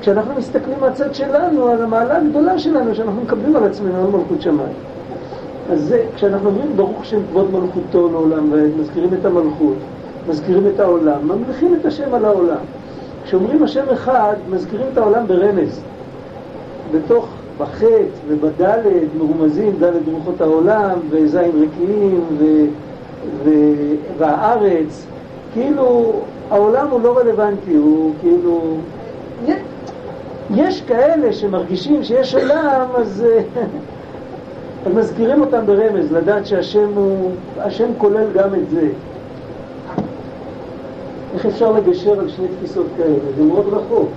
כשאנחנו 0.00 0.34
מסתכלים 0.38 0.76
מהצד 0.80 1.14
שלנו 1.14 1.68
על 1.68 1.82
המעלה 1.82 2.16
הגדולה 2.16 2.58
שלנו, 2.58 2.94
שאנחנו 2.94 3.22
מקבלים 3.22 3.56
על 3.56 3.64
עצמנו 3.64 4.04
על 4.04 4.10
מלכות 4.10 4.42
שמיים. 4.42 4.74
אז 5.72 5.80
זה, 5.80 6.04
כשאנחנו 6.14 6.48
אומרים 6.48 6.76
ברוך 6.76 7.04
שם 7.04 7.20
כבוד 7.30 7.50
מלכותו 7.52 8.08
לעולם, 8.12 8.48
ומזכירים 8.52 9.10
את 9.20 9.24
המלכות, 9.24 9.76
מזכירים 10.28 10.66
את 10.74 10.80
העולם, 10.80 11.28
ממליכים 11.28 11.74
את 11.80 11.86
השם 11.86 12.14
על 12.14 12.24
העולם. 12.24 12.64
כשאומרים 13.24 13.62
השם 13.62 13.84
אחד, 13.92 14.34
מזכירים 14.50 14.86
את 14.92 14.98
העולם 14.98 15.26
ברמז. 15.26 15.80
בתוך, 16.94 17.28
בחטא 17.58 17.86
ובדלת 18.28 19.08
מרומזים 19.18 19.72
דלת 19.78 20.02
רוחות 20.12 20.40
העולם, 20.40 20.98
וזין 21.10 21.50
רקיעים, 21.62 22.20
ו, 22.38 22.44
והארץ. 24.18 25.06
כאילו, 25.52 26.12
העולם 26.50 26.86
הוא 26.90 27.00
לא 27.00 27.18
רלוונטי, 27.18 27.74
הוא 27.74 28.14
כאילו... 28.20 28.76
יש 30.54 30.82
כאלה 30.82 31.32
שמרגישים 31.32 32.04
שיש 32.04 32.34
עולם, 32.34 32.86
אז, 32.96 33.24
אז 34.86 34.94
מזכירים 34.94 35.40
אותם 35.40 35.66
ברמז, 35.66 36.12
לדעת 36.12 36.46
שהשם 36.46 36.88
הוא, 36.94 37.30
השם 37.58 37.88
כולל 37.98 38.26
גם 38.34 38.54
את 38.54 38.70
זה. 38.70 38.88
איך 41.34 41.46
אפשר 41.46 41.72
לגשר 41.72 42.20
על 42.20 42.28
שני 42.28 42.46
תפיסות 42.58 42.86
כאלה? 42.96 43.18
זה 43.36 43.44
מאוד 43.44 43.66
רחוק, 43.72 44.08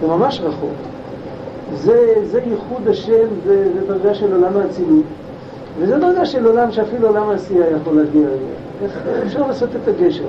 זה 0.00 0.06
ממש 0.06 0.40
רחוק. 0.40 0.70
זה, 1.74 2.14
זה 2.24 2.40
ייחוד 2.46 2.88
השם, 2.88 3.26
זה, 3.46 3.72
זה 3.72 3.86
דרגה 3.86 4.14
של 4.14 4.32
עולם 4.32 4.56
האצילות, 4.56 5.04
וזה 5.78 5.98
דרגה 5.98 6.24
של 6.26 6.46
עולם 6.46 6.72
שאפילו 6.72 7.08
עולם 7.08 7.30
העשייה 7.30 7.70
יכול 7.70 7.96
להגיע 7.96 8.28
אליה. 8.28 8.92
אפשר 9.26 9.46
לעשות 9.46 9.68
את 9.82 9.88
הגשר? 9.88 10.24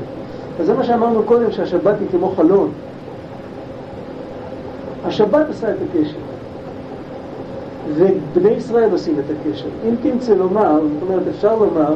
אז 0.60 0.66
זה 0.66 0.74
מה 0.74 0.84
שאמרנו 0.84 1.24
קודם, 1.24 1.52
שהשבת 1.52 1.96
היא 2.00 2.08
כמו 2.12 2.30
חלון. 2.30 2.70
השבת 5.06 5.48
עושה 5.48 5.70
את 5.70 5.76
הקשר. 5.90 6.18
ובני 7.96 8.50
ישראל 8.50 8.90
עושים 8.92 9.16
את 9.20 9.24
הקשר. 9.40 9.68
אם 9.90 9.96
תמצא 10.02 10.34
לומר, 10.34 10.80
זאת 10.94 11.10
אומרת, 11.10 11.24
אפשר 11.36 11.56
לומר, 11.56 11.94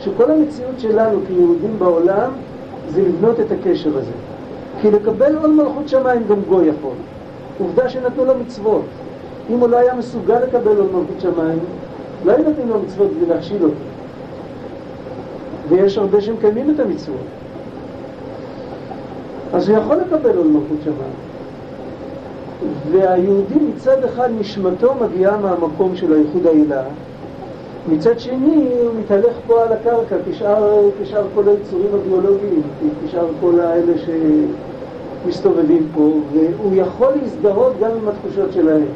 שכל 0.00 0.30
המציאות 0.30 0.80
שלנו 0.80 1.18
כיהודים 1.26 1.78
בעולם 1.78 2.30
זה 2.88 3.02
לבנות 3.02 3.40
את 3.40 3.46
הקשר 3.52 3.98
הזה. 3.98 4.12
כי 4.80 4.90
לקבל 4.90 5.36
עול 5.36 5.50
מלכות 5.50 5.88
שמיים 5.88 6.22
גם 6.28 6.36
גוי 6.48 6.66
יכול. 6.66 6.94
עובדה 7.58 7.88
שנתנו 7.88 8.24
לו 8.24 8.34
מצוות. 8.46 8.84
אם 9.50 9.58
הוא 9.58 9.68
לא 9.68 9.76
היה 9.76 9.94
מסוגל 9.94 10.38
לקבל 10.40 10.76
עול 10.76 10.86
מלכות 10.92 11.20
שמיים, 11.20 11.58
לא 12.24 12.32
היו 12.32 12.44
נותנים 12.44 12.68
לו 12.68 12.78
מצוות 12.78 13.10
כדי 13.16 13.26
להכשיל 13.26 13.62
אותו. 13.62 13.74
ויש 15.68 15.98
הרבה 15.98 16.20
שמקיימים 16.20 16.74
את 16.74 16.80
המצוות. 16.80 17.16
אז 19.52 19.68
הוא 19.68 19.78
יכול 19.78 19.96
לקבל 19.96 20.36
עול 20.36 20.46
מלכות 20.46 20.78
שמיים. 20.84 21.14
והיהודי 22.90 23.54
מצד 23.74 24.04
אחד 24.04 24.28
נשמתו 24.38 24.94
מגיעה 24.94 25.36
מהמקום 25.36 25.96
של 25.96 26.12
הייחוד 26.12 26.46
העילה, 26.46 26.82
מצד 27.88 28.18
שני 28.18 28.68
הוא 28.82 28.94
מתהלך 29.00 29.36
פה 29.46 29.62
על 29.62 29.72
הקרקע 29.72 30.16
כשאר, 30.30 30.88
כשאר 31.02 31.24
כל 31.34 31.48
היצורים 31.48 31.94
הביולוגיים, 31.94 32.62
כשאר 33.06 33.26
כל 33.40 33.60
האלה 33.60 33.92
שמסתובבים 35.24 35.88
פה, 35.94 36.20
והוא 36.32 36.74
יכול 36.74 37.12
להזדהות 37.22 37.72
גם 37.80 37.90
עם 37.90 38.08
התחושות 38.08 38.52
שלהם. 38.52 38.86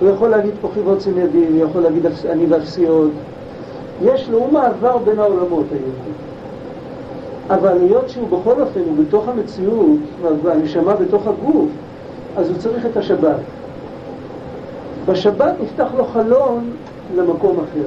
הוא 0.00 0.08
יכול 0.08 0.28
להגיד 0.28 0.52
פה 0.60 0.68
חיבות 0.74 1.02
ידי, 1.16 1.46
הוא 1.46 1.68
יכול 1.70 1.82
להגיד 1.82 2.06
אני 2.30 2.46
ואפסיות. 2.46 3.10
יש 4.02 4.28
לו, 4.28 4.38
הוא 4.38 4.52
מעבר 4.52 4.98
בין 4.98 5.18
העולמות 5.18 5.64
היהודי. 5.70 6.10
אבל 7.50 7.78
היות 7.82 8.08
שהוא 8.08 8.28
בכל 8.28 8.62
אופן, 8.62 8.80
הוא 8.80 9.04
בתוך 9.04 9.28
המציאות, 9.28 9.98
והנשמה 10.42 10.94
בתוך 10.94 11.26
הגוף, 11.26 11.68
אז 12.36 12.48
הוא 12.48 12.56
צריך 12.58 12.86
את 12.86 12.96
השבת. 12.96 13.36
בשבת 15.06 15.52
נפתח 15.62 15.88
לו 15.96 16.04
חלון 16.04 16.70
למקום 17.16 17.56
אחר. 17.56 17.86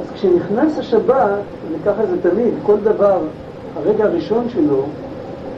אז 0.00 0.10
כשנכנס 0.14 0.78
השבת, 0.78 1.40
וככה 1.72 2.06
זה 2.06 2.30
תמיד, 2.30 2.54
כל 2.62 2.76
דבר, 2.84 3.18
הרגע 3.76 4.04
הראשון 4.04 4.48
שלו, 4.48 4.82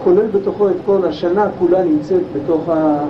כולל 0.05 0.27
בתוכו 0.27 0.69
את 0.69 0.77
כל 0.87 1.05
השנה 1.05 1.47
כולה 1.59 1.85
נמצאת 1.85 2.23
בתוך, 2.35 2.69
ה... 2.69 3.05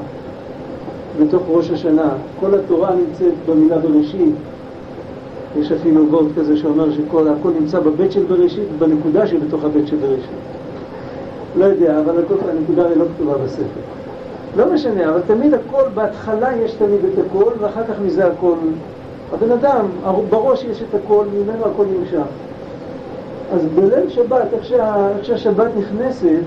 בתוך 1.20 1.42
ראש 1.48 1.70
השנה. 1.70 2.10
כל 2.40 2.54
התורה 2.54 2.90
נמצאת 2.94 3.32
במילה 3.46 3.78
בראשית. 3.78 4.34
יש 5.58 5.72
אפילו 5.72 6.10
וורט 6.10 6.26
כזה 6.38 6.56
שאומר 6.56 6.92
שכל 6.92 7.28
הכל 7.28 7.50
נמצא 7.60 7.80
בבית 7.80 8.12
של 8.12 8.22
בראשית 8.22 8.64
ובנקודה 8.74 9.26
שבתוך 9.26 9.64
הבית 9.64 9.86
של 9.86 9.96
בראשית. 9.96 10.30
לא 11.56 11.64
יודע, 11.64 12.00
אבל 12.00 12.24
הכל, 12.24 12.34
הנקודה 12.50 12.88
היא 12.88 12.96
לא 12.96 13.04
כתובה 13.16 13.38
בספר. 13.44 13.80
לא 14.56 14.72
משנה, 14.72 15.08
אבל 15.10 15.20
תמיד 15.26 15.54
הכל, 15.54 15.82
בהתחלה 15.94 16.56
יש 16.56 16.72
תמיד 16.72 17.00
את 17.04 17.24
הכל, 17.26 17.50
ואחר 17.58 17.84
כך 17.84 18.00
מזה 18.06 18.26
הכל. 18.26 18.54
הבן 19.32 19.50
אדם, 19.50 19.86
בראש 20.30 20.64
יש 20.64 20.82
את 20.82 20.94
הכל, 20.94 21.24
ממנו 21.34 21.64
הכל 21.64 21.84
נמשך. 21.98 22.26
אז 23.52 23.66
בליל 23.74 24.08
שבת, 24.08 24.46
איך, 24.52 24.64
שה, 24.64 25.08
איך 25.16 25.24
שהשבת 25.24 25.70
נכנסת, 25.78 26.40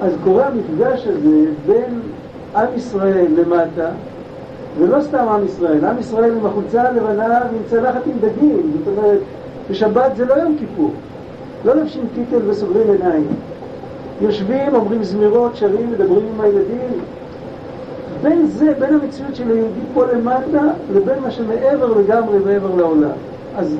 אז 0.00 0.12
קורה 0.24 0.46
המפגש 0.46 1.06
הזה 1.06 1.44
בין 1.66 2.00
עם 2.56 2.66
ישראל 2.76 3.26
למטה, 3.36 3.88
ולא 4.78 5.02
סתם 5.02 5.28
עם 5.28 5.44
ישראל, 5.44 5.84
עם 5.84 5.98
ישראל 5.98 6.36
עם 6.36 6.46
החולצה 6.46 6.82
הלבנה 6.82 7.40
ועם 7.52 7.62
צלחת 7.70 8.06
עם 8.06 8.12
דגים, 8.20 8.72
זאת 8.78 8.98
אומרת, 8.98 9.18
בשבת 9.70 10.16
זה 10.16 10.24
לא 10.24 10.34
יום 10.34 10.56
כיפור, 10.58 10.90
לא 11.64 11.74
לובשים 11.74 12.06
טיטל 12.14 12.50
וסוגרים 12.50 12.90
עיניים. 12.90 13.26
יושבים, 14.20 14.74
אומרים 14.74 15.04
זמירות, 15.04 15.56
שרים, 15.56 15.92
מדברים 15.92 16.26
עם 16.34 16.40
הילדים. 16.40 17.00
בין 18.22 18.46
זה, 18.46 18.72
בין 18.78 18.94
המציאות 18.94 19.36
של 19.36 19.50
היהודי 19.50 19.80
פה 19.94 20.04
למטה, 20.06 20.62
לבין 20.94 21.18
מה 21.22 21.30
שמעבר 21.30 21.98
לגמרי, 21.98 22.38
מעבר 22.38 22.74
לעולם. 22.74 23.10
אז 23.56 23.76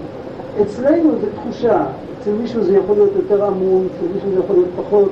אצלנו 0.63 1.11
זו 1.21 1.27
תחושה, 1.41 1.85
אצל 2.21 2.31
מישהו 2.31 2.65
זה 2.65 2.77
יכול 2.77 2.97
להיות 2.97 3.11
יותר 3.17 3.45
עמום, 3.45 3.87
אצל 3.87 4.15
מישהו 4.15 4.31
זה 4.31 4.39
יכול 4.39 4.57
להיות 4.57 4.69
פחות, 4.77 5.11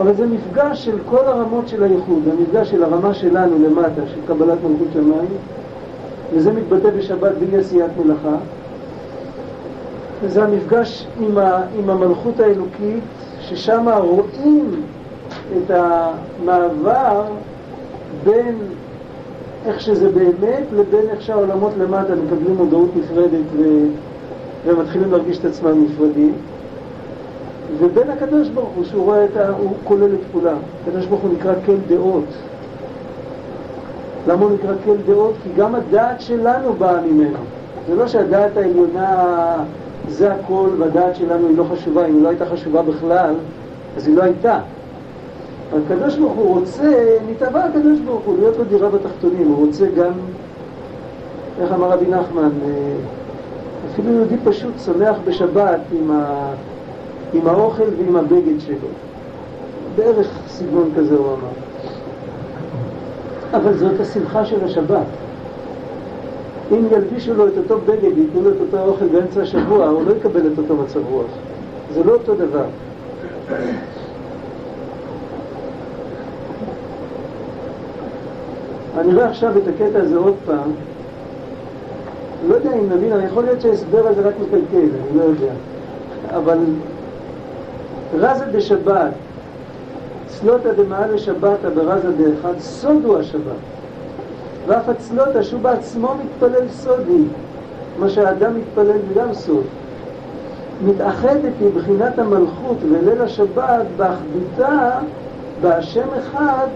אבל 0.00 0.14
זה 0.14 0.26
מפגש 0.26 0.84
של 0.84 0.98
כל 1.10 1.24
הרמות 1.26 1.68
של 1.68 1.82
הייחוד, 1.82 2.22
המפגש 2.32 2.70
של 2.70 2.84
הרמה 2.84 3.14
שלנו 3.14 3.56
למטה, 3.58 4.02
של 4.06 4.20
קבלת 4.26 4.58
מלכות 4.64 4.88
שמיים, 4.92 5.30
וזה 6.32 6.52
מתבטא 6.52 6.90
בשבת 6.90 7.32
בלי 7.38 7.56
עשיית 7.56 7.90
מלאכה. 8.04 8.36
וזה 10.22 10.44
המפגש 10.44 11.06
עם, 11.20 11.38
ה, 11.38 11.62
עם 11.78 11.90
המלכות 11.90 12.40
האלוקית, 12.40 13.04
ששם 13.40 13.88
רואים 13.98 14.70
את 15.56 15.70
המעבר 15.70 17.22
בין 18.24 18.56
איך 19.66 19.80
שזה 19.80 20.08
באמת 20.08 20.64
לבין 20.72 21.10
איך 21.10 21.22
שהעולמות 21.22 21.72
למטה 21.78 22.14
מקבלים 22.14 22.56
מודעות 22.56 22.90
נפרדת 22.96 23.44
ו... 23.56 23.62
ומתחילים 24.66 25.10
להרגיש 25.10 25.38
את 25.38 25.44
עצמם 25.44 25.84
נפרדים. 25.84 26.32
ובין 27.78 28.10
הקדוש 28.10 28.48
ברוך 28.48 28.70
הוא, 28.76 28.84
שהוא 28.84 29.04
רואה 29.04 29.24
את 29.24 29.36
ה... 29.36 29.48
הוא 29.48 29.72
כולל 29.84 30.14
את 30.14 30.20
כולם. 30.32 30.56
הקדוש 30.82 31.06
ברוך 31.06 31.20
הוא 31.20 31.30
נקרא 31.32 31.52
כל 31.66 31.76
דעות. 31.88 32.24
למה 34.26 34.44
הוא 34.44 34.50
נקרא 34.50 34.74
כל 34.84 34.96
דעות? 35.06 35.34
כי 35.42 35.48
גם 35.56 35.74
הדעת 35.74 36.20
שלנו 36.20 36.72
באה 36.72 37.00
ממנו. 37.00 37.38
זה 37.88 37.94
לא 37.94 38.06
שהדעת 38.06 38.56
העליונה 38.56 39.56
זה 40.08 40.32
הכל, 40.32 40.68
והדעת 40.78 41.16
שלנו 41.16 41.48
היא 41.48 41.56
לא 41.56 41.64
חשובה. 41.72 42.06
אם 42.06 42.14
היא 42.14 42.22
לא 42.22 42.28
הייתה 42.28 42.46
חשובה 42.46 42.82
בכלל, 42.82 43.34
אז 43.96 44.06
היא 44.06 44.16
לא 44.16 44.22
הייתה. 44.22 44.58
אבל 45.72 45.80
הקדוש 45.86 46.16
ברוך 46.16 46.32
הוא 46.32 46.58
רוצה, 46.58 47.16
נתבע 47.30 47.64
הקדוש 47.64 47.98
ברוך 48.00 48.24
הוא 48.24 48.36
להיות 48.38 48.56
לו 48.56 48.64
דירה 48.64 48.88
בתחתונים, 48.88 49.48
הוא 49.48 49.66
רוצה 49.66 49.86
גם, 49.96 50.12
איך 51.60 51.72
אמר 51.72 51.88
רבי 51.90 52.06
נחמן, 52.06 52.50
אה, 52.64 52.94
אפילו 53.92 54.12
יהודי 54.12 54.36
פשוט 54.44 54.72
שמח 54.84 55.16
בשבת 55.26 55.80
עם, 55.92 56.10
ה, 56.10 56.52
עם 57.34 57.46
האוכל 57.46 57.82
ועם 57.98 58.16
הבגד 58.16 58.60
שלו. 58.60 58.88
בערך 59.96 60.28
סגנון 60.48 60.90
כזה 60.96 61.16
הוא 61.16 61.26
אמר. 61.26 61.50
אבל 63.56 63.76
זאת 63.76 64.00
השמחה 64.00 64.44
של 64.44 64.64
השבת. 64.64 65.06
אם 66.72 66.86
ילבישו 66.90 67.34
לו 67.34 67.48
את 67.48 67.52
אותו 67.56 67.78
בגד, 67.86 68.18
ייתנו 68.18 68.42
לו 68.42 68.50
את 68.50 68.56
אותו 68.60 68.82
אוכל 68.82 69.06
באמצע 69.06 69.42
השבוע, 69.42 69.86
הוא 69.86 70.02
לא 70.06 70.12
יקבל 70.12 70.46
את 70.52 70.58
אותו 70.58 70.76
מצב 70.76 71.00
רוח. 71.10 71.30
זה 71.94 72.04
לא 72.04 72.12
אותו 72.12 72.34
דבר. 72.34 72.64
אני 78.98 79.14
רואה 79.14 79.28
עכשיו 79.28 79.58
את 79.58 79.62
הקטע 79.68 79.98
הזה 79.98 80.16
עוד 80.16 80.34
פעם, 80.46 80.70
לא 82.48 82.54
יודע 82.54 82.74
אם 82.74 82.92
נבין, 82.92 83.12
יכול 83.26 83.44
להיות 83.44 83.60
שההסבר 83.60 84.06
הזה 84.08 84.20
רק 84.20 84.34
מקלקל, 84.42 84.76
אני 84.76 85.18
לא 85.18 85.22
יודע. 85.22 85.52
אבל 86.30 86.58
רזה 88.14 88.44
דשבת, 88.52 89.10
צלותא 90.26 90.72
דמעלה 90.72 91.18
שבתא 91.18 91.68
ברזה 91.74 92.12
דאחד, 92.12 92.58
סודו 92.58 93.18
השבת. 93.18 93.60
ואף 94.66 94.88
הצלותא 94.88 95.42
שהוא 95.42 95.60
בעצמו 95.60 96.14
מתפלל 96.24 96.68
סודי, 96.68 97.22
מה 97.98 98.08
שהאדם 98.08 98.52
מתפלל 98.58 98.98
גם 99.16 99.34
סוד. 99.34 99.64
מתאחדת 100.84 101.52
מבחינת 101.60 102.18
המלכות 102.18 102.76
וליל 102.90 103.22
השבת 103.22 103.86
באחדותה 103.96 104.90
בהשם 105.60 106.06
אחד, 106.18 106.66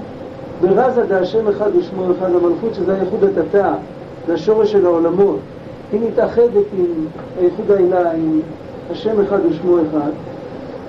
ברזה 0.60 1.06
דהשם 1.06 1.48
אחד 1.48 1.76
ושמו 1.76 2.04
אחד 2.18 2.30
המלכות, 2.30 2.74
שזה 2.74 2.94
הייחוד 2.94 3.24
התתא, 3.24 3.72
זה 4.26 4.34
השורש 4.34 4.72
של 4.72 4.86
העולמות. 4.86 5.38
היא 5.92 6.00
מתאחדת 6.08 6.64
עם 6.78 7.06
הייחוד 7.40 7.70
העילה, 7.70 8.12
עם 8.12 8.40
השם 8.90 9.20
אחד 9.20 9.38
ושמו 9.50 9.76
אחד, 9.76 10.10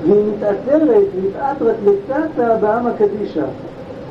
והיא 0.08 0.24
מתעטרת, 0.36 1.06
מתעטרת 1.24 1.76
לתתא 1.86 2.58
בעם 2.62 2.88
הקדישא. 2.88 3.46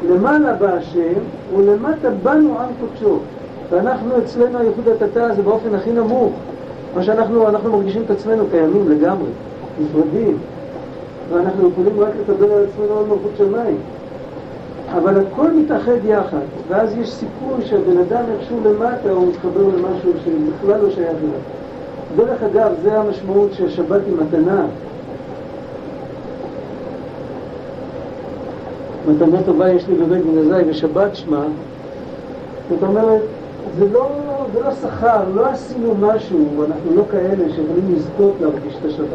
למעלה 0.08 0.52
בהשם 0.52 1.20
ולמטה 1.56 2.10
בנו 2.22 2.58
עם 2.60 2.68
קודשו. 2.80 3.18
ואנחנו 3.70 4.18
אצלנו 4.18 4.58
הייחוד 4.58 4.88
התתא 4.88 5.18
הזה 5.18 5.42
באופן 5.42 5.74
הכי 5.74 5.92
נמוך. 5.92 6.32
מה 6.96 7.02
שאנחנו 7.02 7.48
אנחנו 7.48 7.72
מרגישים 7.72 8.02
את 8.02 8.10
עצמנו 8.10 8.44
קיימים 8.50 8.88
לגמרי, 8.88 9.28
נפרדים, 9.80 10.38
ואנחנו 11.32 11.68
יכולים 11.68 12.00
רק 12.00 12.08
לקבל 12.20 12.52
על 12.52 12.64
עצמנו 12.64 12.98
על 12.98 13.04
מלכות 13.04 13.32
שמיים. 13.38 13.76
אבל 14.92 15.20
הכל 15.20 15.50
מתאחד 15.50 16.04
יחד, 16.04 16.44
ואז 16.68 16.96
יש 16.98 17.12
סיכוי 17.12 17.64
שהבן 17.64 17.98
אדם 17.98 18.22
איכשהו 18.32 18.56
למטה 18.64 19.10
הוא 19.10 19.28
מתחבר 19.28 19.62
למשהו 19.62 20.12
שבכלל 20.24 20.80
לא 20.80 20.90
שייך 20.90 21.08
אליו. 21.08 21.40
דרך 22.16 22.42
אגב, 22.42 22.72
זה 22.82 22.98
המשמעות 22.98 23.52
שהשבת 23.52 24.00
היא 24.06 24.14
מתנה. 24.26 24.66
מתנה 29.08 29.42
טובה 29.42 29.70
יש 29.70 29.88
לי 29.88 29.94
בבית 29.94 30.24
מנזי 30.26 30.70
ושבת 30.70 31.16
שמה, 31.16 31.44
זאת 32.70 32.82
אומרת, 32.82 33.22
זה 33.78 33.88
לא, 33.92 34.08
זה 34.52 34.60
לא 34.60 34.70
שכר, 34.74 35.20
לא 35.34 35.46
עשינו 35.46 35.94
משהו, 35.94 36.64
אנחנו 36.64 36.96
לא 36.96 37.02
כאלה 37.10 37.44
שיכולים 37.48 37.94
לזכות 37.96 38.32
להרגיש 38.40 38.74
את 38.80 38.84
השבת. 38.84 39.08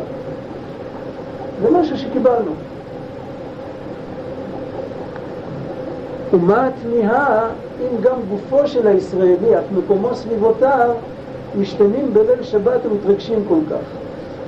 זה 1.62 1.72
משהו 1.72 1.98
שקיבלנו. 1.98 2.52
ומה 6.34 6.68
התמיהה 6.68 7.50
אם 7.82 8.02
גם 8.02 8.16
גופו 8.30 8.68
של 8.68 8.88
הישראלי, 8.88 9.58
אף 9.60 9.64
מקומו 9.78 10.16
סביבותיו, 10.16 10.92
משתנים 11.60 12.14
בליל 12.14 12.44
שבת 12.44 12.86
ומתרגשים 12.86 13.44
כל 13.48 13.60
כך. 13.70 13.86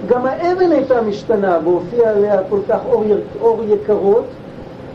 גם 0.07 0.25
האבן 0.25 0.71
הייתה 0.71 1.01
משתנה 1.01 1.59
והופיע 1.63 2.09
עליה 2.09 2.37
כל 2.49 2.59
כך 2.69 2.79
אור, 2.89 3.03
אור 3.41 3.63
יקרות 3.67 4.25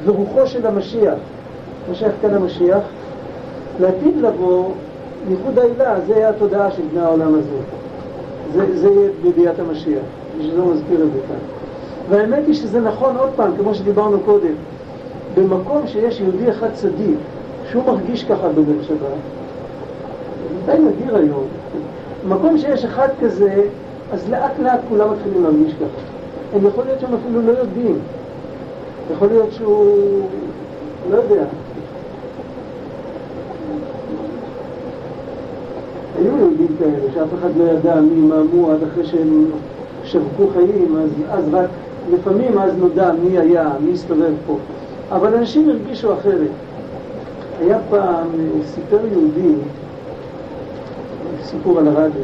ורוחו 0.07 0.47
של 0.47 0.67
המשיח. 0.67 1.19
משיח 1.91 2.13
כאן 2.23 2.35
המשיח. 2.35 2.83
לעתיד 3.81 4.17
לבוא, 4.21 4.71
ייחוד 5.29 5.59
העילה, 5.59 6.01
זה 6.07 6.17
היה 6.17 6.29
התודעה 6.29 6.71
של 6.71 6.83
בני 6.93 7.01
העולם 7.01 7.35
הזה. 7.35 7.59
זה, 8.53 8.79
זה 8.79 8.89
יהיה 8.89 9.09
בביאת 9.25 9.59
המשיח, 9.59 10.03
בשביל 10.39 10.55
זה 10.55 10.63
מזכיר 10.63 11.03
את 11.03 11.13
זה 11.13 11.19
כאן. 11.29 11.37
והאמת 12.11 12.47
היא 12.47 12.55
שזה 12.55 12.81
נכון 12.81 13.17
עוד 13.17 13.31
פעם, 13.37 13.51
כמו 13.59 13.75
שדיברנו 13.75 14.21
קודם. 14.21 14.55
במקום 15.35 15.87
שיש 15.87 16.21
יהודי 16.21 16.51
אחד 16.51 16.69
צדיק, 16.75 17.19
שהוא 17.71 17.85
מרגיש 17.87 18.25
ככה 18.25 18.49
בליל 18.49 18.83
שבת, 18.83 18.99
זה 20.67 20.73
די 20.73 20.79
נדיר 20.83 21.17
היום. 21.17 21.45
במקום 22.29 22.59
שיש 22.59 22.85
אחד 22.85 23.09
כזה, 23.21 23.63
אז 24.13 24.31
לאט 24.31 24.59
לאט 24.59 24.81
כולם 24.89 25.13
מתחילים 25.13 25.43
להרגיש 25.43 25.73
ככה. 25.73 26.03
הם 26.57 26.67
יכול 26.67 26.85
להיות 26.85 27.01
שהם 27.01 27.15
אפילו 27.15 27.43
לא 27.43 27.53
יודעים. 27.59 27.99
יכול 29.13 29.29
להיות 29.29 29.53
שהוא... 29.53 30.29
לא 31.11 31.17
יודע. 31.17 31.45
היו 36.19 36.37
יהודים 36.39 36.77
כאלה 36.79 37.13
שאף 37.15 37.29
אחד 37.39 37.49
לא 37.57 37.65
ידע 37.65 38.01
מי 38.01 38.15
ימהמו 38.15 38.71
עד 38.71 38.79
אחרי 38.83 39.07
שהם 39.07 39.51
שבקו 40.05 40.47
חיים, 40.53 40.97
אז, 40.97 41.11
אז 41.31 41.55
רק 41.55 41.69
לפעמים 42.13 42.59
אז 42.59 42.73
נודע 42.79 43.13
מי 43.13 43.39
היה, 43.39 43.69
מי 43.81 43.93
הסתובב 43.93 44.33
פה. 44.47 44.57
אבל 45.13 45.35
אנשים 45.35 45.69
הרגישו 45.69 46.13
אחרת. 46.13 46.51
היה 47.61 47.79
פעם, 47.91 48.29
סיפר 48.75 48.99
יהודי, 49.13 49.55
סיפור 51.43 51.79
על 51.79 51.89
הרדיו. 51.89 52.23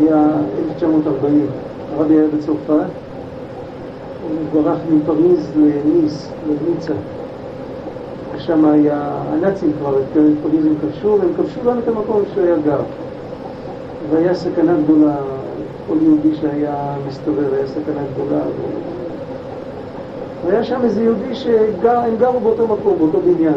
היה 0.00 0.26
1940, 0.68 1.46
הרבי 1.92 2.14
היה 2.14 2.28
בצרפת, 2.36 2.90
הוא 4.22 4.62
ברח 4.62 4.78
מפריז 4.90 5.50
לניס, 5.56 6.30
לניצה. 6.48 6.92
ושם 8.36 8.64
היה, 8.64 9.10
הנאצים 9.32 9.72
כבר, 9.78 9.98
את 9.98 10.18
פריז 10.42 10.66
הם 10.66 10.74
כבשו, 10.80 11.18
והם 11.20 11.32
כבשו 11.36 11.60
גם 11.66 11.78
את 11.78 11.88
המקום 11.88 12.22
שהוא 12.32 12.44
היה 12.44 12.56
גר. 12.64 12.80
והיה 14.10 14.34
סכנה 14.34 14.72
גדולה 14.84 15.16
כל 15.88 15.96
יהודי 16.02 16.34
שהיה 16.40 16.94
מסתובב, 17.08 17.54
היה 17.54 17.66
סכנה 17.66 18.00
גדולה. 18.14 18.40
והיה 20.46 20.64
שם 20.64 20.80
איזה 20.84 21.02
יהודי 21.02 21.34
שהם 21.34 22.16
גרו 22.18 22.40
באותו 22.40 22.66
מקום, 22.66 22.94
באותו 22.98 23.20
בניין. 23.20 23.54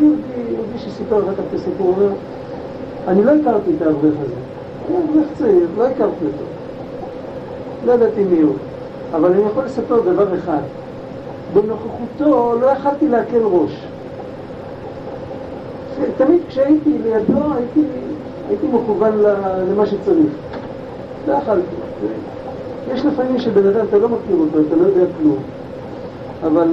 יהודי, 0.00 0.16
יהודי 0.50 0.78
שסיפר 0.78 1.18
אחר 1.18 1.34
כך 1.34 1.42
את 1.50 1.54
הסיפור, 1.54 1.94
אומר, 1.96 2.12
אני 3.08 3.24
לא 3.24 3.30
הכרתי 3.30 3.70
את 3.76 3.82
האברך 3.82 4.14
הזה. 4.22 4.34
כן, 4.88 4.94
אברך 5.10 5.26
צעיר, 5.38 5.66
לא 5.78 5.84
הכרתי 5.84 6.24
אותו. 6.24 6.53
לא 7.86 7.92
ידעתי 7.92 8.24
מי 8.24 8.40
הוא. 8.40 8.54
אבל 9.14 9.32
אני 9.32 9.42
יכול 9.42 9.64
לספר 9.64 10.00
דבר 10.00 10.34
אחד. 10.34 10.62
בנוכחותו 11.54 12.54
לא 12.60 12.66
יכלתי 12.66 13.08
להקל 13.08 13.42
ראש. 13.42 13.86
תמיד 16.16 16.40
כשהייתי 16.48 16.98
לידו 17.04 17.54
הייתי, 17.54 17.80
הייתי 18.48 18.66
מכוון 18.66 19.12
למה 19.70 19.86
שצריך. 19.86 20.32
לא 21.28 21.32
יכלתי. 21.32 21.76
יש 22.92 23.04
לפעמים 23.04 23.38
שבן 23.38 23.66
אדם, 23.66 23.86
אתה 23.88 23.98
לא 23.98 24.08
מכיר 24.08 24.36
אותו, 24.36 24.58
אתה 24.68 24.76
לא 24.76 24.86
יודע 24.86 25.04
כלום. 25.20 25.38
אבל 26.42 26.68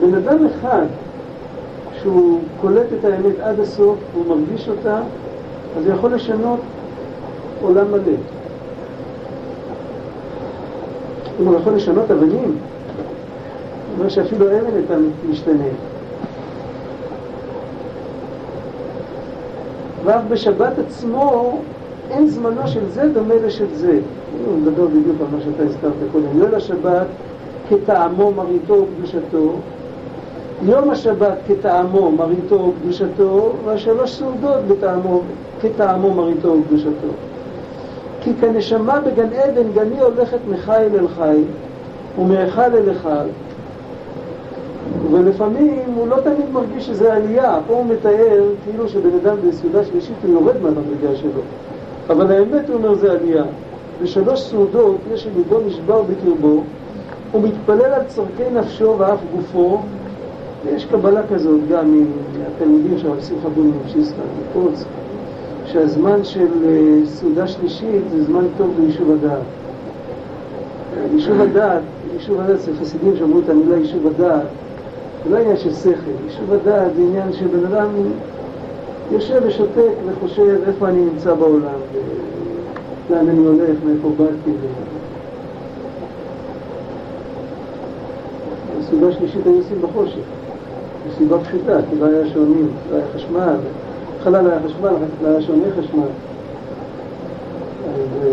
בן 0.00 0.14
אדם 0.14 0.46
אחד, 0.46 0.84
שהוא 2.02 2.40
קולט 2.60 2.86
את 3.00 3.04
האמת 3.04 3.40
עד 3.42 3.60
הסוף, 3.60 3.98
הוא 4.14 4.24
מרגיש 4.28 4.68
אותה, 4.68 5.00
אז 5.78 5.86
הוא 5.86 5.94
יכול 5.94 6.14
לשנות 6.14 6.60
עולם 7.62 7.92
מלא. 7.92 8.35
הוא 11.38 11.54
יכול 11.56 11.72
לשנות 11.74 12.10
אבנים, 12.10 12.56
אומר 13.98 14.08
שאפילו 14.08 14.46
אבן 14.46 14.74
הייתה 14.74 14.94
משתנה. 15.30 15.64
ואף 20.04 20.22
בשבת 20.28 20.78
עצמו 20.78 21.58
אין 22.10 22.28
זמנו 22.28 22.68
של 22.68 22.88
זה 22.88 23.08
דומה 23.14 23.34
לשל 23.34 23.66
זה. 23.74 24.00
הוא 24.46 24.58
מדבר 24.58 24.86
בדיוק 24.86 25.16
על 25.20 25.26
מה 25.36 25.40
שאתה 25.44 25.62
הזכרת 25.62 25.92
קודם. 26.12 26.40
ליל 26.40 26.54
השבת 26.54 27.06
כטעמו 27.68 28.32
מריתו 28.32 28.74
וקדושתו, 28.74 29.52
יום 30.62 30.90
השבת 30.90 31.38
כטעמו 31.48 32.12
מריתו 32.12 32.72
וקדושתו, 32.78 33.52
והשלוש 33.64 34.12
סעודות 34.12 34.64
בטעמו, 34.68 35.20
כטעמו 35.60 36.14
מריתו 36.14 36.56
וקדושתו. 36.60 37.08
כי 38.26 38.32
כנשמה 38.40 39.00
בגן 39.00 39.32
עדן 39.32 39.72
גני 39.74 40.00
הולכת 40.00 40.38
מחיל 40.50 40.94
אל 40.94 41.08
חיל 41.08 41.44
ומהיכל 42.18 42.60
אל 42.60 42.88
היכל. 42.88 43.28
ולפעמים 45.10 45.92
הוא 45.94 46.08
לא 46.08 46.16
תמיד 46.16 46.50
מרגיש 46.52 46.86
שזה 46.86 47.14
עלייה, 47.14 47.58
פה 47.66 47.74
הוא 47.74 47.86
מתאר 47.86 48.42
כאילו 48.64 48.88
שבן 48.88 49.10
אדם 49.22 49.36
בסעודה 49.48 49.84
שלישית 49.84 50.16
הוא 50.22 50.32
יורד 50.32 50.62
מהמדרגה 50.62 51.16
שלו. 51.16 51.40
אבל 52.10 52.32
האמת 52.32 52.68
הוא 52.68 52.76
אומר 52.76 52.94
זה 52.94 53.12
עלייה. 53.12 53.44
בשלוש 54.02 54.40
סעודות 54.40 54.96
יש 55.14 55.22
שליבו 55.22 55.60
נשבר 55.66 56.02
בקרבו 56.02 56.62
הוא 57.32 57.42
מתפלל 57.42 57.92
על 57.92 58.02
צורכי 58.06 58.50
נפשו 58.52 58.94
ואף 58.98 59.18
גופו 59.36 59.78
ויש 60.64 60.84
קבלה 60.84 61.20
כזאת 61.34 61.60
גם 61.70 62.04
מהתלמידים 62.38 62.98
של 62.98 63.20
שמחה 63.20 63.48
בון 63.48 63.72
מפשיסטה, 63.80 64.22
מפוץ 64.40 64.84
שהזמן 65.76 66.24
של 66.24 66.46
אה, 66.64 67.06
סעודה 67.06 67.46
שלישית 67.46 68.02
זה 68.10 68.24
זמן 68.24 68.44
טוב 68.56 68.70
ליישוב 68.80 69.10
הדעת. 69.10 69.42
יישוב 71.14 71.40
הדעת, 71.40 71.82
יישוב 72.14 72.40
הדעת 72.40 72.60
זה 72.60 72.72
חסידים 72.80 73.16
שאמרו 73.16 73.40
את 73.40 73.48
המילה 73.48 73.76
יישוב 73.76 74.06
הדעת, 74.06 74.46
זה 75.24 75.30
לא 75.30 75.36
עניין 75.36 75.56
של 75.56 75.74
שכל, 75.74 76.10
יישוב 76.26 76.52
הדעת 76.52 76.94
זה 76.96 77.02
עניין 77.02 77.32
שבן 77.32 77.66
אדם 77.66 77.88
יושב 79.10 79.42
ושותק 79.46 79.92
וחושב 80.06 80.56
איפה 80.66 80.88
אני 80.88 81.04
נמצא 81.04 81.34
בעולם, 81.34 81.80
לאן 83.10 83.28
אני 83.28 83.38
הולך, 83.38 83.76
מאיפה 83.86 84.08
באתי. 84.16 84.50
בסעודה 88.80 89.12
שלישית 89.12 89.46
היו 89.46 89.56
עושים 89.56 89.82
בחושך, 89.82 90.24
מסיבה 91.08 91.38
פשוטה, 91.38 91.78
כי 91.90 91.96
לא 92.00 92.06
היה 92.06 92.28
שעונים, 92.28 92.68
לא 92.90 92.96
היה 92.96 93.04
חשמל. 93.14 93.56
בהתחלה 94.30 94.42
לא 94.42 94.50
היה 94.50 94.60
חשמל, 94.64 94.88
אחר 94.88 94.96
כך 94.96 95.22
לא 95.22 95.28
היה 95.28 95.42
שעוני 95.42 95.70
חשמל. 95.78 96.02
אז 97.84 98.24
אה, 98.24 98.32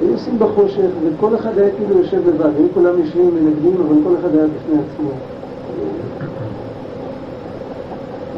היו 0.00 0.12
עושים 0.12 0.38
בחושך, 0.38 0.88
וכל 1.04 1.34
אחד 1.34 1.58
היה 1.58 1.70
כאילו 1.76 1.98
יושב 1.98 2.28
לבד, 2.28 2.50
היו 2.56 2.66
כולם 2.74 2.98
יושבים 2.98 3.34
מנגדים, 3.34 3.76
אבל 3.86 3.96
כל 4.04 4.14
אחד 4.20 4.34
היה 4.34 4.46
בפני 4.46 4.80
עצמו. 4.80 5.10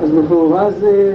אז 0.03 0.15
לכאורה 0.15 0.71
זה, 0.71 1.13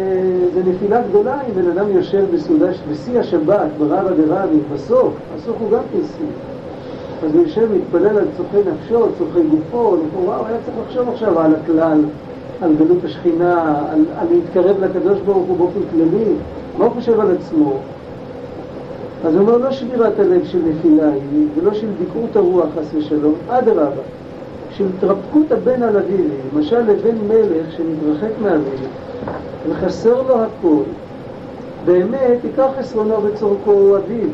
זה 0.53 0.61
נפילה 0.65 1.01
גדולה 1.09 1.41
אם 1.41 1.61
בן 1.61 1.71
אדם 1.71 1.91
יושב 1.91 2.25
בסעודה, 2.33 2.67
בשיא 2.91 3.19
השבת, 3.19 3.69
ברבא 3.77 4.11
דרבי, 4.13 4.59
בסוף, 4.73 5.13
הסוף 5.35 5.55
הוא 5.59 5.71
גם 5.71 5.81
כשיא. 5.91 6.25
אז 7.25 7.35
הוא 7.35 7.41
יושב, 7.43 7.67
מתפלל 7.73 8.17
על 8.17 8.27
צורכי 8.37 8.69
נפשו, 8.69 9.05
צורכי 9.17 9.39
גופו, 9.49 9.95
לכאורה 9.95 10.37
הוא 10.37 10.47
היה 10.47 10.57
צריך 10.65 10.77
לחשוב 10.87 11.09
עכשיו 11.09 11.39
על 11.39 11.55
הכלל, 11.55 11.99
על 12.61 12.75
גלות 12.75 13.03
השכינה, 13.03 13.83
על, 13.91 14.05
על 14.17 14.27
להתקרב 14.31 14.83
לקדוש 14.83 15.19
ברוך 15.19 15.47
הוא 15.47 15.57
באופן 15.57 15.79
כללי, 15.91 16.25
מה 16.77 16.85
הוא 16.85 16.93
חושב 16.93 17.19
על 17.19 17.31
עצמו? 17.31 17.73
אז 19.25 19.35
הוא 19.35 19.41
אומר, 19.41 19.57
לא 19.57 19.71
שבירת 19.71 20.19
הלב 20.19 20.45
של 20.45 20.59
נפילה 20.65 21.09
היא, 21.11 21.47
ולא 21.55 21.73
של 21.73 21.87
ביקרות 21.99 22.35
הרוח, 22.35 22.65
חס 22.79 22.95
ושלום, 22.95 23.33
אדרבה, 23.49 24.01
של 24.71 24.85
התרפקות 24.97 25.51
הבן 25.51 25.83
על 25.83 25.97
אביו, 25.97 26.25
למשל 26.53 26.79
לבן 26.79 27.17
מלך 27.27 27.71
שמתרחק 27.71 28.31
מאביו, 28.43 28.89
וחסר 29.69 30.21
לו 30.27 30.35
הכל, 30.35 30.83
באמת 31.85 32.37
עיקר 32.43 32.67
חסרונו 32.79 33.23
וצורכו 33.23 33.71
הוא 33.71 33.97
אביו. 33.97 34.29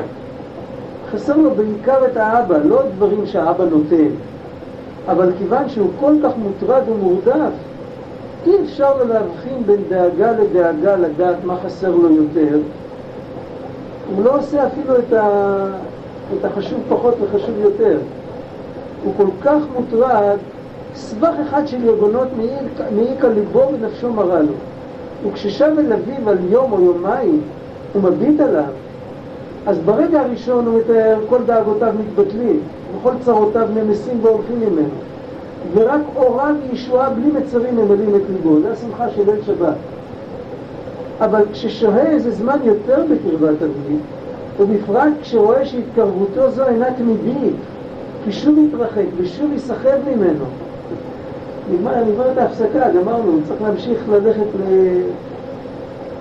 חסר 1.11 1.37
לו 1.37 1.51
בעיקר 1.51 2.05
את 2.05 2.17
האבא, 2.17 2.57
לא 2.57 2.81
דברים 2.95 3.25
שהאבא 3.25 3.65
נותן, 3.65 4.09
אבל 5.07 5.31
כיוון 5.37 5.69
שהוא 5.69 5.89
כל 5.99 6.13
כך 6.23 6.31
מוטרד 6.37 6.81
ומורדף, 6.89 7.51
אי 8.45 8.51
אפשר 8.63 9.03
להבחין 9.03 9.63
בין 9.65 9.81
דאגה 9.89 10.31
לדאגה 10.31 10.95
לדעת 10.95 11.35
מה 11.43 11.55
חסר 11.65 11.95
לו 11.95 12.11
יותר. 12.11 12.57
הוא 14.15 14.25
לא 14.25 14.37
עושה 14.37 14.67
אפילו 14.67 14.99
את, 14.99 15.13
ה... 15.13 15.65
את 16.39 16.45
החשוב 16.45 16.79
פחות 16.89 17.13
וחשוב 17.21 17.55
יותר. 17.59 17.97
הוא 19.03 19.13
כל 19.17 19.27
כך 19.41 19.59
מוטרד, 19.75 20.37
סבך 20.95 21.33
אחד 21.47 21.67
של 21.67 21.85
יגונות 21.85 22.27
מעיק 22.95 23.25
על 23.25 23.31
ליבו 23.31 23.63
ונפשו 23.73 24.13
מרה 24.13 24.39
לו. 24.39 24.53
וכששב 25.27 25.71
אל 25.79 25.93
אביו 25.93 26.29
על 26.29 26.37
יום 26.49 26.71
או 26.71 26.81
יומיים, 26.81 27.41
הוא 27.93 28.03
מביט 28.03 28.39
עליו, 28.39 28.63
אז 29.67 29.79
ברגע 29.79 30.21
הראשון 30.21 30.65
הוא 30.65 30.79
מתאר 30.79 31.19
כל 31.29 31.43
דאגותיו 31.45 31.93
מתבטלים, 31.99 32.59
וכל 32.97 33.11
צרותיו 33.25 33.67
נמסים 33.75 34.19
והולכים 34.21 34.59
ממנו. 34.59 34.89
ורק 35.73 36.01
אורה 36.15 36.51
וישועה 36.71 37.09
בלי 37.09 37.31
מצרים 37.31 37.75
ממלאים 37.75 38.15
את 38.15 38.21
ליבו, 38.29 38.61
זה 38.61 38.71
השמחה 38.71 39.09
של 39.09 39.31
ליל 39.31 39.43
שבת. 39.45 39.75
אבל 41.19 41.43
כששוהה 41.51 42.07
איזה 42.07 42.31
זמן 42.31 42.57
יותר 42.63 43.03
בקרבת 43.03 43.61
אביו, 43.61 43.97
ובפרט 44.59 45.13
כשרואה 45.21 45.65
שהתקרבותו 45.65 46.51
זו 46.51 46.67
אינה 46.67 46.93
תמידית, 46.97 47.55
כי 48.23 48.31
שוב 48.31 48.57
יתרחק 48.57 49.05
ושוב 49.17 49.51
ייסחב 49.53 49.97
ממנו. 50.15 50.45
נגמר, 51.73 52.03
נגמר 52.03 52.31
את 52.31 52.37
ההפסקה, 52.37 52.89
גמרנו, 52.89 53.39
צריך 53.47 53.61
להמשיך 53.61 53.99
ללכת 54.09 54.47
ל... 54.59 54.63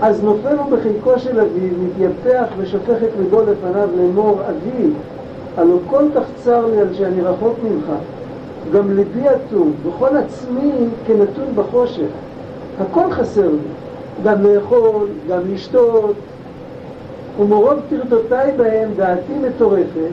אז 0.03 0.25
נופל 0.25 0.57
הוא 0.59 0.77
בחיקו 0.77 1.19
של 1.19 1.41
אביו, 1.41 1.71
מתייפח 1.85 2.47
ושופך 2.57 2.97
את 3.03 3.11
ליבו 3.19 3.41
לפניו 3.43 3.89
לאמור, 3.97 4.41
אבי, 4.49 4.91
הלא 5.57 5.77
כל 5.91 6.05
כך 6.15 6.23
צר 6.45 6.67
לי 6.67 6.81
על 6.81 6.95
שאני 6.95 7.21
רחוק 7.21 7.55
ממך. 7.65 7.87
גם 8.73 8.97
ליבי 8.97 9.29
אטום, 9.29 9.73
וכל 9.83 10.17
עצמי 10.17 10.73
כנתון 11.07 11.45
בחושך. 11.55 12.11
הכל 12.81 13.11
חסר 13.11 13.49
לי, 13.49 13.59
גם 14.25 14.43
לאכול, 14.43 15.07
גם 15.29 15.41
לשתות, 15.53 16.15
ומרוב 17.41 17.81
טרדותיי 17.91 18.53
בהם 18.57 18.91
דעתי 18.97 19.33
מטורפת, 19.49 20.13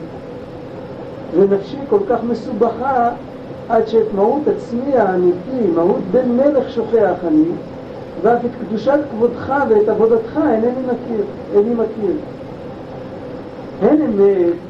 ונפשי 1.36 1.76
כל 1.90 2.00
כך 2.08 2.18
מסובכה, 2.30 3.10
עד 3.68 3.88
שאת 3.88 4.14
מהות 4.14 4.42
עצמי 4.56 4.96
האמיתי, 4.96 5.66
מהות 5.74 6.00
בן 6.10 6.28
מלך 6.28 6.70
שוכח 6.70 7.14
אני, 7.28 7.48
ואף 8.22 8.44
את 8.44 8.50
קדושת 8.68 8.98
כבודך 9.10 9.54
ואת 9.68 9.88
עבודתך 9.88 10.40
אינני 10.52 10.82
מכיר, 10.86 11.24
איני 11.54 11.74
מכיר. 11.74 12.16
הן 13.82 14.02
אמת 14.02 14.67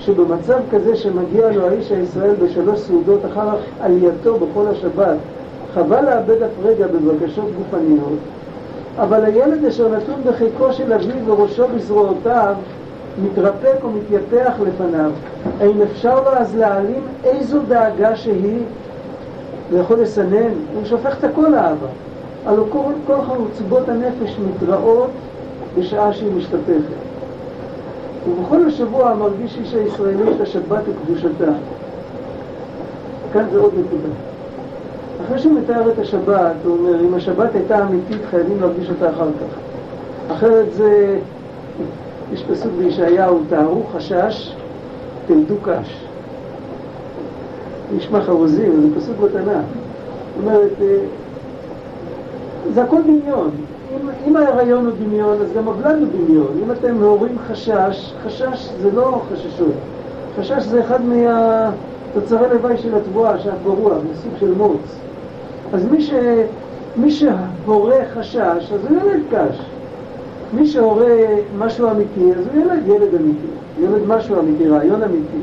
שבמצב 0.00 0.58
כזה 0.70 0.96
שמגיע 0.96 1.50
לו 1.50 1.66
האיש 1.66 1.92
הישראל 1.92 2.34
בשלוש 2.42 2.80
סעודות 2.80 3.20
אחר 3.32 3.48
עלייתו 3.80 4.38
בכל 4.38 4.66
השבת, 4.68 5.16
חבל 5.74 6.04
לאבד 6.04 6.42
אף 6.42 6.50
רגע 6.62 6.86
בבקשות 6.86 7.44
גופניות, 7.58 8.18
אבל 8.98 9.24
הילד 9.24 9.64
אשר 9.64 9.88
נתון 9.88 10.20
בחיקו 10.26 10.72
של 10.72 10.92
אביו 10.92 11.26
וראשו 11.26 11.64
בזרועותיו, 11.74 12.54
מתרפק 13.24 13.84
ומתייפח 13.84 14.52
לפניו. 14.66 15.10
האם 15.60 15.82
אפשר 15.82 16.20
לו 16.20 16.30
אז 16.30 16.56
להעלים 16.56 17.02
איזו 17.24 17.58
דאגה 17.68 18.16
שהיא? 18.16 18.62
ויכול 19.70 20.00
לסנן? 20.00 20.52
הוא 20.74 20.84
שופך 20.84 21.18
את 21.18 21.24
הכל 21.24 21.48
לאבא. 21.48 21.86
הלוא 22.46 22.64
כל, 22.70 22.92
כל 23.06 23.16
חרוצבות 23.26 23.88
הנפש 23.88 24.36
מתראות 24.48 25.10
בשעה 25.78 26.12
שהיא 26.12 26.32
משתתפת. 26.36 27.09
ובכל 28.28 28.66
השבוע 28.66 29.14
מרגיש 29.14 29.58
איש 29.58 29.74
הישראלי 29.74 30.32
את 30.36 30.40
השבת 30.40 30.82
וקדושתה. 30.88 31.52
כאן 33.32 33.44
זה 33.52 33.58
עוד 33.58 33.72
נקודה. 33.74 34.14
אחרי 35.26 35.38
שהוא 35.38 35.60
מתאר 35.60 35.90
את 35.92 35.98
השבת, 35.98 36.52
הוא 36.64 36.76
אומר, 36.78 37.00
אם 37.00 37.14
השבת 37.14 37.54
הייתה 37.54 37.82
אמיתית, 37.82 38.20
חייבים 38.30 38.60
להרגיש 38.60 38.90
אותה 38.90 39.10
אחר 39.10 39.28
כך. 39.28 39.56
אחרת 40.36 40.66
זה, 40.72 41.18
יש 42.32 42.44
פסוק 42.50 42.72
בישעיהו, 42.78 43.40
תארו 43.48 43.82
חשש, 43.92 44.56
תלדו 45.26 45.54
קש. 45.62 46.06
נשמע 47.96 48.20
חרוזי, 48.22 48.70
זה 48.70 49.00
פסוק 49.00 49.16
בתנ"ך. 49.20 49.46
זאת 49.46 50.44
אומרת, 50.44 50.70
אה, 50.80 50.96
זה 52.74 52.82
הכל 52.82 53.02
דמיון. 53.02 53.50
אם, 53.90 54.08
אם 54.26 54.36
ההיריון 54.36 54.86
הוא 54.86 54.94
דמיון, 55.04 55.38
אז 55.40 55.52
גם 55.56 55.68
הבלד 55.68 55.98
הוא 55.98 56.08
דמיון. 56.12 56.60
אם 56.64 56.70
אתם 56.72 56.94
מעוררים 56.94 57.36
חשש, 57.48 58.14
חשש 58.24 58.68
זה 58.82 58.90
לא 58.94 59.22
חששות. 59.32 59.74
חשש 60.38 60.62
זה 60.62 60.80
אחד 60.80 60.98
מהתוצרי 61.04 62.48
לוואי 62.52 62.76
של 62.78 62.94
התבואה, 62.94 63.38
שאת 63.38 63.62
ברוח, 63.64 63.92
זה 63.92 64.22
סוג 64.22 64.32
של 64.40 64.54
מוץ. 64.54 64.98
אז 65.72 65.84
מי, 65.84 66.02
ש, 66.02 66.12
מי 66.96 67.10
שהורה 67.10 67.98
חשש, 68.14 68.72
אז 68.72 68.80
הוא 68.88 68.98
ילד 68.98 69.22
קש. 69.30 69.60
מי 70.52 70.66
שהורה 70.66 71.16
משהו 71.58 71.90
אמיתי, 71.90 72.32
אז 72.38 72.46
הוא 72.46 72.62
ילד 72.62 72.86
ילד 72.86 73.14
אמיתי. 73.14 73.46
ילד 73.80 74.06
משהו 74.06 74.38
אמיתי, 74.40 74.68
רעיון 74.68 75.02
אמיתי. 75.02 75.38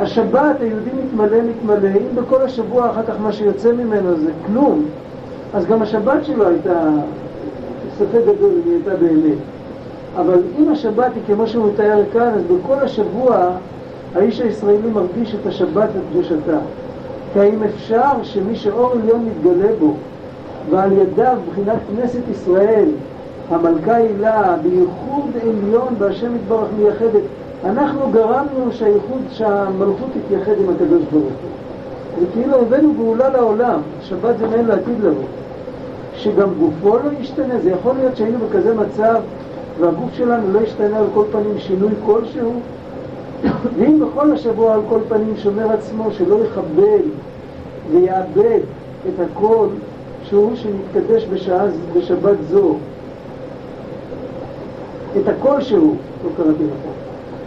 השבת, 0.00 0.60
היהודי 0.60 0.90
מתמלא, 1.04 1.36
מתמלא, 1.42 1.88
אם 1.88 2.16
בכל 2.16 2.42
השבוע 2.42 2.90
אחר 2.90 3.02
כך 3.02 3.14
מה 3.22 3.32
שיוצא 3.32 3.72
ממנו 3.72 4.16
זה 4.16 4.30
כלום, 4.46 4.84
אז 5.54 5.66
גם 5.66 5.82
השבת 5.82 6.24
שלו 6.24 6.48
הייתה 6.48 6.88
ספק 7.98 8.20
גדול 8.22 8.50
אם 8.50 8.60
היא 8.64 8.74
הייתה 8.74 8.96
באמת. 8.96 9.38
אבל 10.16 10.38
אם 10.58 10.72
השבת 10.72 11.10
היא 11.14 11.22
כמו 11.26 11.46
שהוא 11.46 11.72
מתאר 11.72 12.02
כאן, 12.12 12.28
אז 12.34 12.42
בכל 12.42 12.74
השבוע 12.74 13.48
האיש 14.14 14.40
הישראלי 14.40 14.90
מרגיש 14.92 15.34
את 15.34 15.46
השבת 15.46 15.88
וקדושתה. 15.94 16.58
כי 17.32 17.40
האם 17.40 17.62
אפשר 17.62 18.22
שמי 18.22 18.56
שאור 18.56 18.92
עליון 18.92 19.28
מתגלה 19.28 19.72
בו, 19.78 19.94
ועל 20.70 20.92
ידיו 20.92 21.36
מבחינת 21.48 21.78
כנסת 21.90 22.20
ישראל, 22.30 22.88
המלכה 23.50 23.94
הילה, 23.94 24.56
בייחוד 24.62 25.30
עליון 25.42 25.94
בהשם 25.98 26.36
יתברך 26.36 26.68
מייחדת, 26.78 27.22
אנחנו 27.64 28.10
גרמנו 28.12 28.72
שהייחוד, 28.72 29.22
שהמלכות 29.30 30.08
תתייחד 30.24 30.52
עם 30.60 30.70
הקדוש 30.70 31.02
ברוך 31.12 31.24
הוא. 31.24 32.20
זה 32.20 32.26
כאילו 32.32 32.60
הבאנו 32.60 32.94
גאולה 32.94 33.28
לעולם, 33.28 33.80
שבת 34.02 34.38
זה 34.38 34.46
מעין 34.46 34.66
לעתיד 34.66 35.00
לבוא. 35.02 35.24
שגם 36.16 36.48
גופו 36.58 36.96
לא 36.96 37.10
ישתנה, 37.20 37.58
זה 37.62 37.70
יכול 37.70 37.92
להיות 37.96 38.16
שהיינו 38.16 38.38
בכזה 38.38 38.74
מצב 38.74 39.20
והגוף 39.80 40.10
שלנו 40.16 40.52
לא 40.52 40.60
ישתנה 40.60 40.98
על 40.98 41.06
כל 41.14 41.24
פנים 41.32 41.58
שינוי 41.58 41.92
כלשהו, 42.06 42.60
ואם 43.78 44.00
בכל 44.00 44.32
השבוע 44.32 44.74
על 44.74 44.80
כל 44.88 44.98
פנים 45.08 45.34
שומר 45.36 45.72
עצמו 45.72 46.10
שלא 46.12 46.36
יכבל 46.44 47.02
ויאבד 47.90 48.60
את 49.08 49.20
הכל 49.20 49.66
שהוא 50.22 50.56
שנתקדש 50.56 51.24
בשעה, 51.24 51.64
בשבת 51.96 52.36
זו, 52.50 52.74
את 55.16 55.28
הכל 55.28 55.60
שהוא, 55.60 55.96
לא 56.24 56.30
קראתי 56.36 56.64
נכון. 56.64 56.92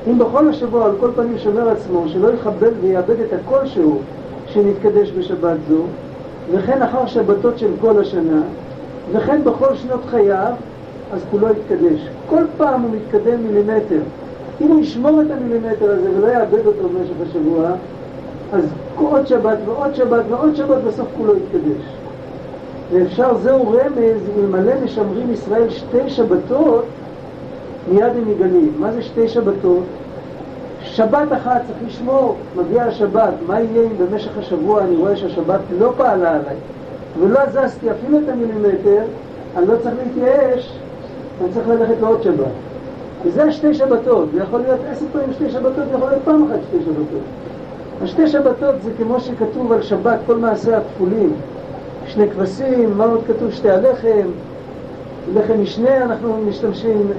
אם 0.07 0.20
בכל 0.20 0.49
השבוע 0.49 0.86
על 0.86 0.91
כל 0.99 1.09
פנים 1.15 1.38
שומר 1.38 1.70
עצמו 1.70 2.03
שלא 2.07 2.28
יכבל 2.28 2.72
ויאבד 2.82 3.20
את 3.20 3.34
הכל 3.34 3.65
שהוא 3.65 3.99
שנתקדש 4.47 5.11
בשבת 5.11 5.57
זו, 5.70 5.82
וכן 6.51 6.81
אחר 6.81 7.05
שבתות 7.05 7.59
של 7.59 7.71
כל 7.81 8.01
השנה, 8.01 8.41
וכן 9.11 9.43
בכל 9.43 9.75
שנות 9.75 10.05
חייו, 10.05 10.53
אז 11.13 11.21
כולו 11.31 11.47
יתקדש. 11.49 12.07
כל 12.29 12.43
פעם 12.57 12.81
הוא 12.81 12.91
מתקדם 12.91 13.43
מילימטר. 13.43 13.99
אם 14.61 14.67
הוא 14.67 14.79
ישמור 14.79 15.21
את 15.21 15.31
המילימטר 15.31 15.91
הזה 15.91 16.09
ולא 16.17 16.27
יאבד 16.27 16.65
אותו 16.65 16.89
במשך 16.89 17.29
השבוע, 17.29 17.69
אז 18.53 18.63
עוד 18.95 19.27
שבת 19.27 19.57
ועוד 19.65 19.95
שבת 19.95 20.23
ועוד 20.29 20.55
שבת, 20.55 20.77
בסוף 20.87 21.07
כולו 21.17 21.33
יתקדש. 21.35 21.85
ואפשר, 22.91 23.37
זהו 23.37 23.71
רמז, 23.71 24.21
אלמלא 24.39 24.73
משמרים 24.83 25.33
ישראל 25.33 25.69
שתי 25.69 26.09
שבתות, 26.09 26.85
מיד 27.91 28.03
הם 28.03 28.31
יגלים. 28.31 28.73
מה 28.79 28.91
זה 28.91 29.01
שתי 29.01 29.27
שבתות? 29.27 29.83
שבת 30.97 31.33
אחת 31.33 31.61
צריך 31.67 31.79
לשמור, 31.87 32.35
מגיע 32.55 32.83
השבת, 32.83 33.33
מה 33.47 33.61
יהיה 33.61 33.83
אם 33.83 33.97
במשך 33.97 34.37
השבוע 34.37 34.83
אני 34.83 34.95
רואה 34.95 35.15
שהשבת 35.15 35.59
לא 35.79 35.93
פעלה 35.97 36.29
עליי 36.29 36.55
ולא 37.19 37.39
זזתי 37.49 37.91
אפילו 37.91 38.17
את 38.19 38.29
המילימטר, 38.29 39.01
אני 39.57 39.67
לא 39.67 39.73
צריך 39.83 39.95
להתייאש, 40.05 40.79
אני 41.41 41.49
צריך 41.53 41.67
ללכת 41.67 41.95
לעוד 42.01 42.23
שבת. 42.23 42.51
וזה 43.23 43.43
השתי 43.43 43.73
שבתות, 43.73 44.27
זה 44.33 44.39
יכול 44.41 44.59
להיות 44.59 44.79
עשר 44.91 45.05
פעמים 45.11 45.33
שתי 45.33 45.49
שבתות, 45.49 45.85
זה 45.89 45.95
יכול 45.95 46.09
להיות 46.09 46.23
פעם 46.23 46.43
אחת 46.43 46.59
שתי 46.67 46.77
שבתות. 46.85 47.21
השתי 48.01 48.27
שבתות 48.27 48.75
זה 48.83 48.91
כמו 48.97 49.19
שכתוב 49.19 49.71
על 49.71 49.81
שבת 49.81 50.19
כל 50.25 50.37
מעשה 50.37 50.77
הכפולים. 50.77 51.33
שני 52.07 52.29
כבשים, 52.29 52.97
מה 52.97 53.05
עוד 53.05 53.21
כתוב? 53.27 53.51
שתי 53.51 53.69
הלחם, 53.69 54.27
לחם 55.33 55.61
משנה 55.61 55.97
אנחנו 55.97 56.37
משתמשים. 56.47 57.11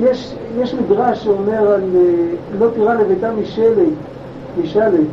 יש, 0.00 0.34
יש 0.58 0.74
מדרש 0.74 1.24
שאומר 1.24 1.70
על 1.70 1.82
לא 2.58 2.68
תירא 2.74 2.94
לביתה 2.94 3.30
משלג, 3.32 3.88
משלג, 4.62 5.04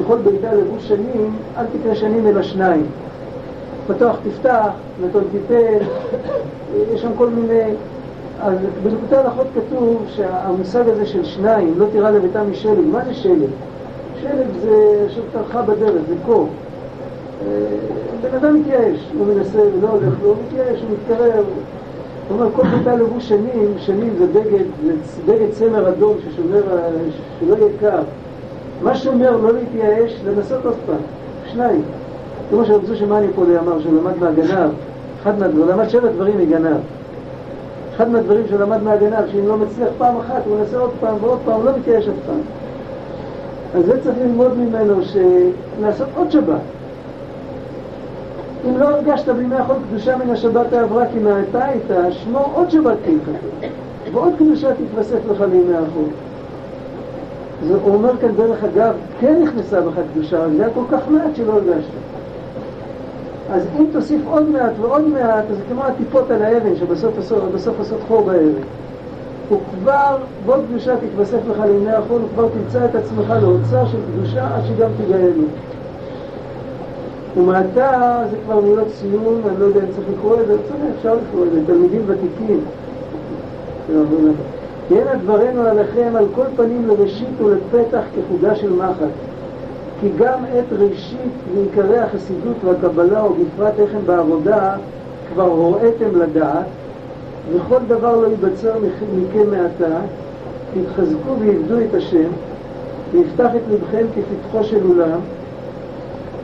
לכל 0.00 0.16
ביתה 0.18 0.54
לבוש 0.54 0.88
שנים, 0.88 1.36
אל 1.56 1.64
תקרא 1.66 1.94
שנים 1.94 2.26
אלא 2.26 2.42
שניים. 2.42 2.86
פתוח 3.86 4.16
תפתח, 4.24 4.68
נטול 5.06 5.22
תיתן, 5.32 5.84
יש 6.94 7.02
שם 7.02 7.10
כל 7.16 7.28
מיני... 7.28 7.62
אז 8.40 8.58
בלקוטי 8.82 9.16
הלכות 9.16 9.46
כתוב 9.54 10.04
שהמושג 10.08 10.88
הזה 10.88 11.06
של 11.06 11.24
שניים, 11.24 11.74
לא 11.76 11.86
תירא 11.92 12.10
לביתה 12.10 12.42
משלג, 12.42 12.84
מה 12.92 13.04
זה 13.04 13.14
שלג? 13.14 13.50
שלג 14.20 14.46
זה 14.62 15.06
שטרחה 15.08 15.62
בדרך, 15.62 16.02
זה 16.08 16.14
קור. 16.26 16.48
בן 18.20 18.36
אדם 18.36 18.60
מתייאש, 18.60 19.10
הוא 19.18 19.26
מנסה 19.26 19.58
ולא 19.58 19.88
הולך 19.88 20.14
לו, 20.22 20.28
הוא 20.28 20.36
מתייאש, 20.46 20.80
הוא 20.80 20.90
מתקרב. 20.90 21.44
הוא 22.28 22.38
אומר, 22.38 22.52
כל 22.56 22.62
ביתה 22.68 22.94
לבוש 22.94 23.28
שנים, 23.28 23.74
שנים 23.78 24.14
זה 24.18 24.26
זה 24.32 24.40
בגד 25.26 25.50
צמר 25.50 25.88
אדום 25.88 26.16
ששומר, 26.20 26.62
שלא 27.40 27.56
יהיה 27.56 27.68
קר. 27.80 28.00
מה 28.82 28.94
שאומר 28.94 29.36
לא 29.36 29.52
להתייאש, 29.52 30.20
לנסות 30.26 30.64
עוד 30.64 30.74
פעם, 30.86 30.96
שניים. 31.52 31.82
כמו 32.50 32.64
שרב 32.64 32.94
שמאני 32.94 33.26
פה 33.34 33.42
אמר, 33.62 33.80
שהוא 33.80 34.00
למד 34.00 34.18
מהגנב, 34.20 34.70
אחד 35.22 35.38
מהדברים, 35.38 35.68
למד 35.68 35.88
שבע 35.88 36.08
דברים 36.08 36.38
מגנב. 36.38 36.76
אחד 37.96 38.10
מהדברים 38.10 38.42
שהוא 38.48 38.60
למד 38.60 38.82
מהגנב, 38.82 39.26
שאם 39.32 39.48
לא 39.48 39.56
מצליח 39.56 39.88
פעם 39.98 40.16
אחת, 40.16 40.42
הוא 40.46 40.58
מנסה 40.58 40.78
עוד 40.78 40.90
פעם 41.00 41.16
ועוד 41.20 41.38
פעם, 41.44 41.54
הוא 41.54 41.64
לא 41.64 41.70
מתייאש 41.78 42.06
עוד 42.06 42.16
פעם. 42.26 42.40
אז 43.74 43.86
זה 43.86 44.02
צריך 44.04 44.16
ללמוד 44.24 44.58
ממנו, 44.58 44.94
לעשות 45.80 46.08
עוד 46.16 46.30
שבת. 46.30 46.60
אם 48.68 48.78
לא 48.78 48.88
הרגשת 48.88 49.28
בימי 49.28 49.56
החול 49.56 49.76
קדושה 49.88 50.16
מן 50.16 50.30
השבת 50.30 50.72
העברה 50.72 51.04
כי 51.12 51.18
מעתה 51.18 51.72
איתה, 51.72 52.12
שמור 52.12 52.50
עוד 52.54 52.70
שבת 52.70 52.96
כהלכתו, 53.04 53.76
ועוד 54.12 54.32
קדושה 54.38 54.68
תתווסף 54.74 55.18
לך 55.30 55.40
לימי 55.40 55.74
החול. 55.74 56.08
הוא 57.82 57.94
אומר 57.94 58.16
כאן 58.20 58.36
דרך 58.36 58.64
אגב, 58.64 58.94
כן 59.20 59.42
נכנסה 59.42 59.80
בך 59.80 59.94
קדושה, 60.12 60.44
אבל 60.44 60.56
זה 60.56 60.64
היה 60.64 60.74
כל 60.74 60.84
כך 60.90 61.08
מעט 61.08 61.36
שלא 61.36 61.52
הרגשת. 61.52 61.88
אז 63.50 63.62
אם 63.78 63.84
תוסיף 63.92 64.20
עוד 64.26 64.48
מעט 64.48 64.72
ועוד 64.80 65.08
מעט, 65.08 65.44
אז 65.50 65.56
זה 65.56 65.62
כמו 65.68 65.84
הטיפות 65.84 66.30
על 66.30 66.42
האבן 66.42 66.76
שבסוף 66.76 67.78
עושות 67.78 67.98
חור 68.08 68.20
באבן. 68.20 68.62
וכבר, 69.46 70.16
ועוד 70.46 70.64
קדושה 70.68 70.94
תתווסף 70.96 71.38
לך 71.50 71.60
לימי 71.66 71.90
החול, 71.90 72.20
וכבר 72.22 72.48
תמצא 72.48 72.84
את 72.84 72.94
עצמך 72.94 73.34
לאוצר 73.42 73.86
של 73.86 73.98
קדושה 74.12 74.56
עד 74.56 74.62
שגם 74.68 74.88
תגאלו. 74.98 75.44
ומעתה 77.36 78.22
זה 78.30 78.36
כבר 78.44 78.60
מילות 78.60 78.88
סיום, 78.88 79.40
אני 79.48 79.60
לא 79.60 79.64
יודע 79.64 79.80
אם 79.80 79.86
צריך 79.94 80.08
לקרוא 80.18 80.40
את 80.40 80.46
זה, 80.46 80.56
צריך, 80.68 80.80
אפשר 80.98 81.14
לקרוא 81.14 81.46
את 81.46 81.52
זה, 81.52 81.60
תלמידים 81.66 82.02
ותיקים. 82.06 82.60
תהיינה 84.88 85.14
דברינו 85.14 85.62
עליכם 85.62 86.12
על 86.16 86.26
כל 86.34 86.44
פנים 86.56 86.88
לראשית 86.88 87.40
ולפתח 87.40 88.02
כחוגה 88.16 88.54
של 88.54 88.72
מחט. 88.72 89.14
כי 90.00 90.08
גם 90.18 90.38
את 90.58 90.72
ראשית 90.78 91.32
ועיקרי 91.54 91.98
החסידות 91.98 92.56
והקבלה, 92.64 93.24
ובפרט 93.24 93.74
הם 93.94 94.06
בעבודה, 94.06 94.76
כבר 95.32 95.46
הוראיתם 95.46 96.20
לדעת, 96.20 96.66
וכל 97.52 97.78
דבר 97.88 98.16
לא 98.16 98.26
ייבצר 98.26 98.72
מכם 99.16 99.50
מעתה, 99.50 99.96
תתחזקו 100.74 101.38
ויבדו 101.38 101.74
את 101.78 101.94
השם, 101.94 102.28
ויפתח 103.12 103.50
את 103.56 103.62
לבכם 103.70 104.06
כפתחו 104.14 104.64
של 104.64 104.86
אולם, 104.86 105.18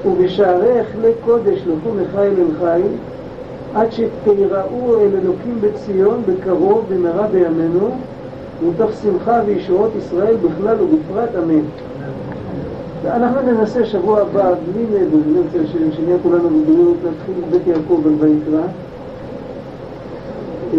ובשערי 0.06 0.80
אכלי 0.80 1.10
קודש 1.24 1.58
לכו 1.66 1.90
מחיל 1.94 2.20
אל 2.38 2.46
חיל, 2.58 2.92
עד 3.74 3.92
שתיראו 3.92 5.00
אל 5.00 5.16
אלוקים 5.22 5.60
בציון 5.60 6.22
בקרוב 6.26 6.84
במהרה 6.90 7.26
בימינו, 7.26 7.90
מתוך 8.62 8.90
שמחה 9.02 9.40
וישועות 9.46 9.90
ישראל 9.98 10.36
בכלל 10.36 10.76
ובפרט 10.82 11.28
אמן. 11.44 11.64
אנחנו 13.06 13.40
ננסה 13.40 13.86
שבוע 13.86 14.20
הבא, 14.20 14.54
בלי 14.72 14.84
נדר, 14.84 15.18
אני 15.26 15.38
רוצה 15.38 15.72
שנהיה 15.96 16.16
כולנו 16.22 16.48
בבריאות, 16.50 16.96
נתחיל 16.96 17.34
את 17.44 17.50
בית 17.50 17.66
יעקב 17.66 18.02
על 18.06 18.14
ויקרא. 18.18 18.62
אה, 20.74 20.78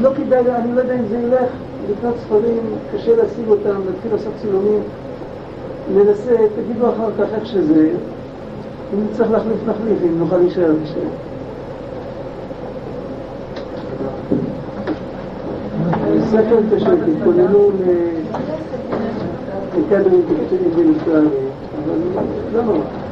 לא 0.00 0.10
כדאי, 0.16 0.40
אני 0.56 0.74
לא 0.74 0.80
יודע 0.80 0.94
אם 0.94 1.06
זה 1.10 1.18
ילך 1.18 1.50
לקנות 1.90 2.14
ספרים, 2.24 2.60
קשה 2.94 3.16
להשיג 3.16 3.48
אותם, 3.48 3.80
להתחיל 3.86 4.12
לעשות 4.12 4.32
צילומים. 4.42 4.80
ננסה, 5.94 6.36
תגידו 6.56 6.88
אחר 6.90 7.10
כך 7.18 7.34
איך 7.34 7.46
שזה, 7.46 7.90
אם 8.94 9.04
נצטרך 9.04 9.30
להחליף 9.30 9.60
נחליף, 9.66 9.98
אם 10.02 10.18
נוכל 10.18 10.36
להישאר 10.36 10.72
בשביל. 10.82 11.08
ספר 16.24 16.58
פשוט, 16.76 16.98
התכוננו 17.16 17.70
לקדם 19.78 20.12
אינטגרטיבית 20.12 20.76
ונפלאה, 20.76 21.20
אבל 21.20 21.98
לא 22.52 22.62
נורא. 22.62 23.05